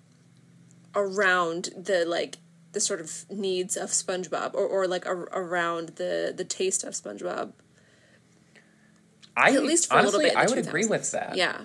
around 0.95 1.71
the 1.77 2.05
like 2.05 2.39
the 2.73 2.81
sort 2.81 3.01
of 3.01 3.25
needs 3.31 3.77
of 3.77 3.91
SpongeBob 3.91 4.55
or, 4.55 4.67
or 4.67 4.87
like 4.87 5.07
a, 5.07 5.13
around 5.13 5.91
the 5.97 6.33
the 6.37 6.45
taste 6.45 6.85
of 6.85 6.95
SpongeBob. 6.95 7.53
I 9.39 9.51
At 9.57 9.63
least 9.65 9.93
honestly, 9.93 10.05
little 10.07 10.21
bit. 10.21 10.33
in 10.33 10.39
I 10.39 10.47
would 10.47 10.67
agree 10.67 10.87
with 10.87 11.11
that. 11.13 11.37
Yeah. 11.37 11.63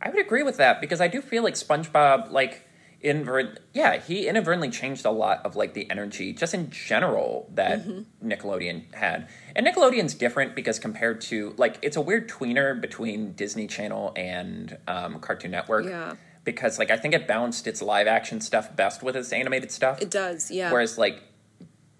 I 0.00 0.10
would 0.10 0.20
agree 0.20 0.42
with 0.42 0.58
that 0.58 0.80
because 0.80 1.00
I 1.00 1.08
do 1.08 1.22
feel 1.22 1.42
like 1.42 1.54
SpongeBob, 1.54 2.30
like, 2.30 2.68
invert, 3.00 3.60
yeah, 3.72 3.98
he 3.98 4.28
inadvertently 4.28 4.70
changed 4.70 5.04
a 5.04 5.10
lot 5.10 5.44
of 5.44 5.56
like 5.56 5.74
the 5.74 5.90
energy 5.90 6.32
just 6.32 6.54
in 6.54 6.70
general 6.70 7.48
that 7.54 7.86
Mm-hmm. 7.86 8.28
Nickelodeon 8.28 8.94
had. 8.94 9.28
And 9.54 9.66
Nickelodeon's 9.66 10.14
different 10.14 10.54
because 10.54 10.78
compared 10.78 11.20
to 11.22 11.54
like 11.58 11.78
it's 11.82 11.96
a 11.96 12.00
weird 12.00 12.28
tweener 12.30 12.78
between 12.80 13.32
Disney 13.32 13.66
Channel 13.66 14.12
and 14.16 14.78
um, 14.88 15.20
Cartoon 15.20 15.50
Network. 15.50 15.84
Yeah. 15.84 16.14
Because 16.44 16.78
like 16.78 16.90
I 16.90 16.96
think 16.96 17.12
it 17.14 17.26
balanced 17.28 17.66
its 17.66 17.82
live 17.82 18.06
action 18.06 18.40
stuff 18.40 18.74
best 18.74 19.02
with 19.02 19.16
its 19.16 19.32
animated 19.32 19.70
stuff. 19.70 20.00
It 20.00 20.10
does. 20.10 20.50
Yeah. 20.50 20.70
Whereas 20.72 20.96
like 20.96 21.22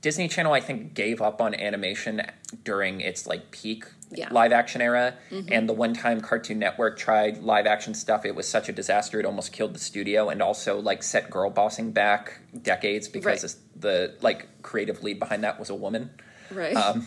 Disney 0.01 0.29
Channel, 0.29 0.53
I 0.55 0.61
think 0.61 0.95
gave 0.95 1.21
up 1.21 1.41
on 1.41 1.55
animation 1.55 2.23
during 2.63 3.03
its 3.03 3.27
like 3.27 3.51
peak 3.51 3.85
Yeah. 4.11 4.29
live 4.33 4.53
action 4.53 4.81
era, 4.81 5.15
and 5.31 5.69
the 5.69 5.73
one 5.73 5.93
time 5.95 6.21
Cartoon 6.21 6.59
Network 6.59 6.99
tried 6.99 7.39
live 7.39 7.67
action 7.67 7.95
stuff, 7.95 8.25
it 8.25 8.35
was 8.37 8.47
such 8.49 8.69
a 8.69 8.73
disaster 8.73 9.19
it 9.19 9.27
almost 9.27 9.53
killed 9.53 9.75
the 9.75 9.79
studio, 9.81 10.29
and 10.29 10.41
also 10.43 10.79
like 10.81 11.03
set 11.03 11.31
girl 11.31 11.51
bossing 11.51 11.91
back 11.93 12.41
decades 12.63 13.09
because 13.09 13.43
Right. 13.43 13.81
the 13.83 14.15
like 14.21 14.47
creative 14.63 15.03
lead 15.03 15.19
behind 15.19 15.43
that 15.45 15.59
was 15.59 15.69
a 15.71 15.75
woman. 15.75 16.11
right. 16.51 16.77
um, 16.77 17.07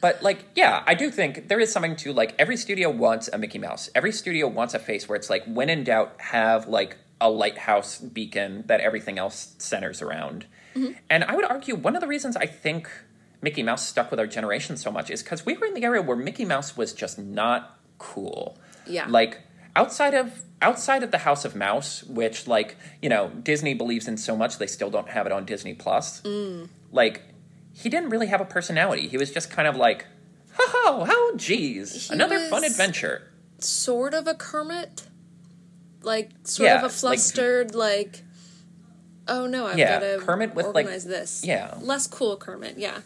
But 0.00 0.22
like, 0.22 0.44
yeah, 0.54 0.82
I 0.86 0.94
do 0.94 1.10
think 1.10 1.48
there 1.48 1.58
is 1.58 1.72
something 1.72 1.96
to 1.96 2.12
like 2.12 2.34
every 2.38 2.56
studio 2.56 2.88
wants 2.88 3.28
a 3.28 3.36
Mickey 3.36 3.58
Mouse. 3.58 3.90
Every 3.96 4.12
studio 4.12 4.46
wants 4.46 4.72
a 4.74 4.78
face 4.78 5.08
where 5.08 5.16
it's 5.16 5.28
like, 5.28 5.44
when 5.46 5.68
in 5.68 5.82
doubt, 5.84 6.14
have 6.20 6.68
like 6.68 6.96
a 7.20 7.28
lighthouse 7.28 7.98
beacon 7.98 8.62
that 8.68 8.80
everything 8.80 9.18
else 9.18 9.56
centers 9.58 10.00
around. 10.00 10.46
And 11.10 11.24
I 11.24 11.34
would 11.34 11.44
argue 11.44 11.74
one 11.74 11.96
of 11.96 12.00
the 12.00 12.06
reasons 12.06 12.36
I 12.36 12.46
think 12.46 12.88
Mickey 13.40 13.62
Mouse 13.62 13.86
stuck 13.86 14.10
with 14.10 14.18
our 14.20 14.26
generation 14.26 14.76
so 14.76 14.90
much 14.90 15.10
is 15.10 15.22
because 15.22 15.46
we 15.46 15.56
were 15.56 15.66
in 15.66 15.74
the 15.74 15.84
era 15.84 16.02
where 16.02 16.16
Mickey 16.16 16.44
Mouse 16.44 16.76
was 16.76 16.92
just 16.92 17.18
not 17.18 17.78
cool. 17.98 18.58
Yeah. 18.86 19.06
Like 19.08 19.40
outside 19.76 20.14
of 20.14 20.42
outside 20.60 21.02
of 21.04 21.10
the 21.12 21.18
House 21.18 21.44
of 21.44 21.54
Mouse, 21.54 22.02
which 22.04 22.46
like 22.48 22.76
you 23.00 23.08
know 23.08 23.28
Disney 23.42 23.74
believes 23.74 24.08
in 24.08 24.16
so 24.16 24.36
much 24.36 24.58
they 24.58 24.66
still 24.66 24.90
don't 24.90 25.08
have 25.10 25.26
it 25.26 25.32
on 25.32 25.44
Disney 25.44 25.74
Plus. 25.74 26.20
Mm. 26.22 26.68
Like 26.90 27.22
he 27.72 27.88
didn't 27.88 28.10
really 28.10 28.26
have 28.26 28.40
a 28.40 28.44
personality. 28.44 29.06
He 29.08 29.16
was 29.16 29.30
just 29.32 29.50
kind 29.50 29.68
of 29.68 29.76
like, 29.76 30.06
"Ho 30.54 30.64
ho, 30.66 31.04
how 31.04 31.36
geez, 31.36 32.08
He 32.08 32.14
another 32.14 32.40
fun 32.48 32.64
adventure." 32.64 33.30
sort 33.60 34.14
of 34.14 34.26
a 34.26 34.34
Kermit, 34.34 35.02
like 36.02 36.30
sort 36.44 36.66
Yeah, 36.68 36.76
of 36.76 36.82
a 36.82 36.86
like- 36.86 36.92
flustered, 36.94 37.74
like, 37.74 38.22
oh 39.28 39.46
no, 39.46 39.66
I've 39.66 39.78
Yeah, 39.78 40.00
got 40.00 40.06
to 40.06 40.18
Kermit 40.24 40.54
with, 40.54 40.66
like- 40.66 40.86
organize 40.86 41.04
this. 41.04 41.42
yeah. 41.44 41.74
less 41.80 42.06
cool 42.06 42.36
Kermit. 42.36 42.78
Yeah, 42.78 42.98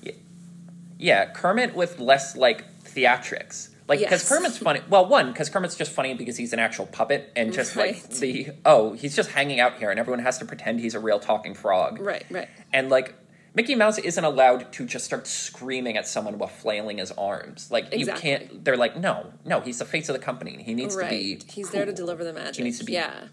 Yeah, 0.99 1.27
Kermit 1.27 1.75
with 1.75 1.99
less 1.99 2.37
like 2.37 2.65
theatrics. 2.85 3.69
Like 3.89 3.99
because 3.99 4.23
Yes. 4.23 4.29
Kermit's 4.29 4.59
funny. 4.59 4.81
Well, 4.89 5.07
one 5.07 5.33
because 5.33 5.51
Kermit's 5.51 5.75
just 5.75 5.91
funny 5.93 6.15
because 6.15 6.37
he's 6.37 6.53
an 6.53 6.59
actual 6.61 6.87
puppet 6.87 7.33
and 7.35 7.53
just 7.53 7.75
like 7.77 8.09
the 8.11 8.51
oh 8.65 8.93
he's 8.93 9.15
just 9.17 9.31
hanging 9.31 9.59
out 9.61 9.79
here 9.79 9.91
and 9.91 9.99
everyone 9.99 10.21
has 10.21 10.39
to 10.39 10.45
pretend 10.45 10.81
he's 10.81 10.95
a 10.95 11.01
real 11.01 11.19
talking 11.19 11.53
frog. 11.55 12.01
right, 12.01 12.25
right. 12.31 12.49
And 12.73 12.89
like 12.91 13.15
Mickey 13.55 13.75
Mouse 13.75 13.99
isn't 13.99 14.25
allowed 14.25 14.73
to 14.75 14.87
just 14.87 15.05
start 15.05 15.27
screaming 15.27 15.97
at 15.99 16.07
someone 16.07 16.39
while 16.39 16.49
flailing 16.49 16.99
his 16.99 17.11
arms. 17.13 17.71
Like 17.71 17.93
Exactly. 17.93 18.31
you 18.31 18.39
can't. 18.39 18.65
They're 18.65 18.79
like, 18.79 18.97
no, 18.97 19.33
no, 19.45 19.61
he's 19.61 19.79
the 19.79 19.85
face 19.85 20.09
of 20.09 20.15
the 20.15 20.23
company. 20.23 20.63
He 20.63 20.73
needs 20.75 20.97
right. 20.97 21.11
to 21.11 21.15
be. 21.15 21.41
He's 21.53 21.69
there 21.71 21.85
to 21.85 21.93
deliver 21.93 22.25
the 22.25 22.33
magic. 22.33 22.57
He 22.57 22.63
needs 22.63 22.79
to 22.79 22.85
be- 22.85 22.93
yeah, 22.95 23.25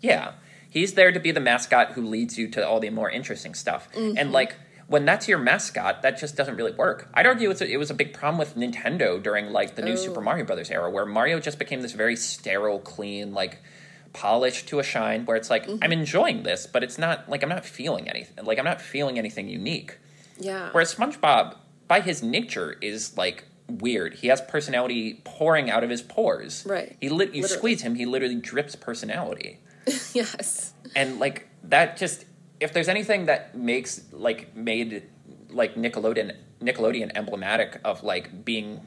Yeah, 0.00 0.32
he's 0.68 0.94
there 0.94 1.12
to 1.12 1.20
be 1.20 1.30
the 1.30 1.40
mascot 1.40 1.92
who 1.92 2.02
leads 2.06 2.38
you 2.38 2.48
to 2.48 2.66
all 2.66 2.80
the 2.80 2.90
more 2.90 3.10
interesting 3.10 3.54
stuff. 3.54 3.88
Mm-hmm. 3.92 4.18
And 4.18 4.32
like 4.32 4.56
when 4.86 5.04
that's 5.04 5.28
your 5.28 5.38
mascot, 5.38 6.02
that 6.02 6.18
just 6.18 6.36
doesn't 6.36 6.56
really 6.56 6.72
work. 6.72 7.08
I'd 7.14 7.26
argue 7.26 7.50
it's 7.50 7.60
a, 7.60 7.70
it 7.70 7.76
was 7.76 7.90
a 7.90 7.94
big 7.94 8.12
problem 8.14 8.38
with 8.38 8.56
Nintendo 8.56 9.22
during 9.22 9.50
like 9.52 9.74
the 9.76 9.82
new 9.82 9.92
Oh. 9.92 9.96
Super 9.96 10.20
Mario 10.20 10.44
Brothers 10.44 10.70
era, 10.70 10.88
where 10.90 11.04
Mario 11.04 11.40
just 11.40 11.58
became 11.58 11.82
this 11.82 11.92
very 11.92 12.16
sterile, 12.16 12.78
clean, 12.78 13.34
like 13.34 13.58
polished 14.12 14.68
to 14.68 14.78
a 14.78 14.82
shine. 14.82 15.24
Where 15.26 15.36
it's 15.36 15.50
like 15.50 15.66
Mm-hmm. 15.66 15.84
I'm 15.84 15.92
enjoying 15.92 16.42
this, 16.42 16.66
but 16.66 16.82
it's 16.82 16.98
not 16.98 17.28
like 17.28 17.42
I'm 17.42 17.48
not 17.50 17.64
feeling 17.64 18.08
anything. 18.08 18.44
Like 18.44 18.58
I'm 18.58 18.64
not 18.64 18.80
feeling 18.80 19.18
anything 19.18 19.48
unique. 19.48 19.98
yeah. 20.38 20.70
Whereas 20.72 20.94
SpongeBob, 20.94 21.56
by 21.86 22.00
his 22.00 22.22
nature, 22.22 22.76
is 22.80 23.16
like 23.16 23.44
weird. 23.68 24.14
He 24.14 24.28
has 24.28 24.40
personality 24.40 25.20
pouring 25.24 25.68
out 25.70 25.84
of 25.84 25.90
his 25.90 26.00
pores. 26.00 26.64
Right. 26.66 26.96
He 27.00 27.10
lit. 27.10 27.34
You 27.34 27.42
Literally. 27.42 27.58
squeeze 27.58 27.82
him, 27.82 27.94
he 27.96 28.06
literally 28.06 28.36
drips 28.36 28.74
personality 28.74 29.60
yes, 30.14 30.74
and 30.94 31.18
like 31.18 31.48
that 31.64 31.96
just 31.96 32.24
if 32.60 32.72
there's 32.72 32.88
anything 32.88 33.26
that 33.26 33.54
makes 33.56 34.02
like 34.12 34.54
made 34.56 35.04
like 35.50 35.74
Nickelodeon 35.74 36.34
Nickelodeon 36.60 37.12
emblematic 37.14 37.80
of 37.84 38.02
like 38.02 38.44
being 38.44 38.80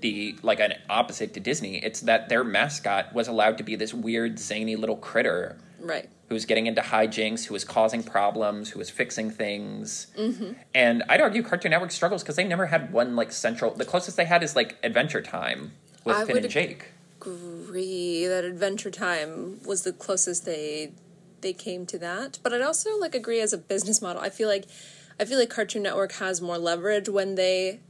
the 0.00 0.38
like 0.42 0.60
an 0.60 0.74
opposite 0.88 1.34
to 1.34 1.40
Disney, 1.40 1.78
it's 1.78 2.00
that 2.02 2.28
their 2.28 2.44
mascot 2.44 3.12
was 3.14 3.28
allowed 3.28 3.58
to 3.58 3.64
be 3.64 3.76
this 3.76 3.92
weird 3.92 4.38
zany 4.38 4.76
little 4.76 4.96
critter 4.96 5.58
right. 5.80 6.08
who 6.28 6.34
was 6.34 6.44
getting 6.44 6.66
into 6.66 6.80
hijinks, 6.80 7.44
who 7.44 7.54
was 7.54 7.64
causing 7.64 8.02
problems, 8.02 8.70
who 8.70 8.78
was 8.78 8.90
fixing 8.90 9.30
things. 9.30 10.08
Mm-hmm. 10.16 10.52
And 10.74 11.02
I'd 11.08 11.20
argue 11.20 11.42
Cartoon 11.42 11.70
Network 11.70 11.90
struggles 11.90 12.22
because 12.22 12.36
they 12.36 12.44
never 12.44 12.66
had 12.66 12.92
one 12.92 13.16
like 13.16 13.32
central. 13.32 13.74
The 13.74 13.84
closest 13.84 14.16
they 14.16 14.24
had 14.24 14.42
is 14.42 14.56
like 14.56 14.76
Adventure 14.82 15.22
Time 15.22 15.72
with 16.04 16.16
I 16.16 16.24
Finn 16.24 16.38
and 16.38 16.48
Jake. 16.48 16.92
Agree 17.20 17.57
that 17.72 18.44
Adventure 18.44 18.90
Time 18.90 19.60
was 19.64 19.82
the 19.82 19.92
closest 19.92 20.44
they 20.44 20.92
they 21.40 21.52
came 21.52 21.86
to 21.86 21.98
that, 21.98 22.38
but 22.42 22.52
I'd 22.52 22.62
also 22.62 22.98
like 22.98 23.14
agree 23.14 23.40
as 23.40 23.52
a 23.52 23.58
business 23.58 24.02
model. 24.02 24.20
I 24.20 24.30
feel 24.30 24.48
like 24.48 24.64
I 25.20 25.24
feel 25.24 25.38
like 25.38 25.50
Cartoon 25.50 25.82
Network 25.82 26.12
has 26.12 26.40
more 26.40 26.58
leverage 26.58 27.08
when 27.08 27.34
they 27.36 27.80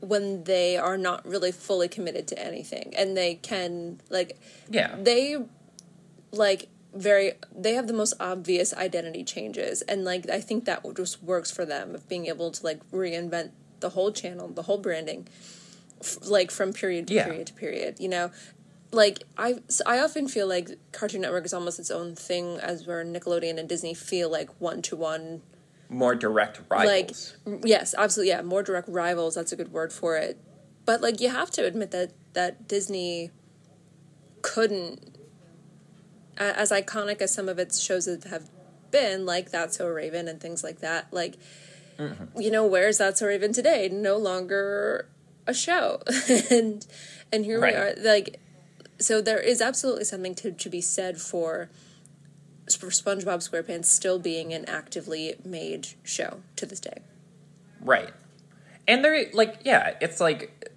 when 0.00 0.44
they 0.44 0.76
are 0.76 0.98
not 0.98 1.24
really 1.26 1.52
fully 1.52 1.88
committed 1.88 2.26
to 2.26 2.38
anything 2.38 2.92
and 2.98 3.16
they 3.16 3.36
can 3.36 4.00
like 4.10 4.36
Yeah. 4.68 4.96
they 5.00 5.36
like 6.32 6.68
very 6.92 7.34
they 7.56 7.74
have 7.74 7.86
the 7.86 7.92
most 7.92 8.14
obvious 8.18 8.74
identity 8.74 9.22
changes 9.22 9.80
and 9.82 10.04
like 10.04 10.28
i 10.28 10.40
think 10.40 10.64
that 10.64 10.82
just 10.96 11.22
works 11.22 11.52
for 11.52 11.64
them 11.64 11.94
of 11.94 12.08
being 12.08 12.26
able 12.26 12.50
to 12.50 12.64
like 12.64 12.80
reinvent 12.90 13.50
the 13.78 13.90
whole 13.90 14.10
channel 14.10 14.48
the 14.48 14.62
whole 14.62 14.78
branding 14.78 15.28
f- 16.02 16.18
like 16.22 16.50
from 16.50 16.72
period 16.72 17.08
to 17.08 17.14
Yeah. 17.14 17.24
period 17.24 17.46
to 17.48 17.54
period 17.54 17.96
you 17.98 18.08
know 18.08 18.30
like 18.90 19.22
i 19.38 19.60
so 19.68 19.82
i 19.86 19.98
often 19.98 20.28
feel 20.28 20.46
like 20.46 20.70
cartoon 20.92 21.22
network 21.22 21.44
is 21.46 21.54
almost 21.54 21.78
its 21.78 21.90
own 21.90 22.14
thing 22.14 22.58
as 22.58 22.86
where 22.86 23.04
nickelodeon 23.04 23.58
and 23.58 23.68
disney 23.68 23.94
feel 23.94 24.30
like 24.30 24.50
one-to-one 24.60 25.42
More 25.88 26.14
direct 26.14 26.60
rivals. 26.68 27.36
like 27.46 27.64
yes 27.64 27.94
absolutely 27.96 28.30
yeah 28.30 28.42
more 28.42 28.62
direct 28.62 28.88
rivals 28.88 29.34
that's 29.34 29.52
a 29.52 29.56
good 29.56 29.72
word 29.72 29.92
for 29.92 30.16
it 30.16 30.38
but 30.84 31.00
like 31.00 31.20
you 31.20 31.30
have 31.30 31.50
to 31.52 31.64
admit 31.64 31.90
that 31.92 32.12
that 32.34 32.68
disney 32.68 33.30
couldn't 34.42 35.16
as 36.36 36.70
iconic 36.70 37.20
as 37.20 37.32
some 37.32 37.48
of 37.48 37.58
its 37.58 37.80
shows 37.80 38.06
have 38.06 38.50
been 38.90 39.24
like 39.24 39.50
that's 39.50 39.76
so 39.78 39.86
raven 39.88 40.28
and 40.28 40.40
things 40.40 40.62
like 40.64 40.80
that 40.80 41.06
like 41.12 41.36
mm-hmm. 41.98 42.40
you 42.40 42.50
know 42.50 42.66
where's 42.66 42.98
that 42.98 43.16
so 43.16 43.26
raven 43.26 43.52
today 43.52 43.88
no 43.90 44.16
longer 44.16 45.08
a 45.46 45.54
show 45.54 46.00
and 46.50 46.86
and 47.32 47.44
here 47.44 47.60
Right. 47.60 47.74
we 47.74 47.80
are 47.80 47.94
like 47.98 48.38
so 48.98 49.20
there 49.20 49.38
is 49.40 49.60
absolutely 49.60 50.04
something 50.04 50.34
to, 50.36 50.52
to 50.52 50.68
be 50.70 50.80
said 50.80 51.20
for 51.20 51.68
for 52.78 52.86
SpongeBob 52.88 53.46
SquarePants 53.48 53.86
still 53.86 54.18
being 54.18 54.52
an 54.54 54.64
actively 54.66 55.34
made 55.44 55.88
show 56.04 56.40
to 56.56 56.64
this 56.64 56.78
day. 56.78 56.98
Right. 57.80 58.10
And 58.86 59.04
they're 59.04 59.26
like, 59.32 59.58
yeah, 59.64 59.96
it's 60.00 60.20
like 60.20 60.70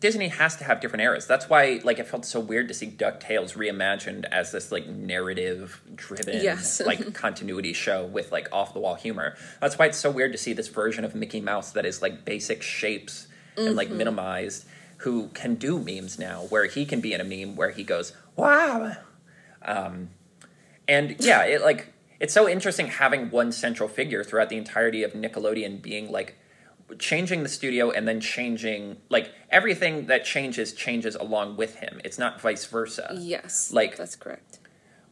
Disney 0.00 0.28
has 0.28 0.56
to 0.56 0.64
have 0.64 0.80
different 0.80 1.02
eras. 1.02 1.26
That's 1.26 1.48
why 1.48 1.80
like 1.84 1.98
it 1.98 2.06
felt 2.06 2.24
so 2.26 2.38
weird 2.40 2.68
to 2.68 2.74
see 2.74 2.86
DuckTales 2.86 3.54
reimagined 3.56 4.24
as 4.30 4.52
this 4.52 4.70
like 4.70 4.86
narrative 4.86 5.80
driven 5.94 6.42
Yes. 6.42 6.80
like 6.86 7.14
continuity 7.14 7.72
show 7.72 8.04
with 8.04 8.30
like 8.30 8.48
off 8.52 8.74
the 8.74 8.80
wall 8.80 8.94
humor. 8.94 9.36
That's 9.60 9.78
why 9.78 9.86
it's 9.86 9.98
so 9.98 10.10
weird 10.10 10.32
to 10.32 10.38
see 10.38 10.52
this 10.52 10.68
version 10.68 11.04
of 11.04 11.14
Mickey 11.14 11.40
Mouse 11.40 11.72
that 11.72 11.86
is 11.86 12.02
like 12.02 12.24
basic 12.26 12.62
shapes 12.62 13.26
and 13.66 13.76
like 13.76 13.90
minimized 13.90 14.64
who 14.98 15.28
can 15.28 15.54
do 15.54 15.78
memes 15.78 16.18
now 16.18 16.42
where 16.50 16.66
he 16.66 16.84
can 16.84 17.00
be 17.00 17.12
in 17.12 17.20
a 17.20 17.24
meme 17.24 17.56
where 17.56 17.70
he 17.70 17.82
goes, 17.84 18.12
"Wow." 18.36 18.96
Um 19.62 20.10
and 20.88 21.16
yeah, 21.20 21.42
it 21.44 21.62
like 21.62 21.92
it's 22.18 22.34
so 22.34 22.48
interesting 22.48 22.88
having 22.88 23.30
one 23.30 23.52
central 23.52 23.88
figure 23.88 24.22
throughout 24.24 24.48
the 24.50 24.56
entirety 24.56 25.02
of 25.02 25.12
Nickelodeon 25.12 25.80
being 25.80 26.10
like 26.10 26.36
changing 26.98 27.42
the 27.44 27.48
studio 27.48 27.90
and 27.90 28.06
then 28.08 28.20
changing 28.20 28.96
like 29.08 29.32
everything 29.50 30.06
that 30.06 30.24
changes 30.24 30.72
changes 30.72 31.14
along 31.14 31.56
with 31.56 31.76
him. 31.76 32.00
It's 32.04 32.18
not 32.18 32.40
vice 32.40 32.64
versa. 32.66 33.14
Yes, 33.18 33.72
Like- 33.72 33.96
that's 33.96 34.16
correct. 34.16 34.58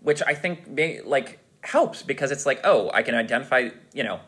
Which 0.01 0.23
I 0.27 0.35
think 0.35 0.69
may, 0.69 1.01
like 1.01 1.39
helps 1.63 2.03
because 2.03 2.31
it's 2.31 2.47
like, 2.47 2.61
oh, 2.65 2.91
I 2.95 3.03
can 3.03 3.15
identify, 3.15 3.71
you 3.93 4.05
know, 4.05 4.21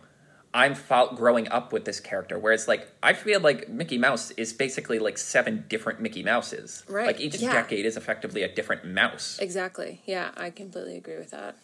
I'm 0.52 0.74
fo- 0.74 1.14
growing 1.14 1.48
up 1.48 1.72
with 1.72 1.84
this 1.84 2.00
character 2.00 2.38
whereas 2.38 2.66
like 2.66 2.90
I 3.02 3.12
feel 3.12 3.40
like 3.40 3.68
Mickey 3.68 3.98
Mouse 3.98 4.32
is 4.32 4.52
basically 4.52 4.98
like 4.98 5.16
seven 5.16 5.64
different 5.68 6.00
Mickey 6.00 6.22
Mouses. 6.22 6.84
Right, 6.88 7.06
Like 7.06 7.20
each 7.20 7.36
yeah. 7.36 7.52
decade 7.52 7.86
is 7.86 7.96
effectively 7.96 8.42
a 8.42 8.52
different 8.52 8.84
mouse. 8.84 9.38
Exactly. 9.40 10.02
Yeah, 10.06 10.30
I 10.36 10.50
completely 10.50 10.96
agree 10.96 11.16
with 11.18 11.30
that. 11.30 11.56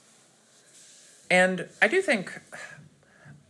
And 1.30 1.68
I 1.82 1.88
do 1.88 2.00
think, 2.02 2.40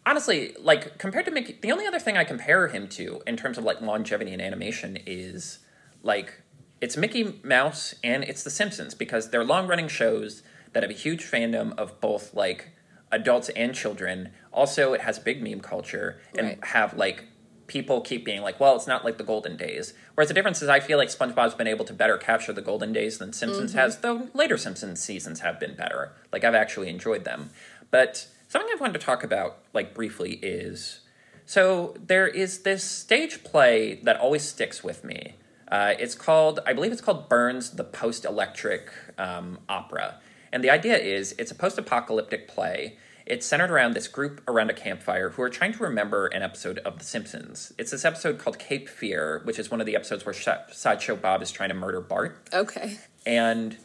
honestly, 0.07 0.55
like 0.59 0.99
compared 0.99 1.27
to 1.27 1.31
Mickey, 1.31 1.59
the 1.61 1.73
only 1.73 1.87
other 1.87 1.99
thing 1.99 2.17
I 2.17 2.25
compare 2.25 2.69
him 2.69 2.89
to 2.89 3.23
in 3.27 3.37
terms 3.37 3.59
of 3.59 3.65
like 3.65 3.81
longevity 3.81 4.33
in 4.33 4.41
animation 4.41 4.99
is 5.07 5.59
like 6.03 6.41
it's 6.81 6.97
Mickey 6.97 7.39
Mouse 7.43 7.95
and 8.03 8.25
it's 8.25 8.43
The 8.43 8.51
Simpsons 8.51 8.95
because 8.95 9.31
they're 9.31 9.45
long 9.45 9.67
running 9.67 9.89
shows 9.89 10.43
that 10.73 10.83
have 10.83 10.91
a 10.91 10.95
huge 10.95 11.25
fandom 11.25 11.77
of 11.79 12.01
both 12.01 12.35
like 12.35 12.71
adults 13.13 13.49
and 13.51 13.75
children. 13.75 14.31
Also, 14.53 14.93
it 14.93 15.03
has 15.03 15.19
big 15.19 15.43
meme 15.43 15.61
culture 15.61 16.21
and 16.37 16.47
Right. 16.49 16.65
have 16.65 16.95
like 16.95 17.25
people 17.67 18.01
keep 18.01 18.25
being 18.25 18.43
like, 18.43 18.61
well, 18.61 18.77
it's 18.77 18.87
not 18.87 19.05
like 19.05 19.19
the 19.19 19.25
golden 19.25 19.57
days. 19.57 19.93
Whereas 20.15 20.29
the 20.29 20.35
difference 20.35 20.63
is, 20.63 20.69
I 20.69 20.81
feel 20.81 20.99
like 20.99 21.09
SpongeBob's 21.09 21.55
been 21.55 21.67
able 21.67 21.85
to 21.87 21.93
better 21.93 22.17
capture 22.17 22.53
the 22.53 22.63
golden 22.63 22.93
days 22.93 23.19
than 23.19 23.33
Simpsons 23.33 23.73
has, 23.73 23.99
though 23.99 24.29
later 24.35 24.57
Simpsons 24.57 25.03
seasons 25.03 25.41
have 25.41 25.59
been 25.59 25.75
better. 25.75 26.13
Like 26.33 26.45
I've 26.45 26.55
actually 26.55 26.89
enjoyed 26.89 27.25
them. 27.25 27.51
But 27.91 28.29
something 28.49 28.71
I've 28.73 28.81
wanted 28.81 29.01
to 29.01 29.05
talk 29.05 29.25
about, 29.25 29.59
like 29.73 29.95
briefly, 29.95 30.35
is 30.43 31.01
so 31.45 31.95
there 32.05 32.27
is 32.27 32.61
this 32.63 32.85
stage 32.85 33.43
play 33.45 34.01
that 34.05 34.17
always 34.17 34.43
sticks 34.43 34.83
with 34.85 35.05
me. 35.05 35.35
Uh, 35.69 35.95
it's 35.99 36.15
called, 36.15 36.61
I 36.65 36.73
believe 36.73 36.93
it's 36.93 37.01
called 37.01 37.29
Burns, 37.29 37.71
the 37.71 37.85
Post 37.85 38.25
Electric 38.25 38.89
um, 39.19 39.59
Opera. 39.69 40.21
And 40.57 40.65
the 40.65 40.71
idea 40.71 40.97
is 40.97 41.35
it's 41.39 41.51
a 41.51 41.55
post 41.55 41.77
apocalyptic 41.77 42.49
play. 42.49 42.97
It's 43.27 43.45
centered 43.45 43.71
around 43.71 43.93
this 43.93 44.09
group 44.09 44.41
around 44.49 44.71
a 44.71 44.73
campfire 44.73 45.29
who 45.29 45.43
are 45.43 45.51
trying 45.51 45.75
to 45.75 45.83
remember 45.83 46.29
an 46.29 46.41
episode 46.41 46.79
of 46.79 46.99
The 46.99 47.05
Simpsons. 47.05 47.75
It's 47.77 47.91
this 47.91 48.07
episode 48.07 48.39
called 48.39 48.59
Cape 48.59 48.89
Fear, 48.89 49.43
which 49.45 49.59
is 49.59 49.71
one 49.71 49.81
of 49.81 49.87
the 49.87 49.95
episodes 49.95 50.25
where 50.25 50.33
Sh- 50.33 50.49
Sideshow 50.73 51.15
Bob 51.15 51.43
is 51.43 51.53
trying 51.53 51.69
to 51.69 51.75
murder 51.75 52.01
Bart 52.01 52.49
Okay. 52.55 52.97
and 53.27 53.77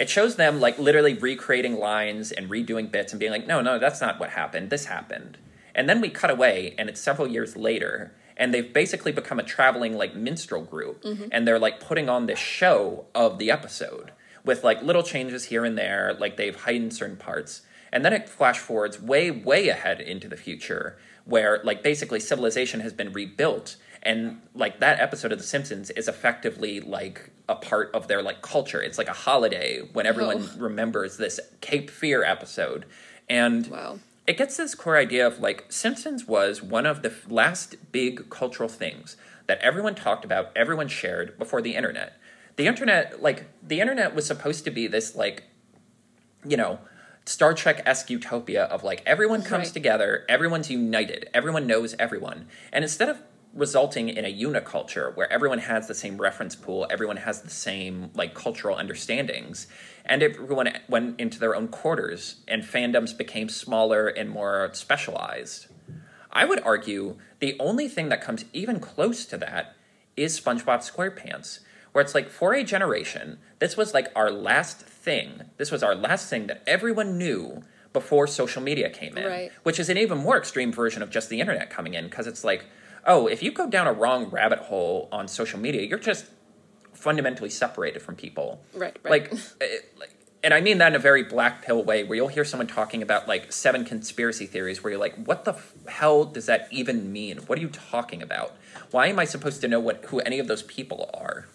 it 0.00 0.10
shows 0.10 0.34
them 0.34 0.58
like 0.58 0.80
literally 0.80 1.14
recreating 1.14 1.78
lines 1.78 2.32
and 2.32 2.50
redoing 2.50 2.90
bits 2.90 3.12
and 3.12 3.20
being 3.20 3.30
like 3.30 3.46
no 3.46 3.60
no 3.60 3.78
that's 3.78 4.00
not 4.00 4.18
what 4.18 4.30
happened 4.30 4.68
this 4.68 4.86
happened 4.86 5.38
and 5.76 5.88
then 5.88 6.00
we 6.00 6.10
cut 6.10 6.30
away 6.30 6.74
and 6.76 6.88
it's 6.88 7.00
several 7.00 7.28
years 7.28 7.56
later 7.56 8.12
and 8.36 8.52
they've 8.52 8.72
basically 8.72 9.12
become 9.12 9.38
a 9.38 9.44
traveling 9.44 9.96
like 9.96 10.16
minstrel 10.16 10.62
group 10.62 11.04
mm-hmm. 11.04 11.28
and 11.30 11.46
they're 11.46 11.60
like 11.60 11.78
putting 11.78 12.08
on 12.08 12.26
this 12.26 12.38
show 12.40 13.06
of 13.14 13.38
the 13.38 13.48
episode 13.48 14.10
with 14.46 14.64
like 14.64 14.80
little 14.82 15.02
changes 15.02 15.44
here 15.46 15.64
and 15.66 15.76
there 15.76 16.14
like 16.18 16.36
they've 16.38 16.56
heightened 16.62 16.94
certain 16.94 17.16
parts 17.16 17.62
and 17.92 18.02
then 18.04 18.12
it 18.14 18.28
flash 18.28 18.58
forwards 18.58 19.00
way 19.00 19.30
way 19.30 19.68
ahead 19.68 20.00
into 20.00 20.28
the 20.28 20.36
future 20.36 20.96
where 21.26 21.60
like 21.64 21.82
basically 21.82 22.20
civilization 22.20 22.80
has 22.80 22.92
been 22.94 23.12
rebuilt 23.12 23.76
and 24.02 24.40
like 24.54 24.78
that 24.80 25.00
episode 25.00 25.32
of 25.32 25.38
the 25.38 25.44
simpsons 25.44 25.90
is 25.90 26.06
effectively 26.08 26.80
like 26.80 27.30
a 27.48 27.54
part 27.56 27.90
of 27.94 28.06
their 28.08 28.22
like 28.22 28.40
culture 28.40 28.80
it's 28.80 28.98
like 28.98 29.08
a 29.08 29.12
holiday 29.28 29.80
when 29.92 30.06
everyone 30.06 30.38
Oh. 30.54 30.58
remembers 30.58 31.16
this 31.18 31.38
cape 31.60 31.90
fear 31.90 32.22
episode 32.24 32.86
and 33.28 33.66
Wow. 33.66 33.98
it 34.26 34.36
gets 34.38 34.56
this 34.56 34.74
core 34.76 34.96
idea 34.96 35.26
of 35.26 35.40
like 35.40 35.64
Simpsons 35.68 36.26
was 36.28 36.62
one 36.62 36.86
of 36.86 37.02
the 37.02 37.12
last 37.28 37.76
big 37.92 38.30
cultural 38.30 38.68
things 38.68 39.16
that 39.48 39.58
everyone 39.60 39.94
talked 39.94 40.24
about, 40.24 40.50
everyone 40.56 40.88
shared 40.88 41.38
before 41.38 41.62
the 41.62 41.74
internet. 41.76 42.18
The 42.56 42.66
internet, 42.66 43.22
like, 43.22 43.44
the 43.62 43.80
internet 43.80 44.14
was 44.14 44.26
supposed 44.26 44.64
to 44.64 44.70
be 44.70 44.86
this, 44.86 45.14
like, 45.14 45.44
you 46.44 46.56
know, 46.56 46.78
Star 47.26 47.54
Trek 47.54 47.82
esque 47.84 48.08
utopia 48.08 48.64
of 48.64 48.84
like 48.84 49.02
everyone 49.04 49.42
comes 49.42 49.66
Right. 49.66 49.74
together, 49.74 50.24
everyone's 50.28 50.70
united, 50.70 51.28
everyone 51.34 51.66
knows 51.66 51.96
everyone. 51.98 52.46
And 52.72 52.84
instead 52.84 53.08
of 53.08 53.18
resulting 53.52 54.08
in 54.08 54.24
a 54.24 54.32
uniculture 54.32 55.14
where 55.16 55.30
everyone 55.32 55.58
has 55.58 55.88
the 55.88 55.94
same 55.94 56.18
reference 56.18 56.54
pool, 56.54 56.86
everyone 56.88 57.16
has 57.16 57.42
the 57.42 57.50
same 57.50 58.10
like 58.14 58.34
cultural 58.34 58.76
understandings, 58.76 59.66
and 60.04 60.22
everyone 60.22 60.72
went 60.88 61.18
into 61.18 61.40
their 61.40 61.56
own 61.56 61.66
quarters 61.66 62.36
and 62.46 62.62
fandoms 62.62 63.16
became 63.16 63.48
smaller 63.48 64.06
and 64.06 64.30
more 64.30 64.70
specialized. 64.72 65.66
I 66.32 66.44
would 66.44 66.62
argue 66.62 67.16
the 67.40 67.56
only 67.58 67.88
thing 67.88 68.08
that 68.10 68.20
comes 68.20 68.44
even 68.52 68.78
close 68.78 69.26
to 69.26 69.36
that 69.38 69.74
is 70.16 70.38
SpongeBob 70.38 70.88
SquarePants, 70.88 71.60
where 71.96 72.04
it's 72.04 72.14
like 72.14 72.28
for 72.28 72.52
a 72.52 72.62
generation, 72.62 73.38
this 73.58 73.74
was 73.74 73.94
like 73.94 74.08
our 74.14 74.30
last 74.30 74.80
thing. 74.82 75.40
This 75.56 75.70
was 75.70 75.82
our 75.82 75.94
last 75.94 76.28
thing 76.28 76.46
that 76.48 76.62
everyone 76.66 77.16
knew 77.16 77.62
before 77.94 78.26
social 78.26 78.60
media 78.60 78.90
came 78.90 79.16
in, 79.16 79.24
Right. 79.24 79.50
which 79.62 79.80
is 79.80 79.88
an 79.88 79.96
even 79.96 80.18
more 80.18 80.36
extreme 80.36 80.70
version 80.70 81.02
of 81.02 81.08
just 81.08 81.30
the 81.30 81.40
internet 81.40 81.70
coming 81.70 81.94
in 81.94 82.04
because 82.04 82.26
it's 82.26 82.44
like, 82.44 82.66
oh, 83.06 83.26
if 83.28 83.42
you 83.42 83.50
go 83.50 83.66
down 83.70 83.86
a 83.86 83.94
wrong 83.94 84.26
rabbit 84.28 84.58
hole 84.58 85.08
on 85.10 85.26
social 85.26 85.58
media, 85.58 85.80
you're 85.86 85.98
just 85.98 86.26
fundamentally 86.92 87.48
separated 87.48 88.02
from 88.02 88.14
people. 88.14 88.60
Right, 88.74 88.94
right. 89.02 89.10
Like, 89.10 89.32
eh, 89.62 89.66
like, 89.98 90.10
and 90.44 90.52
I 90.52 90.60
mean 90.60 90.76
that 90.76 90.88
in 90.88 90.96
a 90.96 90.98
very 90.98 91.22
black 91.22 91.64
pill 91.64 91.82
way, 91.82 92.04
where 92.04 92.14
you'll 92.14 92.28
hear 92.28 92.44
someone 92.44 92.66
talking 92.66 93.00
about 93.02 93.26
like 93.26 93.54
seven 93.54 93.86
conspiracy 93.86 94.44
theories, 94.44 94.84
where 94.84 94.90
you're 94.90 95.00
like, 95.00 95.16
what 95.24 95.46
the 95.46 95.54
f- 95.54 95.72
hell 95.88 96.26
does 96.26 96.44
that 96.44 96.68
even 96.70 97.10
mean? 97.10 97.38
What 97.46 97.58
are 97.58 97.62
you 97.62 97.70
talking 97.70 98.20
about? 98.20 98.54
Why 98.90 99.06
am 99.06 99.18
I 99.18 99.24
supposed 99.24 99.62
to 99.62 99.68
know 99.68 99.80
what 99.80 100.04
who 100.08 100.20
any 100.20 100.38
of 100.38 100.46
those 100.46 100.62
people 100.62 101.08
are? 101.14 101.46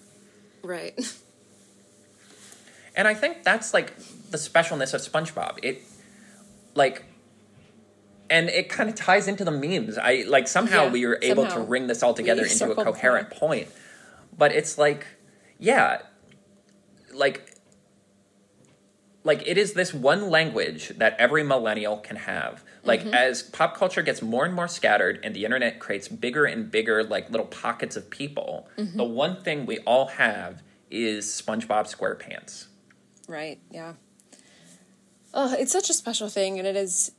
Right. 0.63 0.99
And 2.95 3.07
I 3.07 3.13
think 3.13 3.43
that's 3.43 3.73
like 3.73 3.95
the 4.29 4.37
specialness 4.37 4.93
of 4.93 5.01
SpongeBob. 5.01 5.59
It 5.63 5.81
like 6.75 7.05
and 8.29 8.49
it 8.49 8.69
kind 8.69 8.89
of 8.89 8.95
ties 8.95 9.27
into 9.27 9.43
the 9.43 9.51
memes. 9.51 9.97
I 9.97 10.23
like 10.27 10.47
somehow 10.47 10.85
Yeah, 10.85 10.91
we 10.91 11.05
were 11.05 11.19
able 11.21 11.47
to 11.47 11.59
ring 11.59 11.87
this 11.87 12.03
all 12.03 12.13
together 12.13 12.43
We 12.43 12.51
into 12.51 12.71
a 12.71 12.83
coherent 12.83 13.29
point. 13.29 13.69
But 14.37 14.53
it's 14.53 14.77
like 14.77 15.05
yeah, 15.57 16.01
like 17.13 17.50
like 19.23 19.47
it 19.47 19.57
is 19.57 19.73
this 19.73 19.93
one 19.93 20.29
language 20.29 20.89
that 20.97 21.15
every 21.19 21.43
millennial 21.43 21.97
can 21.97 22.15
have. 22.17 22.63
Like 22.83 23.01
Mm-hmm. 23.01 23.13
as 23.13 23.43
pop 23.43 23.77
culture 23.77 24.01
gets 24.01 24.21
more 24.21 24.45
and 24.45 24.53
more 24.55 24.67
scattered 24.67 25.19
and 25.23 25.35
the 25.35 25.45
internet 25.45 25.79
creates 25.79 26.07
bigger 26.07 26.45
and 26.45 26.71
bigger 26.71 27.03
like 27.03 27.29
little 27.29 27.45
pockets 27.45 27.95
of 27.95 28.09
people, 28.09 28.67
Mm-hmm. 28.77 28.97
the 28.97 29.03
one 29.03 29.41
thing 29.43 29.65
we 29.65 29.77
all 29.79 30.07
have 30.07 30.63
is 30.89 31.25
SpongeBob 31.27 31.85
SquarePants. 31.95 32.65
Right. 33.27 33.59
Yeah. 33.69 33.93
Oh, 35.33 35.55
it's 35.57 35.71
such 35.71 35.89
a 35.89 35.93
special 35.93 36.27
thing, 36.27 36.57
and 36.59 36.67
it 36.67 36.75
is. 36.75 37.11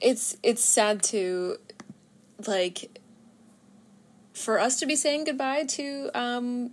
It's 0.00 0.36
it's 0.42 0.64
sad 0.64 1.02
to, 1.04 1.58
like. 2.48 2.98
For 4.32 4.58
us 4.58 4.80
to 4.80 4.86
be 4.86 4.96
saying 4.96 5.24
goodbye 5.24 5.62
to 5.64 6.10
um. 6.14 6.72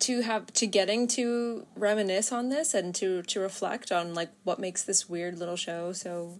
To 0.00 0.20
have 0.22 0.52
to 0.52 0.66
getting 0.66 1.08
to 1.08 1.66
reminisce 1.74 2.30
on 2.30 2.48
this 2.50 2.74
and 2.74 2.94
to 2.96 3.22
to 3.22 3.40
reflect 3.40 3.90
on 3.90 4.14
like 4.14 4.30
what 4.44 4.58
makes 4.58 4.82
this 4.84 5.08
weird 5.08 5.38
little 5.38 5.56
show 5.56 5.92
so 5.92 6.38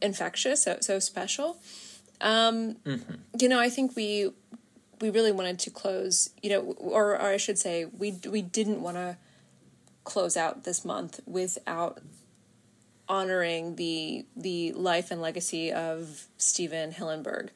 infectious, 0.00 0.62
so 0.64 0.78
so 0.80 0.98
special. 0.98 1.58
Um, 2.20 2.76
You 3.38 3.48
know, 3.48 3.60
I 3.60 3.68
think 3.68 3.94
we 3.96 4.30
we 5.00 5.10
really 5.10 5.32
wanted 5.32 5.58
to 5.60 5.70
close, 5.70 6.30
you 6.42 6.50
know, 6.50 6.60
or, 6.78 7.12
or 7.12 7.26
I 7.26 7.36
should 7.36 7.58
say, 7.58 7.84
we 7.84 8.18
we 8.30 8.40
didn't 8.42 8.80
want 8.80 8.96
to 8.96 9.16
close 10.04 10.36
out 10.36 10.64
this 10.64 10.84
month 10.84 11.20
without 11.26 12.00
honoring 13.08 13.76
the 13.76 14.24
the 14.36 14.72
life 14.72 15.10
and 15.10 15.20
legacy 15.20 15.72
of 15.72 16.26
Stephen 16.38 16.92
Hillenburg, 16.92 17.50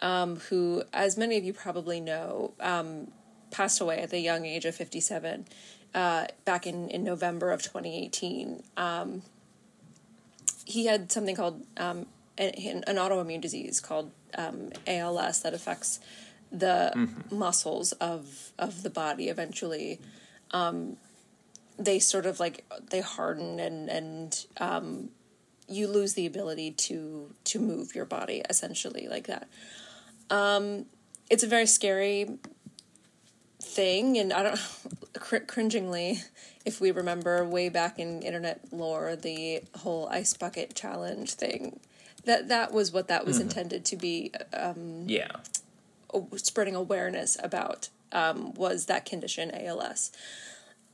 um, 0.00 0.36
who, 0.50 0.82
as 0.92 1.16
many 1.16 1.36
of 1.38 1.44
you 1.44 1.52
probably 1.52 2.00
know, 2.00 2.52
um, 2.60 3.10
passed 3.52 3.80
away 3.80 3.98
at 4.00 4.10
the 4.10 4.18
young 4.18 4.44
age 4.44 4.64
of 4.64 4.74
57 4.74 5.46
uh, 5.94 6.26
back 6.44 6.66
in, 6.66 6.88
in 6.88 7.04
November 7.04 7.52
of 7.52 7.62
2018. 7.62 8.62
Um, 8.76 9.22
he 10.64 10.86
had 10.86 11.12
something 11.12 11.36
called 11.36 11.64
um, 11.76 12.06
an, 12.38 12.82
an 12.86 12.96
autoimmune 12.96 13.40
disease 13.40 13.80
called 13.80 14.10
um, 14.36 14.70
ALS 14.86 15.42
that 15.42 15.54
affects 15.54 16.00
the 16.50 16.92
mm-hmm. 16.94 17.36
muscles 17.36 17.92
of 17.92 18.52
of 18.58 18.82
the 18.82 18.90
body. 18.90 19.28
Eventually, 19.28 20.00
um, 20.50 20.96
they 21.78 21.98
sort 21.98 22.26
of 22.26 22.40
like 22.40 22.64
they 22.90 23.00
harden 23.00 23.58
and 23.60 23.88
and 23.88 24.46
um, 24.58 25.10
you 25.68 25.88
lose 25.88 26.14
the 26.14 26.26
ability 26.26 26.70
to 26.70 27.34
to 27.44 27.58
move 27.58 27.94
your 27.94 28.04
body 28.04 28.42
essentially 28.48 29.08
like 29.08 29.26
that. 29.26 29.48
Um, 30.30 30.86
it's 31.30 31.42
a 31.42 31.46
very 31.48 31.66
scary 31.66 32.38
thing, 33.62 34.18
and 34.18 34.32
I 34.32 34.42
don't 34.42 34.60
cr- 35.14 35.38
cringingly, 35.38 36.20
if 36.64 36.80
we 36.80 36.90
remember 36.90 37.44
way 37.44 37.68
back 37.68 37.98
in 37.98 38.22
internet 38.22 38.60
lore, 38.72 39.16
the 39.16 39.62
whole 39.78 40.08
ice 40.08 40.34
bucket 40.34 40.74
challenge 40.74 41.34
thing. 41.34 41.80
That 42.24 42.48
that 42.48 42.72
was 42.72 42.92
what 42.92 43.08
that 43.08 43.26
was 43.26 43.38
mm-hmm. 43.38 43.48
intended 43.48 43.84
to 43.86 43.96
be. 43.96 44.32
Um, 44.52 45.04
yeah, 45.08 45.32
spreading 46.36 46.76
awareness 46.76 47.36
about 47.42 47.88
um, 48.12 48.54
was 48.54 48.86
that 48.86 49.04
condition 49.04 49.50
ALS. 49.52 50.12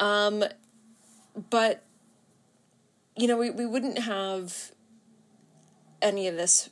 Um, 0.00 0.44
but 1.50 1.84
you 3.16 3.26
know, 3.26 3.36
we, 3.36 3.50
we 3.50 3.66
wouldn't 3.66 3.98
have 3.98 4.72
any 6.00 6.28
of 6.28 6.36
this 6.36 6.70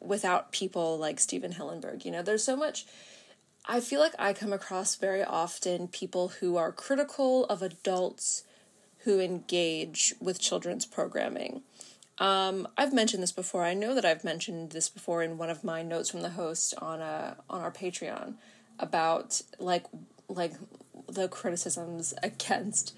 without 0.00 0.52
people 0.52 0.98
like 0.98 1.20
Stephen 1.20 1.52
Hillenburg 1.52 2.04
You 2.04 2.10
know, 2.10 2.22
there's 2.22 2.44
so 2.44 2.56
much. 2.56 2.86
I 3.66 3.80
feel 3.80 4.00
like 4.00 4.14
I 4.18 4.32
come 4.34 4.52
across 4.52 4.96
very 4.96 5.24
often 5.24 5.88
people 5.88 6.28
who 6.40 6.56
are 6.56 6.70
critical 6.70 7.46
of 7.46 7.62
adults 7.62 8.44
who 9.00 9.20
engage 9.20 10.14
with 10.20 10.40
children's 10.40 10.84
programming. 10.84 11.62
Um, 12.18 12.68
I've 12.76 12.92
mentioned 12.92 13.22
this 13.22 13.32
before. 13.32 13.64
I 13.64 13.74
know 13.74 13.94
that 13.94 14.04
I've 14.04 14.22
mentioned 14.22 14.70
this 14.70 14.88
before 14.88 15.22
in 15.22 15.38
one 15.38 15.50
of 15.50 15.64
my 15.64 15.82
notes 15.82 16.10
from 16.10 16.22
the 16.22 16.30
host 16.30 16.74
on 16.80 17.00
a 17.00 17.36
on 17.50 17.60
our 17.60 17.72
Patreon 17.72 18.34
about 18.78 19.40
like 19.58 19.84
like 20.28 20.52
the 21.08 21.28
criticisms 21.28 22.14
against 22.22 22.94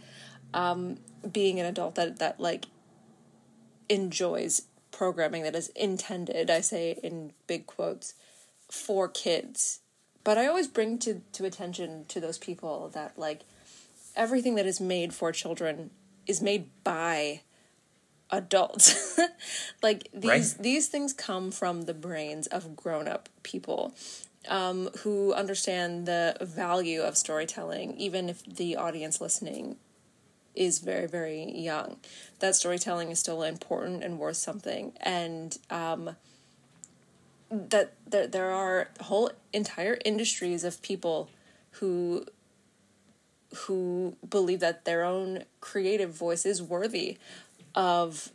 um, 0.53 0.99
being 1.31 1.61
an 1.61 1.67
adult 1.67 1.95
that 1.95 2.19
that 2.19 2.41
like 2.41 2.67
enjoys 3.89 4.63
programming 4.91 5.43
that 5.45 5.55
is 5.55 5.69
intended, 5.69 6.51
I 6.51 6.61
say 6.61 6.99
in 7.03 7.33
big 7.47 7.67
quotes, 7.67 8.15
for 8.71 9.09
kids. 9.09 9.81
But 10.27 10.39
I 10.39 10.49
always 10.49 10.67
bring 10.67 10.99
to, 10.99 11.23
to 11.35 11.45
attention 11.45 12.05
to 12.07 12.19
those 12.19 12.37
people 12.37 12.91
that 12.95 13.17
like 13.17 13.43
everything 14.17 14.57
that 14.57 14.67
is 14.67 14.81
made 14.81 15.15
for 15.15 15.31
children 15.31 15.91
is 16.27 16.43
made 16.43 16.69
by 16.83 17.43
adults. 18.33 19.21
like 19.85 20.09
these 20.13 20.55
right. 20.57 20.57
these 20.59 20.89
things 20.89 21.13
come 21.13 21.53
from 21.53 21.83
the 21.83 21.95
brains 21.95 22.49
of 22.49 22.75
grown 22.75 23.07
up 23.07 23.29
people. 23.45 23.95
Um, 24.49 24.91
who 25.03 25.33
understand 25.33 26.07
the 26.07 26.37
value 26.41 27.03
of 27.03 27.17
storytelling, 27.17 27.97
even 27.97 28.29
if 28.29 28.45
the 28.45 28.77
audience 28.77 29.21
listening 29.21 29.77
is 30.55 30.79
very 30.79 31.07
very 31.07 31.53
young 31.53 31.97
that 32.39 32.57
storytelling 32.57 33.11
is 33.11 33.19
still 33.19 33.43
important 33.43 34.03
and 34.03 34.19
worth 34.19 34.39
something 34.39 34.93
and 35.01 35.59
um, 35.69 36.17
that 37.51 37.95
there, 38.07 38.27
there 38.27 38.51
are 38.51 38.89
whole 39.01 39.31
entire 39.53 39.99
industries 40.05 40.65
of 40.65 40.83
people 40.83 41.29
who 41.73 42.25
who 43.67 44.17
believe 44.29 44.61
that 44.61 44.85
their 44.85 45.05
own 45.05 45.45
creative 45.61 46.11
voice 46.11 46.45
is 46.45 46.63
worthy 46.63 47.17
of 47.75 48.31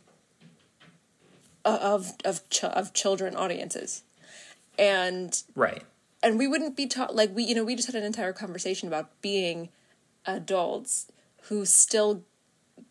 of 1.64 2.12
of 2.24 2.48
ch- 2.48 2.64
of 2.64 2.92
children 2.92 3.36
audiences 3.36 4.02
and 4.78 5.42
right 5.54 5.84
and 6.22 6.38
we 6.38 6.48
wouldn't 6.48 6.76
be 6.76 6.86
taught 6.86 7.14
like 7.14 7.34
we 7.34 7.44
you 7.44 7.54
know 7.54 7.64
we 7.64 7.76
just 7.76 7.86
had 7.86 7.94
an 7.94 8.04
entire 8.04 8.32
conversation 8.32 8.88
about 8.88 9.10
being 9.20 9.68
adults 10.26 11.06
who 11.42 11.64
still 11.64 12.22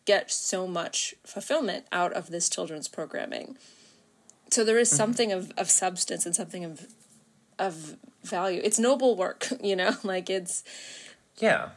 get 0.05 0.31
so 0.31 0.67
much 0.67 1.15
fulfillment 1.25 1.85
out 1.91 2.13
of 2.13 2.29
this 2.29 2.49
children's 2.49 2.87
programming. 2.87 3.57
So 4.51 4.63
there 4.63 4.77
is 4.77 4.89
mm-hmm. 4.89 4.97
something 4.97 5.31
of, 5.31 5.51
of 5.57 5.69
substance 5.69 6.25
and 6.25 6.35
something 6.35 6.63
of 6.65 6.87
of 7.59 7.97
value. 8.23 8.61
It's 8.63 8.79
noble 8.79 9.15
work, 9.15 9.47
you 9.63 9.75
know, 9.75 9.95
like 10.03 10.29
it's 10.29 10.63
Yeah. 11.37 11.69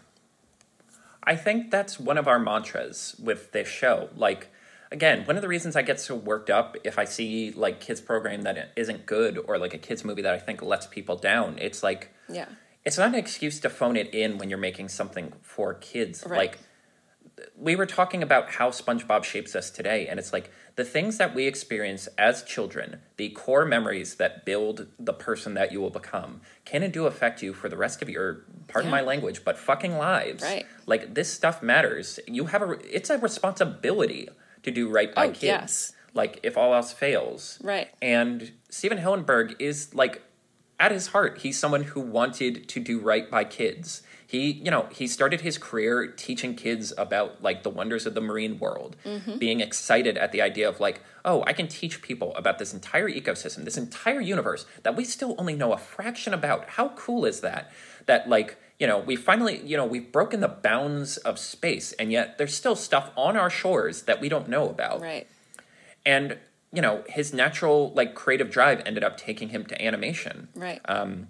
I 1.26 1.36
think 1.36 1.70
that's 1.70 1.98
one 1.98 2.18
of 2.18 2.28
our 2.28 2.38
mantras 2.38 3.16
with 3.18 3.52
this 3.52 3.68
show. 3.68 4.10
Like 4.16 4.48
again, 4.90 5.24
one 5.24 5.36
of 5.36 5.42
the 5.42 5.48
reasons 5.48 5.76
I 5.76 5.82
get 5.82 5.98
so 5.98 6.14
worked 6.14 6.50
up 6.50 6.76
if 6.84 6.98
I 6.98 7.04
see 7.04 7.50
like 7.52 7.80
kids 7.80 8.00
program 8.00 8.42
that 8.42 8.72
isn't 8.76 9.06
good 9.06 9.38
or 9.38 9.58
like 9.58 9.72
a 9.72 9.78
kids 9.78 10.04
movie 10.04 10.22
that 10.22 10.34
I 10.34 10.38
think 10.38 10.60
lets 10.60 10.86
people 10.86 11.16
down, 11.16 11.58
it's 11.58 11.82
like 11.82 12.10
Yeah 12.28 12.46
it's 12.84 12.98
not 12.98 13.08
an 13.08 13.14
excuse 13.14 13.60
to 13.60 13.70
phone 13.70 13.96
it 13.96 14.12
in 14.12 14.38
when 14.38 14.50
you're 14.50 14.58
making 14.58 14.88
something 14.88 15.32
for 15.42 15.74
kids. 15.74 16.24
Right. 16.26 16.36
Like 16.38 16.58
we 17.56 17.76
were 17.76 17.86
talking 17.86 18.22
about 18.22 18.50
how 18.52 18.70
SpongeBob 18.70 19.24
shapes 19.24 19.54
us 19.54 19.70
today, 19.70 20.06
and 20.06 20.18
it's 20.18 20.32
like 20.32 20.50
the 20.76 20.84
things 20.84 21.18
that 21.18 21.34
we 21.34 21.46
experience 21.46 22.08
as 22.18 22.42
children, 22.42 23.00
the 23.16 23.30
core 23.30 23.64
memories 23.64 24.16
that 24.16 24.44
build 24.44 24.88
the 24.98 25.12
person 25.12 25.54
that 25.54 25.72
you 25.72 25.80
will 25.80 25.90
become, 25.90 26.40
can 26.64 26.82
and 26.82 26.92
do 26.92 27.06
affect 27.06 27.42
you 27.42 27.52
for 27.52 27.68
the 27.68 27.76
rest 27.76 28.02
of 28.02 28.08
your 28.08 28.44
pardon 28.68 28.90
yeah. 28.90 28.98
my 28.98 29.00
language, 29.02 29.44
but 29.44 29.58
fucking 29.58 29.96
lives. 29.96 30.42
Right. 30.42 30.66
Like 30.86 31.14
this 31.14 31.32
stuff 31.32 31.62
matters. 31.62 32.20
You 32.26 32.46
have 32.46 32.62
a 32.62 32.72
it's 32.94 33.10
a 33.10 33.18
responsibility 33.18 34.28
to 34.62 34.70
do 34.70 34.88
right 34.88 35.14
by 35.14 35.26
oh, 35.26 35.30
kids. 35.30 35.42
Yes. 35.42 35.92
Like 36.12 36.40
if 36.42 36.56
all 36.56 36.74
else 36.74 36.92
fails. 36.92 37.58
Right. 37.62 37.88
And 38.00 38.52
Stephen 38.68 38.98
Hillenburg 38.98 39.56
is 39.58 39.94
like 39.94 40.22
at 40.80 40.92
his 40.92 41.08
heart, 41.08 41.38
he's 41.38 41.58
someone 41.58 41.84
who 41.84 42.00
wanted 42.00 42.68
to 42.68 42.80
do 42.80 42.98
right 42.98 43.30
by 43.30 43.44
kids. 43.44 44.02
He, 44.26 44.52
you 44.52 44.70
know, 44.70 44.88
he 44.90 45.06
started 45.06 45.42
his 45.42 45.58
career 45.58 46.06
teaching 46.06 46.54
kids 46.54 46.92
about 46.96 47.42
like 47.42 47.62
the 47.62 47.70
wonders 47.70 48.06
of 48.06 48.14
the 48.14 48.20
marine 48.20 48.58
world, 48.58 48.96
mm-hmm. 49.04 49.38
being 49.38 49.60
excited 49.60 50.16
at 50.16 50.32
the 50.32 50.42
idea 50.42 50.68
of 50.68 50.80
like, 50.80 51.02
oh, 51.24 51.44
I 51.46 51.52
can 51.52 51.68
teach 51.68 52.02
people 52.02 52.34
about 52.36 52.58
this 52.58 52.72
entire 52.72 53.08
ecosystem, 53.08 53.64
this 53.64 53.76
entire 53.76 54.20
universe 54.20 54.66
that 54.82 54.96
we 54.96 55.04
still 55.04 55.34
only 55.38 55.54
know 55.54 55.72
a 55.72 55.78
fraction 55.78 56.34
about. 56.34 56.70
How 56.70 56.90
cool 56.90 57.24
is 57.24 57.40
that? 57.40 57.70
That 58.06 58.28
like, 58.28 58.56
you 58.78 58.86
know, 58.86 58.98
we 58.98 59.16
finally, 59.16 59.60
you 59.64 59.76
know, 59.76 59.86
we've 59.86 60.10
broken 60.10 60.40
the 60.40 60.48
bounds 60.48 61.16
of 61.18 61.38
space 61.38 61.92
and 61.92 62.10
yet 62.10 62.38
there's 62.38 62.54
still 62.54 62.76
stuff 62.76 63.10
on 63.16 63.36
our 63.36 63.50
shores 63.50 64.02
that 64.02 64.20
we 64.20 64.28
don't 64.28 64.48
know 64.48 64.68
about. 64.68 65.00
Right. 65.00 65.26
And 66.06 66.38
you 66.74 66.82
know 66.82 67.04
his 67.08 67.32
natural 67.32 67.92
like 67.94 68.14
creative 68.14 68.50
drive 68.50 68.82
ended 68.84 69.04
up 69.04 69.16
taking 69.16 69.50
him 69.50 69.64
to 69.64 69.80
animation 69.80 70.48
right 70.54 70.80
um 70.86 71.28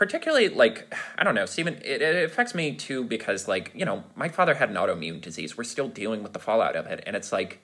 particularly 0.00 0.48
like 0.48 0.94
i 1.18 1.22
don't 1.22 1.34
know 1.34 1.44
stephen 1.44 1.74
it, 1.84 2.00
it, 2.00 2.24
affects 2.24 2.54
me 2.54 2.74
too 2.74 3.04
because 3.04 3.46
like 3.46 3.70
you 3.74 3.84
know 3.84 4.02
my 4.16 4.30
father 4.30 4.54
had 4.54 4.70
an 4.70 4.74
autoimmune 4.74 5.20
disease 5.20 5.58
we're 5.58 5.62
still 5.62 5.88
dealing 5.88 6.22
with 6.22 6.32
the 6.32 6.38
fallout 6.38 6.74
of 6.74 6.86
it 6.86 7.04
and 7.06 7.14
it's 7.14 7.32
like 7.32 7.60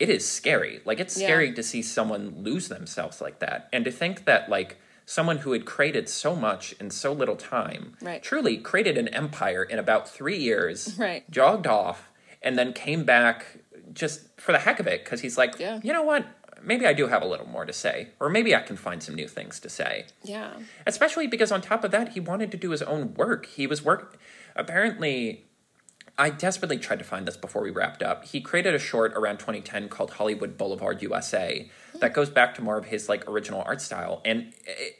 it 0.00 0.10
is 0.10 0.28
scary 0.28 0.80
like 0.84 0.98
it's 0.98 1.16
yeah. 1.16 1.28
scary 1.28 1.52
to 1.52 1.62
see 1.62 1.80
someone 1.80 2.34
lose 2.42 2.66
themselves 2.66 3.20
like 3.20 3.38
that 3.38 3.68
and 3.72 3.84
to 3.84 3.92
think 3.92 4.24
that 4.24 4.48
like 4.48 4.78
someone 5.06 5.38
who 5.38 5.52
had 5.52 5.64
created 5.64 6.08
so 6.08 6.34
much 6.34 6.74
in 6.80 6.90
so 6.90 7.12
little 7.12 7.36
time 7.36 7.96
right. 8.02 8.20
truly 8.20 8.56
created 8.56 8.98
an 8.98 9.06
empire 9.08 9.62
in 9.62 9.78
about 9.78 10.08
three 10.08 10.38
years 10.38 10.96
right. 10.98 11.30
jogged 11.30 11.68
off 11.68 12.10
and 12.42 12.58
then 12.58 12.72
came 12.72 13.04
back 13.04 13.60
just 13.92 14.28
for 14.40 14.50
the 14.50 14.58
heck 14.58 14.80
of 14.80 14.86
it 14.86 15.04
because 15.04 15.20
he's 15.20 15.38
like, 15.38 15.58
yeah. 15.58 15.78
you 15.82 15.92
know 15.92 16.02
what? 16.02 16.26
Maybe 16.64 16.86
I 16.86 16.92
do 16.92 17.08
have 17.08 17.22
a 17.22 17.26
little 17.26 17.48
more 17.48 17.64
to 17.64 17.72
say, 17.72 18.08
or 18.20 18.28
maybe 18.28 18.54
I 18.54 18.60
can 18.60 18.76
find 18.76 19.02
some 19.02 19.14
new 19.14 19.28
things 19.28 19.60
to 19.60 19.68
say. 19.68 20.06
Yeah. 20.22 20.54
Especially 20.86 21.26
because 21.26 21.52
on 21.52 21.60
top 21.60 21.84
of 21.84 21.90
that, 21.90 22.10
he 22.10 22.20
wanted 22.20 22.50
to 22.52 22.56
do 22.56 22.70
his 22.70 22.82
own 22.82 23.14
work. 23.14 23.46
He 23.46 23.66
was 23.66 23.82
work. 23.82 24.18
Apparently, 24.56 25.44
I 26.16 26.30
desperately 26.30 26.78
tried 26.78 27.00
to 27.00 27.04
find 27.04 27.26
this 27.26 27.36
before 27.36 27.62
we 27.62 27.70
wrapped 27.70 28.02
up. 28.02 28.24
He 28.24 28.40
created 28.40 28.74
a 28.74 28.78
short 28.78 29.14
around 29.14 29.38
2010 29.38 29.88
called 29.88 30.12
Hollywood 30.12 30.56
Boulevard 30.56 31.02
USA 31.02 31.68
that 31.98 32.14
goes 32.14 32.30
back 32.30 32.54
to 32.54 32.62
more 32.62 32.76
of 32.76 32.86
his 32.86 33.08
like 33.08 33.28
original 33.28 33.62
art 33.66 33.80
style. 33.80 34.20
And 34.24 34.52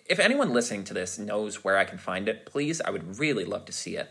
if 0.07 0.19
anyone 0.19 0.53
listening 0.53 0.85
to 0.85 0.95
this 0.95 1.19
knows 1.19 1.63
where 1.63 1.79
I 1.79 1.85
can 1.85 1.99
find 1.99 2.29
it, 2.29 2.47
please, 2.47 2.81
I 2.81 2.91
would 2.91 3.19
really 3.19 3.45
love 3.45 3.65
to 3.67 3.73
see 3.73 3.97
it. 3.97 4.11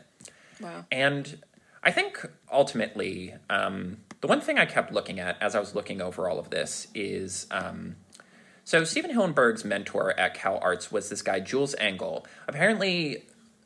Wow. 0.62 0.86
And 0.91 1.39
I 1.84 1.91
think 1.91 2.26
ultimately, 2.49 3.34
um, 3.49 3.97
the 4.24 4.28
one 4.28 4.39
thing 4.39 4.57
I 4.57 4.65
kept 4.65 4.93
looking 4.93 5.19
at 5.19 5.36
as 5.41 5.53
I 5.53 5.59
was 5.59 5.76
looking 5.76 5.99
over 5.99 6.30
all 6.30 6.39
of 6.39 6.49
this 6.49 6.88
is 6.95 7.45
um, 7.51 7.97
so 8.63 8.86
Stephen 8.86 9.11
Hillenburg's 9.11 9.65
mentor 9.65 10.17
at 10.17 10.34
Cal 10.34 10.59
Arts 10.61 10.89
was 10.89 11.09
this 11.09 11.21
guy 11.21 11.41
Jules 11.41 11.76
Engel. 11.78 12.26
Apparently, 12.47 13.26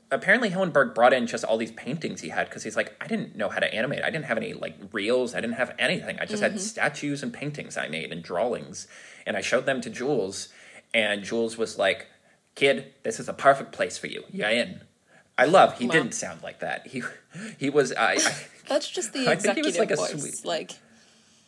apparently 0.09 0.49
Hillenburg 0.49 0.95
brought 0.95 1.13
in 1.13 1.27
just 1.27 1.43
all 1.43 1.57
these 1.57 1.73
paintings 1.73 2.21
he 2.21 2.29
had 2.29 2.49
because 2.49 2.63
he's 2.63 2.75
like, 2.75 2.95
I 2.99 3.05
didn't 3.05 3.35
know 3.35 3.49
how 3.49 3.59
to 3.59 3.71
animate. 3.71 4.01
I 4.03 4.09
didn't 4.09 4.25
have 4.25 4.37
any 4.37 4.53
like 4.53 4.75
reels. 4.91 5.35
I 5.35 5.41
didn't 5.41 5.57
have 5.57 5.75
anything. 5.77 6.17
I 6.19 6.25
just 6.25 6.41
mm-hmm. 6.41 6.53
had 6.53 6.59
statues 6.59 7.21
and 7.21 7.31
paintings 7.31 7.77
I 7.77 7.87
made 7.87 8.11
and 8.11 8.23
drawings, 8.23 8.87
and 9.27 9.37
I 9.37 9.41
showed 9.41 9.67
them 9.67 9.79
to 9.81 9.91
Jules, 9.91 10.49
and 10.91 11.23
Jules 11.23 11.59
was 11.59 11.77
like, 11.77 12.07
"Kid, 12.55 12.95
this 13.03 13.19
is 13.19 13.29
a 13.29 13.33
perfect 13.33 13.73
place 13.73 13.99
for 13.99 14.07
you. 14.07 14.23
You're 14.31 14.49
in." 14.49 14.81
I 15.37 15.45
love. 15.45 15.77
He 15.77 15.85
Wow. 15.85 15.91
didn't 15.91 16.13
sound 16.15 16.41
like 16.41 16.61
that. 16.61 16.87
He 16.87 17.03
he 17.59 17.69
was. 17.69 17.93
I, 17.93 18.13
I 18.13 18.45
That's 18.67 18.89
just 18.89 19.13
the 19.13 19.27
I 19.29 19.35
think 19.35 19.55
he 19.55 19.61
executive 19.61 19.65
was 19.65 19.77
like 19.79 19.91
a 19.91 19.95
voice. 19.95 20.21
sweet- 20.39 20.45
Like, 20.45 20.71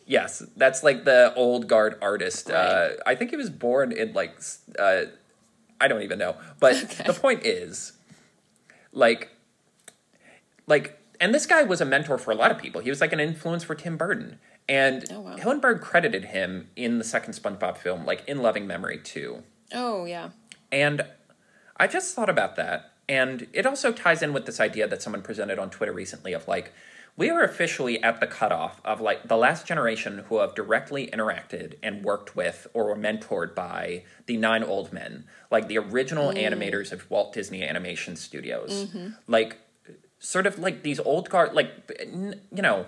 yes, 0.06 0.42
that's 0.56 0.82
like 0.82 1.04
the 1.04 1.32
old 1.34 1.68
guard 1.68 1.96
artist. 2.02 2.50
Uh, 2.50 2.90
I 3.06 3.14
think 3.14 3.30
he 3.30 3.36
was 3.36 3.50
born 3.50 3.92
in 3.92 4.12
like. 4.12 4.40
Uh, 4.78 5.02
I 5.80 5.88
don't 5.88 6.02
even 6.02 6.18
know, 6.18 6.36
but 6.58 6.74
Okay. 6.84 7.04
the 7.04 7.12
point 7.14 7.44
is, 7.46 7.92
like, 8.92 9.30
like, 10.66 10.98
and 11.20 11.34
this 11.34 11.46
guy 11.46 11.62
was 11.62 11.80
a 11.80 11.84
mentor 11.84 12.18
for 12.18 12.30
a 12.30 12.34
lot 12.34 12.50
of 12.50 12.58
people. 12.58 12.80
He 12.80 12.90
was 12.90 13.00
like 13.00 13.12
an 13.12 13.20
influence 13.20 13.64
for 13.64 13.74
Tim 13.74 13.96
Burton. 13.96 14.38
And 14.68 15.04
Oh, 15.10 15.20
wow. 15.20 15.36
Hillenburg 15.36 15.80
credited 15.80 16.26
him 16.26 16.68
in 16.76 16.98
the 16.98 17.04
second 17.04 17.32
SpongeBob 17.34 17.76
film, 17.76 18.04
like 18.04 18.22
in 18.28 18.40
Loving 18.42 18.66
Memory 18.66 18.98
too. 18.98 19.42
oh 19.72 20.04
yeah, 20.04 20.30
And 20.70 21.02
I 21.76 21.86
just 21.86 22.14
thought 22.14 22.28
about 22.28 22.56
that. 22.56 22.92
And 23.08 23.48
it 23.52 23.66
also 23.66 23.90
ties 23.90 24.22
in 24.22 24.32
with 24.32 24.46
this 24.46 24.60
idea 24.60 24.86
that 24.86 25.02
someone 25.02 25.22
presented 25.22 25.58
on 25.58 25.70
Twitter 25.70 25.92
recently 25.92 26.32
of 26.32 26.46
like, 26.46 26.72
we 27.16 27.28
are 27.30 27.42
officially 27.42 28.02
at 28.02 28.20
the 28.20 28.26
cutoff 28.26 28.80
of 28.84 29.00
like 29.00 29.28
the 29.28 29.36
last 29.36 29.66
generation 29.66 30.24
who 30.28 30.38
have 30.38 30.54
directly 30.54 31.08
interacted 31.08 31.74
and 31.82 32.04
worked 32.04 32.34
with 32.34 32.66
or 32.72 32.86
were 32.86 32.96
mentored 32.96 33.54
by 33.54 34.04
the 34.26 34.36
nine 34.36 34.62
old 34.64 34.92
men, 34.92 35.24
like 35.50 35.68
the 35.68 35.78
original 35.78 36.32
mm. 36.32 36.42
animators 36.42 36.92
of 36.92 37.10
Walt 37.10 37.32
Disney 37.32 37.62
Animation 37.62 38.16
Studios. 38.16 38.86
Mm-hmm. 38.86 39.08
Like, 39.26 39.58
sort 40.18 40.46
of 40.46 40.58
like 40.58 40.82
these 40.82 41.00
old 41.00 41.30
guard, 41.30 41.54
like, 41.54 41.70
you 42.00 42.62
know, 42.62 42.86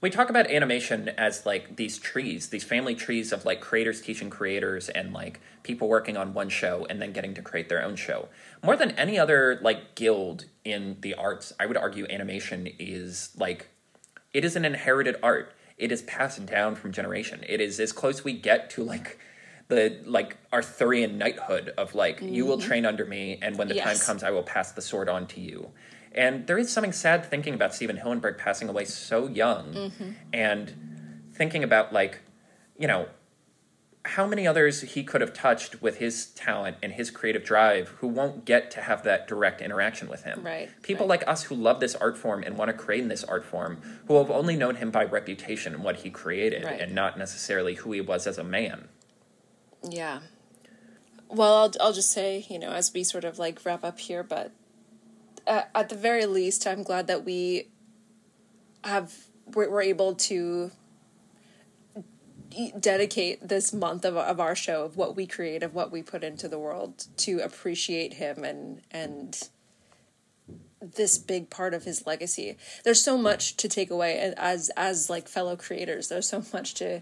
we 0.00 0.10
talk 0.10 0.28
about 0.28 0.50
animation 0.50 1.08
as 1.16 1.46
like 1.46 1.76
these 1.76 1.96
trees, 1.98 2.50
these 2.50 2.64
family 2.64 2.94
trees 2.94 3.32
of 3.32 3.46
like 3.46 3.62
creators 3.62 4.02
teaching 4.02 4.28
creators 4.28 4.90
and 4.90 5.14
like 5.14 5.40
people 5.62 5.88
working 5.88 6.16
on 6.16 6.34
one 6.34 6.50
show 6.50 6.86
and 6.90 7.00
then 7.00 7.12
getting 7.12 7.32
to 7.32 7.40
create 7.40 7.70
their 7.70 7.82
own 7.82 7.96
show. 7.96 8.28
More 8.64 8.76
than 8.76 8.92
any 8.92 9.18
other 9.18 9.58
like 9.62 9.94
guild 9.94 10.46
in 10.64 10.96
the 11.00 11.14
arts, 11.14 11.52
I 11.60 11.66
would 11.66 11.76
argue 11.76 12.06
animation 12.08 12.68
is 12.78 13.30
like 13.36 13.68
it 14.32 14.44
is 14.44 14.56
an 14.56 14.64
inherited 14.64 15.16
art. 15.22 15.54
It 15.76 15.92
is 15.92 16.02
passed 16.02 16.44
down 16.46 16.74
from 16.74 16.92
generation. 16.92 17.44
It 17.48 17.60
is 17.60 17.78
as 17.78 17.92
close 17.92 18.24
we 18.24 18.32
get 18.32 18.70
to 18.70 18.84
like 18.84 19.18
the 19.68 20.00
like 20.04 20.36
Arthurian 20.52 21.18
knighthood 21.18 21.72
of 21.76 21.94
like 21.94 22.20
you 22.20 22.46
will 22.46 22.58
mm-hmm. 22.58 22.66
train 22.66 22.86
under 22.86 23.04
me 23.04 23.38
and 23.40 23.56
when 23.56 23.68
the 23.68 23.74
time 23.74 23.98
comes 23.98 24.22
I 24.22 24.30
will 24.30 24.42
pass 24.42 24.72
the 24.72 24.82
sword 24.82 25.08
on 25.08 25.26
to 25.28 25.40
you. 25.40 25.70
And 26.12 26.46
there 26.46 26.58
is 26.58 26.72
something 26.72 26.92
sad 26.92 27.26
thinking 27.26 27.54
about 27.54 27.74
Stephen 27.74 27.96
Hillenburg 27.96 28.38
passing 28.38 28.68
away 28.68 28.84
so 28.84 29.26
young 29.26 29.74
mm-hmm. 29.74 30.10
and 30.32 30.72
thinking 31.32 31.64
about 31.64 31.92
like, 31.92 32.20
you 32.78 32.86
know, 32.86 33.08
how 34.06 34.26
many 34.26 34.46
others 34.46 34.82
he 34.82 35.02
could 35.02 35.20
have 35.22 35.32
touched 35.32 35.80
with 35.80 35.96
his 35.96 36.26
talent 36.26 36.76
and 36.82 36.92
his 36.92 37.10
creative 37.10 37.42
drive 37.42 37.88
who 38.00 38.06
won't 38.06 38.44
get 38.44 38.70
to 38.72 38.82
have 38.82 39.02
that 39.04 39.26
direct 39.26 39.62
interaction 39.62 40.08
with 40.08 40.24
him. 40.24 40.42
Right, 40.44 40.68
People 40.82 41.06
right. 41.06 41.20
like 41.20 41.28
us 41.28 41.44
who 41.44 41.54
love 41.54 41.80
this 41.80 41.94
art 41.94 42.18
form 42.18 42.42
and 42.42 42.58
want 42.58 42.68
to 42.68 42.74
create 42.76 43.00
in 43.02 43.08
this 43.08 43.24
art 43.24 43.44
form 43.46 43.80
who 44.06 44.16
have 44.18 44.30
only 44.30 44.56
known 44.56 44.76
him 44.76 44.90
by 44.90 45.04
reputation 45.04 45.72
and 45.74 45.82
what 45.82 45.96
he 45.96 46.10
created 46.10 46.64
Right. 46.64 46.80
and 46.80 46.94
not 46.94 47.16
necessarily 47.18 47.76
who 47.76 47.92
he 47.92 48.00
was 48.02 48.26
as 48.26 48.36
a 48.36 48.44
man. 48.44 48.88
yeah. 49.82 50.20
Well, 51.30 51.54
I'll 51.54 51.72
I'll 51.80 51.92
just 51.92 52.10
say 52.12 52.44
you 52.48 52.58
know 52.58 52.70
as 52.70 52.92
we 52.92 53.02
sort 53.02 53.24
of 53.24 53.38
like 53.38 53.64
wrap 53.64 53.82
up 53.82 53.98
here, 53.98 54.22
but 54.22 54.52
uh, 55.46 55.62
at 55.74 55.88
the 55.88 55.96
very 55.96 56.26
least, 56.26 56.66
I'm 56.66 56.82
glad 56.82 57.06
that 57.08 57.24
we 57.24 57.68
have 58.84 59.12
we're, 59.46 59.68
we're 59.70 59.82
able 59.82 60.14
to 60.14 60.70
dedicate 62.78 63.48
this 63.48 63.72
month 63.72 64.04
of, 64.04 64.16
of 64.16 64.40
our 64.40 64.54
show 64.54 64.84
of 64.84 64.96
what 64.96 65.16
we 65.16 65.26
create 65.26 65.62
of 65.62 65.74
what 65.74 65.90
we 65.90 66.02
put 66.02 66.24
into 66.24 66.48
the 66.48 66.58
world 66.58 67.06
to 67.16 67.40
appreciate 67.40 68.14
him 68.14 68.44
and 68.44 68.80
and 68.90 69.48
this 70.80 71.16
big 71.16 71.48
part 71.48 71.72
of 71.72 71.84
his 71.84 72.06
legacy. 72.06 72.58
There's 72.84 73.02
so 73.02 73.16
much 73.16 73.56
to 73.56 73.68
take 73.68 73.90
away 73.90 74.18
and 74.18 74.38
as 74.38 74.70
as 74.76 75.08
like 75.08 75.28
fellow 75.28 75.56
creators 75.56 76.08
there's 76.08 76.28
so 76.28 76.44
much 76.52 76.74
to 76.74 77.00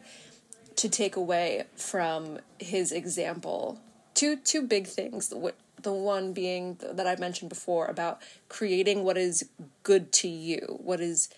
to 0.76 0.88
take 0.88 1.16
away 1.16 1.64
from 1.76 2.38
his 2.59 2.92
example. 2.92 3.80
Two 4.14 4.36
two 4.36 4.62
big 4.62 4.86
things. 4.86 5.28
The, 5.28 5.55
the 5.82 5.92
one 5.92 6.32
being 6.32 6.78
that 6.80 7.07
i 7.09 7.16
mentioned 7.16 7.48
before 7.48 7.86
about 7.86 8.20
creating 8.48 9.03
what 9.03 9.16
is 9.16 9.48
good 9.82 10.12
to 10.12 10.28
you 10.28 10.78
what 10.80 11.00
is 11.00 11.28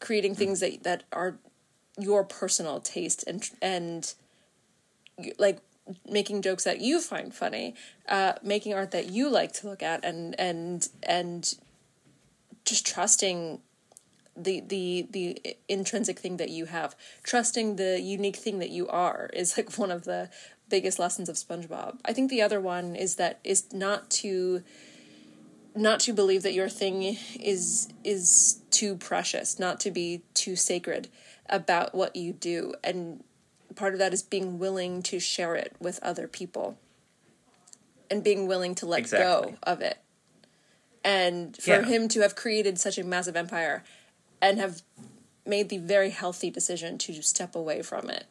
creating 0.00 0.34
things 0.34 0.60
that 0.60 0.82
that 0.82 1.04
are 1.12 1.36
your 1.98 2.24
personal 2.24 2.80
taste 2.80 3.24
and 3.26 3.50
and 3.60 4.14
like 5.38 5.58
making 6.08 6.40
jokes 6.40 6.64
that 6.64 6.80
you 6.80 7.00
find 7.00 7.34
funny 7.34 7.74
uh 8.08 8.32
making 8.42 8.72
art 8.72 8.92
that 8.92 9.10
you 9.10 9.28
like 9.28 9.52
to 9.52 9.68
look 9.68 9.82
at 9.82 10.04
and 10.04 10.38
and 10.38 10.88
and 11.02 11.58
just 12.64 12.86
trusting 12.86 13.60
the 14.34 14.60
the 14.60 15.06
the 15.10 15.56
intrinsic 15.68 16.18
thing 16.18 16.38
that 16.38 16.48
you 16.48 16.64
have 16.64 16.96
trusting 17.22 17.76
the 17.76 18.00
unique 18.00 18.36
thing 18.36 18.58
that 18.58 18.70
you 18.70 18.88
are 18.88 19.28
is 19.34 19.56
like 19.56 19.74
one 19.76 19.90
of 19.90 20.04
the 20.04 20.30
biggest 20.72 20.98
lessons 20.98 21.28
of 21.28 21.36
SpongeBob. 21.36 21.98
I 22.02 22.14
think 22.14 22.30
the 22.30 22.40
other 22.40 22.58
one 22.58 22.96
is 22.96 23.16
that 23.16 23.40
is 23.44 23.70
not 23.74 24.08
to 24.22 24.62
not 25.74 26.00
to 26.00 26.14
believe 26.14 26.42
that 26.42 26.54
your 26.54 26.70
thing 26.70 27.18
is 27.38 27.92
is 28.02 28.62
too 28.70 28.96
precious, 28.96 29.58
not 29.58 29.78
to 29.80 29.90
be 29.90 30.22
too 30.32 30.56
sacred 30.56 31.08
about 31.48 31.94
what 31.94 32.14
you 32.16 32.32
do 32.32 32.74
and 32.82 33.22
part 33.74 33.92
of 33.94 33.98
that 33.98 34.12
is 34.12 34.22
being 34.22 34.58
willing 34.58 35.02
to 35.02 35.18
share 35.18 35.54
it 35.54 35.74
with 35.80 35.98
other 36.02 36.28
people 36.28 36.78
and 38.10 38.22
being 38.22 38.46
willing 38.46 38.74
to 38.74 38.86
let 38.86 38.98
Exactly. 39.00 39.52
go 39.52 39.56
of 39.62 39.80
it. 39.80 39.98
And 41.04 41.56
for 41.56 41.70
Yeah. 41.70 41.82
him 41.82 42.08
to 42.08 42.20
have 42.20 42.36
created 42.36 42.78
such 42.78 42.98
a 42.98 43.04
massive 43.04 43.36
empire 43.36 43.82
and 44.40 44.58
have 44.58 44.82
made 45.46 45.68
the 45.70 45.78
very 45.78 46.10
healthy 46.10 46.50
decision 46.50 46.98
to 46.98 47.22
step 47.22 47.54
away 47.56 47.82
from 47.82 48.08
it, 48.10 48.26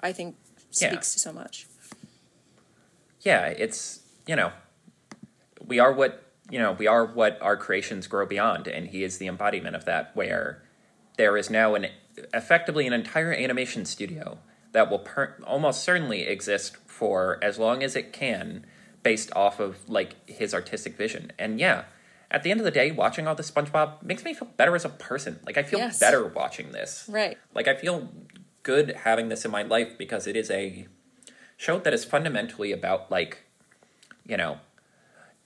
I 0.00 0.12
think 0.12 0.36
Yeah. 0.72 0.90
speaks 0.90 1.12
to 1.14 1.20
so 1.20 1.32
much. 1.32 1.66
yeah, 3.20 3.46
it's 3.46 4.00
you 4.26 4.34
know, 4.36 4.52
we 5.64 5.78
are 5.78 5.92
what 5.92 6.24
you 6.50 6.58
know, 6.58 6.72
we 6.72 6.86
are 6.86 7.06
what 7.06 7.40
our 7.40 7.56
creations 7.56 8.06
grow 8.06 8.26
beyond, 8.26 8.66
and 8.66 8.88
he 8.88 9.04
is 9.04 9.18
the 9.18 9.26
embodiment 9.28 9.76
of 9.76 9.84
that. 9.84 10.14
Where 10.14 10.62
there 11.16 11.36
is 11.36 11.48
now 11.48 11.74
an 11.76 11.86
effectively 12.34 12.86
an 12.86 12.92
entire 12.92 13.32
animation 13.32 13.84
studio 13.84 14.38
that 14.72 14.90
will 14.90 14.98
per- 14.98 15.36
almost 15.44 15.82
certainly 15.82 16.22
exist 16.22 16.76
for 16.86 17.38
as 17.42 17.58
long 17.58 17.82
as 17.82 17.94
it 17.96 18.12
can, 18.12 18.64
based 19.02 19.30
off 19.34 19.60
of 19.60 19.88
like 19.88 20.16
his 20.28 20.54
artistic 20.54 20.96
vision. 20.96 21.32
And 21.38 21.58
yeah, 21.58 21.84
at 22.30 22.42
the 22.42 22.50
end 22.50 22.60
of 22.60 22.64
the 22.64 22.70
day, 22.70 22.90
watching 22.90 23.26
all 23.26 23.34
the 23.34 23.42
SpongeBob 23.42 24.02
makes 24.02 24.24
me 24.24 24.32
feel 24.32 24.48
better 24.56 24.74
as 24.74 24.84
a 24.84 24.88
person. 24.88 25.40
Like 25.44 25.58
I 25.58 25.62
feel 25.62 25.78
Yes. 25.78 25.98
better 25.98 26.26
watching 26.26 26.72
this. 26.72 27.04
Right. 27.08 27.36
Like 27.54 27.68
I 27.68 27.74
feel 27.74 28.10
good 28.62 28.96
having 29.04 29.28
this 29.28 29.44
in 29.44 29.50
my 29.50 29.62
life 29.62 29.98
because 29.98 30.26
it 30.26 30.36
is 30.36 30.50
a 30.50 30.86
show 31.56 31.78
that 31.80 31.92
is 31.92 32.04
fundamentally 32.04 32.72
about 32.72 33.10
like, 33.10 33.44
you 34.26 34.36
know, 34.36 34.58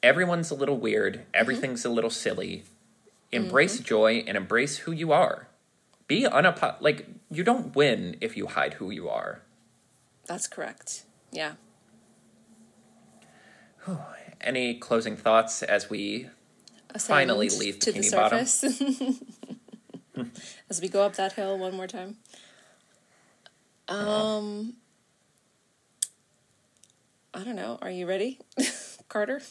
everyone's 0.03 0.51
a 0.51 0.55
little 0.55 0.77
weird, 0.77 1.15
mm-hmm. 1.15 1.31
everything's 1.35 1.85
a 1.85 1.91
little 1.91 2.11
silly. 2.11 2.65
Mm-hmm. 3.33 3.45
Embrace 3.47 3.81
joy 3.81 4.25
and 4.27 4.37
embrace 4.37 4.79
who 4.79 4.93
you 4.93 5.13
are. 5.13 5.49
Be 6.07 6.25
unapo- 6.25 6.81
like 6.81 7.07
you 7.31 7.43
don't 7.43 7.75
win 7.75 8.17
if 8.21 8.37
you 8.37 8.47
hide 8.47 8.75
who 8.75 8.91
you 8.91 9.09
are. 9.09 9.43
That's 10.27 10.47
correct. 10.47 11.05
Yeah. 11.33 11.55
Any 14.41 14.75
closing 14.75 15.17
thoughts 15.17 15.63
as 15.63 15.91
we 15.91 16.29
Finally 16.99 17.49
leave 17.51 17.79
to 17.81 17.93
the 17.93 18.03
surface. 18.03 18.65
As 20.71 20.81
we 20.81 20.89
go 20.89 21.03
up 21.03 21.17
that 21.17 21.35
hill 21.35 21.59
one 21.59 21.75
more 21.75 21.87
time. 21.87 22.17
Um 23.89 24.75
I 27.35 27.45
don't 27.45 27.57
know. 27.57 27.79
Are 27.83 27.91
you 27.91 28.07
ready? 28.07 28.39
Carter? 29.09 29.43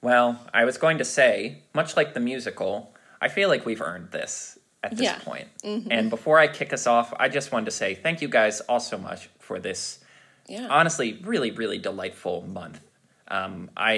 Well, 0.00 0.46
I 0.52 0.66
was 0.66 0.76
going 0.76 0.98
to 0.98 1.04
say, 1.04 1.62
much 1.72 1.96
like 1.96 2.12
the 2.12 2.20
musical, 2.20 2.94
I 3.22 3.28
feel 3.28 3.48
like 3.48 3.64
we've 3.64 3.80
earned 3.80 4.10
this 4.10 4.58
at 4.84 4.90
this 4.92 5.00
Yeah. 5.00 5.18
point. 5.18 5.48
And 5.64 6.10
before 6.10 6.38
I 6.38 6.46
kick 6.46 6.72
us 6.72 6.86
off, 6.86 7.12
I 7.18 7.28
just 7.28 7.50
wanted 7.52 7.64
to 7.66 7.70
say 7.72 7.94
thank 7.94 8.20
you 8.22 8.28
guys 8.28 8.60
all 8.68 8.80
so 8.80 8.98
much 8.98 9.28
for 9.40 9.58
this 9.58 9.98
yeah. 10.46 10.68
honestly 10.70 11.20
really 11.24 11.50
really 11.50 11.78
delightful 11.78 12.42
month 12.60 12.78
um, 13.28 13.70
i 13.78 13.94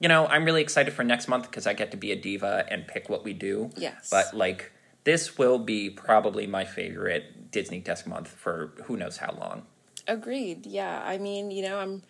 you 0.00 0.08
know 0.08 0.26
i'm 0.28 0.44
really 0.46 0.62
excited 0.62 0.92
for 0.94 1.04
next 1.04 1.28
month 1.28 1.44
because 1.50 1.66
i 1.66 1.74
get 1.74 1.90
to 1.90 1.96
be 1.98 2.10
a 2.10 2.16
diva 2.16 2.64
and 2.70 2.88
pick 2.88 3.10
what 3.10 3.22
we 3.22 3.34
do 3.34 3.70
Yes. 3.76 4.08
but 4.10 4.32
like 4.34 4.72
this 5.04 5.36
will 5.36 5.58
be 5.58 5.90
probably 5.90 6.46
my 6.46 6.64
favorite 6.64 7.50
disney 7.50 7.80
desk 7.80 8.06
month 8.06 8.28
for 8.28 8.72
who 8.84 8.96
knows 8.96 9.18
how 9.18 9.32
long 9.38 9.66
Agreed. 10.06 10.66
Yeah. 10.66 11.02
I 11.02 11.16
mean, 11.16 11.50
you 11.50 11.62
know, 11.66 11.78
I'm 11.78 12.02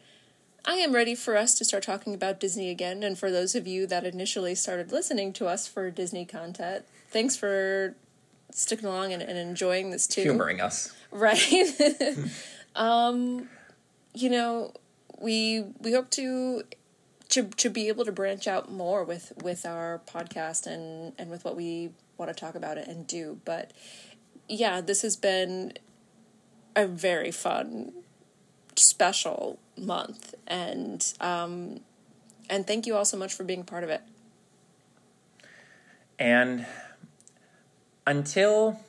I 0.64 0.74
am 0.84 0.92
ready 0.92 1.14
for 1.14 1.36
us 1.36 1.56
to 1.58 1.64
start 1.64 1.82
talking 1.84 2.12
about 2.12 2.40
Disney 2.40 2.68
again 2.70 3.02
and 3.04 3.16
for 3.16 3.30
those 3.30 3.54
of 3.54 3.66
you 3.68 3.86
that 3.86 4.02
initially 4.04 4.54
started 4.56 4.90
listening 4.90 5.32
to 5.34 5.46
us 5.46 5.68
for 5.68 5.90
Disney 5.92 6.24
content, 6.24 6.84
thanks 7.08 7.36
for 7.36 7.94
sticking 8.54 8.86
along 8.86 9.12
and, 9.12 9.20
and 9.20 9.36
enjoying 9.36 9.90
this 9.90 10.06
too. 10.06 10.22
humoring 10.22 10.60
us 10.60 10.94
Right. 11.14 11.64
um, 12.74 13.48
you 14.14 14.28
know, 14.28 14.72
we 15.20 15.64
we 15.78 15.92
hope 15.92 16.10
to 16.10 16.64
to 17.28 17.44
to 17.44 17.70
be 17.70 17.88
able 17.88 18.04
to 18.04 18.12
branch 18.12 18.48
out 18.48 18.70
more 18.70 19.04
with 19.04 19.32
with 19.42 19.64
our 19.64 20.02
podcast 20.06 20.66
and 20.66 21.12
and 21.16 21.30
with 21.30 21.44
what 21.44 21.56
we 21.56 21.90
want 22.18 22.34
to 22.34 22.38
talk 22.38 22.56
about 22.56 22.76
it 22.76 22.88
and 22.88 23.06
do. 23.06 23.40
But 23.44 23.70
yeah, 24.48 24.80
this 24.80 25.02
has 25.02 25.16
been 25.16 25.74
a 26.74 26.86
very 26.88 27.30
fun 27.30 27.92
special 28.74 29.60
month 29.76 30.34
and 30.48 31.12
um 31.20 31.78
and 32.50 32.66
thank 32.66 32.86
you 32.86 32.96
all 32.96 33.04
so 33.04 33.16
much 33.16 33.32
for 33.32 33.44
being 33.44 33.62
part 33.62 33.84
of 33.84 33.90
it. 33.90 34.02
And 36.18 36.66
until 38.06 38.80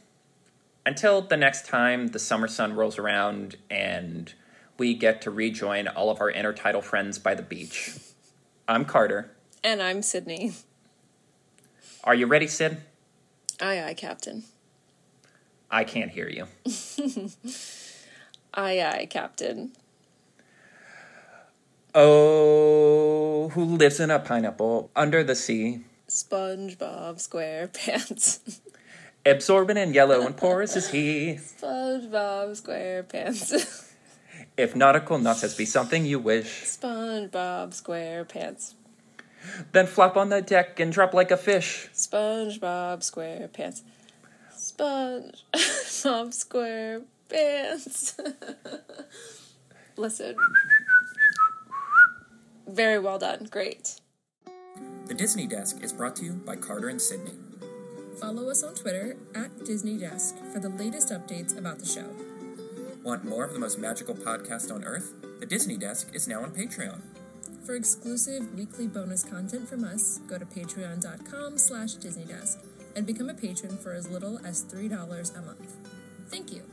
until 0.85 1.21
the 1.21 1.37
next 1.37 1.65
time 1.65 2.07
the 2.07 2.19
summer 2.19 2.47
sun 2.47 2.73
rolls 2.73 2.97
around 2.99 3.57
and 3.69 4.33
we 4.77 4.93
get 4.93 5.21
to 5.21 5.31
rejoin 5.31 5.87
all 5.87 6.09
of 6.09 6.21
our 6.21 6.31
intertidal 6.31 6.83
friends 6.83 7.17
by 7.17 7.33
the 7.33 7.41
beach. 7.41 7.95
I'm 8.67 8.85
Carter. 8.85 9.31
And 9.63 9.81
I'm 9.81 10.01
Sydney. 10.01 10.53
Are 12.03 12.13
you 12.13 12.27
ready, 12.27 12.45
Sid? 12.47 12.77
Aye, 13.59 13.83
aye, 13.83 13.93
Captain. 13.95 14.43
I 15.71 15.83
can't 15.85 16.11
hear 16.11 16.29
you. 16.29 16.45
aye, 18.53 18.81
aye, 18.81 19.07
Captain. 19.09 19.71
Oh, 21.95 23.49
who 23.53 23.63
lives 23.63 23.99
in 23.99 24.11
a 24.11 24.19
pineapple 24.19 24.91
under 24.95 25.23
the 25.23 25.35
sea? 25.35 25.85
SpongeBob 26.07 27.17
SquarePants. 27.17 28.59
Absorbent 29.25 29.79
and 29.79 29.95
yellow 29.95 30.25
and 30.25 30.37
porous 30.37 30.75
is 30.75 30.89
he. 30.89 31.39
SpongeBob 31.41 32.61
SquarePants. 32.61 33.91
if 34.57 34.75
nautical 34.75 35.17
nonsense 35.17 35.55
be 35.55 35.65
something 35.65 36.05
you 36.05 36.19
wish. 36.19 36.63
SpongeBob 36.63 37.73
SquarePants. 37.73 38.75
Then 39.71 39.87
flop 39.87 40.15
on 40.15 40.29
the 40.29 40.41
deck 40.41 40.79
and 40.79 40.91
drop 40.91 41.13
like 41.13 41.31
a 41.31 41.37
fish. 41.37 41.89
SpongeBob 41.93 42.99
SquarePants. 42.99 43.81
SpongeBob 44.55 47.03
SquarePants. 47.31 48.17
Listen. 49.97 50.35
Very 52.67 52.99
well 52.99 53.17
done. 53.17 53.47
Great. 53.49 53.99
The 55.07 55.13
Disney 55.13 55.47
Desk 55.47 55.81
is 55.81 55.93
brought 55.93 56.15
to 56.17 56.25
you 56.25 56.33
by 56.33 56.55
Carter 56.55 56.89
and 56.89 57.01
Sydney. 57.01 57.33
Follow 58.19 58.49
us 58.49 58.63
on 58.63 58.73
Twitter 58.75 59.17
at 59.35 59.65
Disney 59.65 59.97
Desk 59.97 60.35
for 60.53 60.59
the 60.59 60.69
latest 60.69 61.09
updates 61.09 61.57
about 61.57 61.79
the 61.79 61.85
show. 61.85 62.09
Want 63.03 63.25
more 63.25 63.43
of 63.43 63.53
the 63.53 63.59
most 63.59 63.77
magical 63.77 64.15
podcast 64.15 64.73
on 64.73 64.83
earth? 64.83 65.13
The 65.39 65.45
Disney 65.45 65.77
Desk 65.77 66.09
is 66.13 66.27
now 66.27 66.41
on 66.41 66.51
Patreon. 66.51 67.01
For 67.65 67.75
exclusive 67.75 68.53
weekly 68.55 68.87
bonus 68.87 69.23
content 69.23 69.67
from 69.67 69.83
us, 69.83 70.19
go 70.27 70.37
to 70.37 70.45
patreon.com 70.45 71.57
slash 71.57 71.95
disneydesk 71.95 72.63
and 72.95 73.05
become 73.05 73.29
a 73.29 73.33
patron 73.33 73.77
for 73.77 73.93
as 73.93 74.09
little 74.09 74.39
as 74.45 74.63
$3 74.65 75.37
a 75.37 75.41
month. 75.41 75.75
Thank 76.29 76.53
you. 76.53 76.63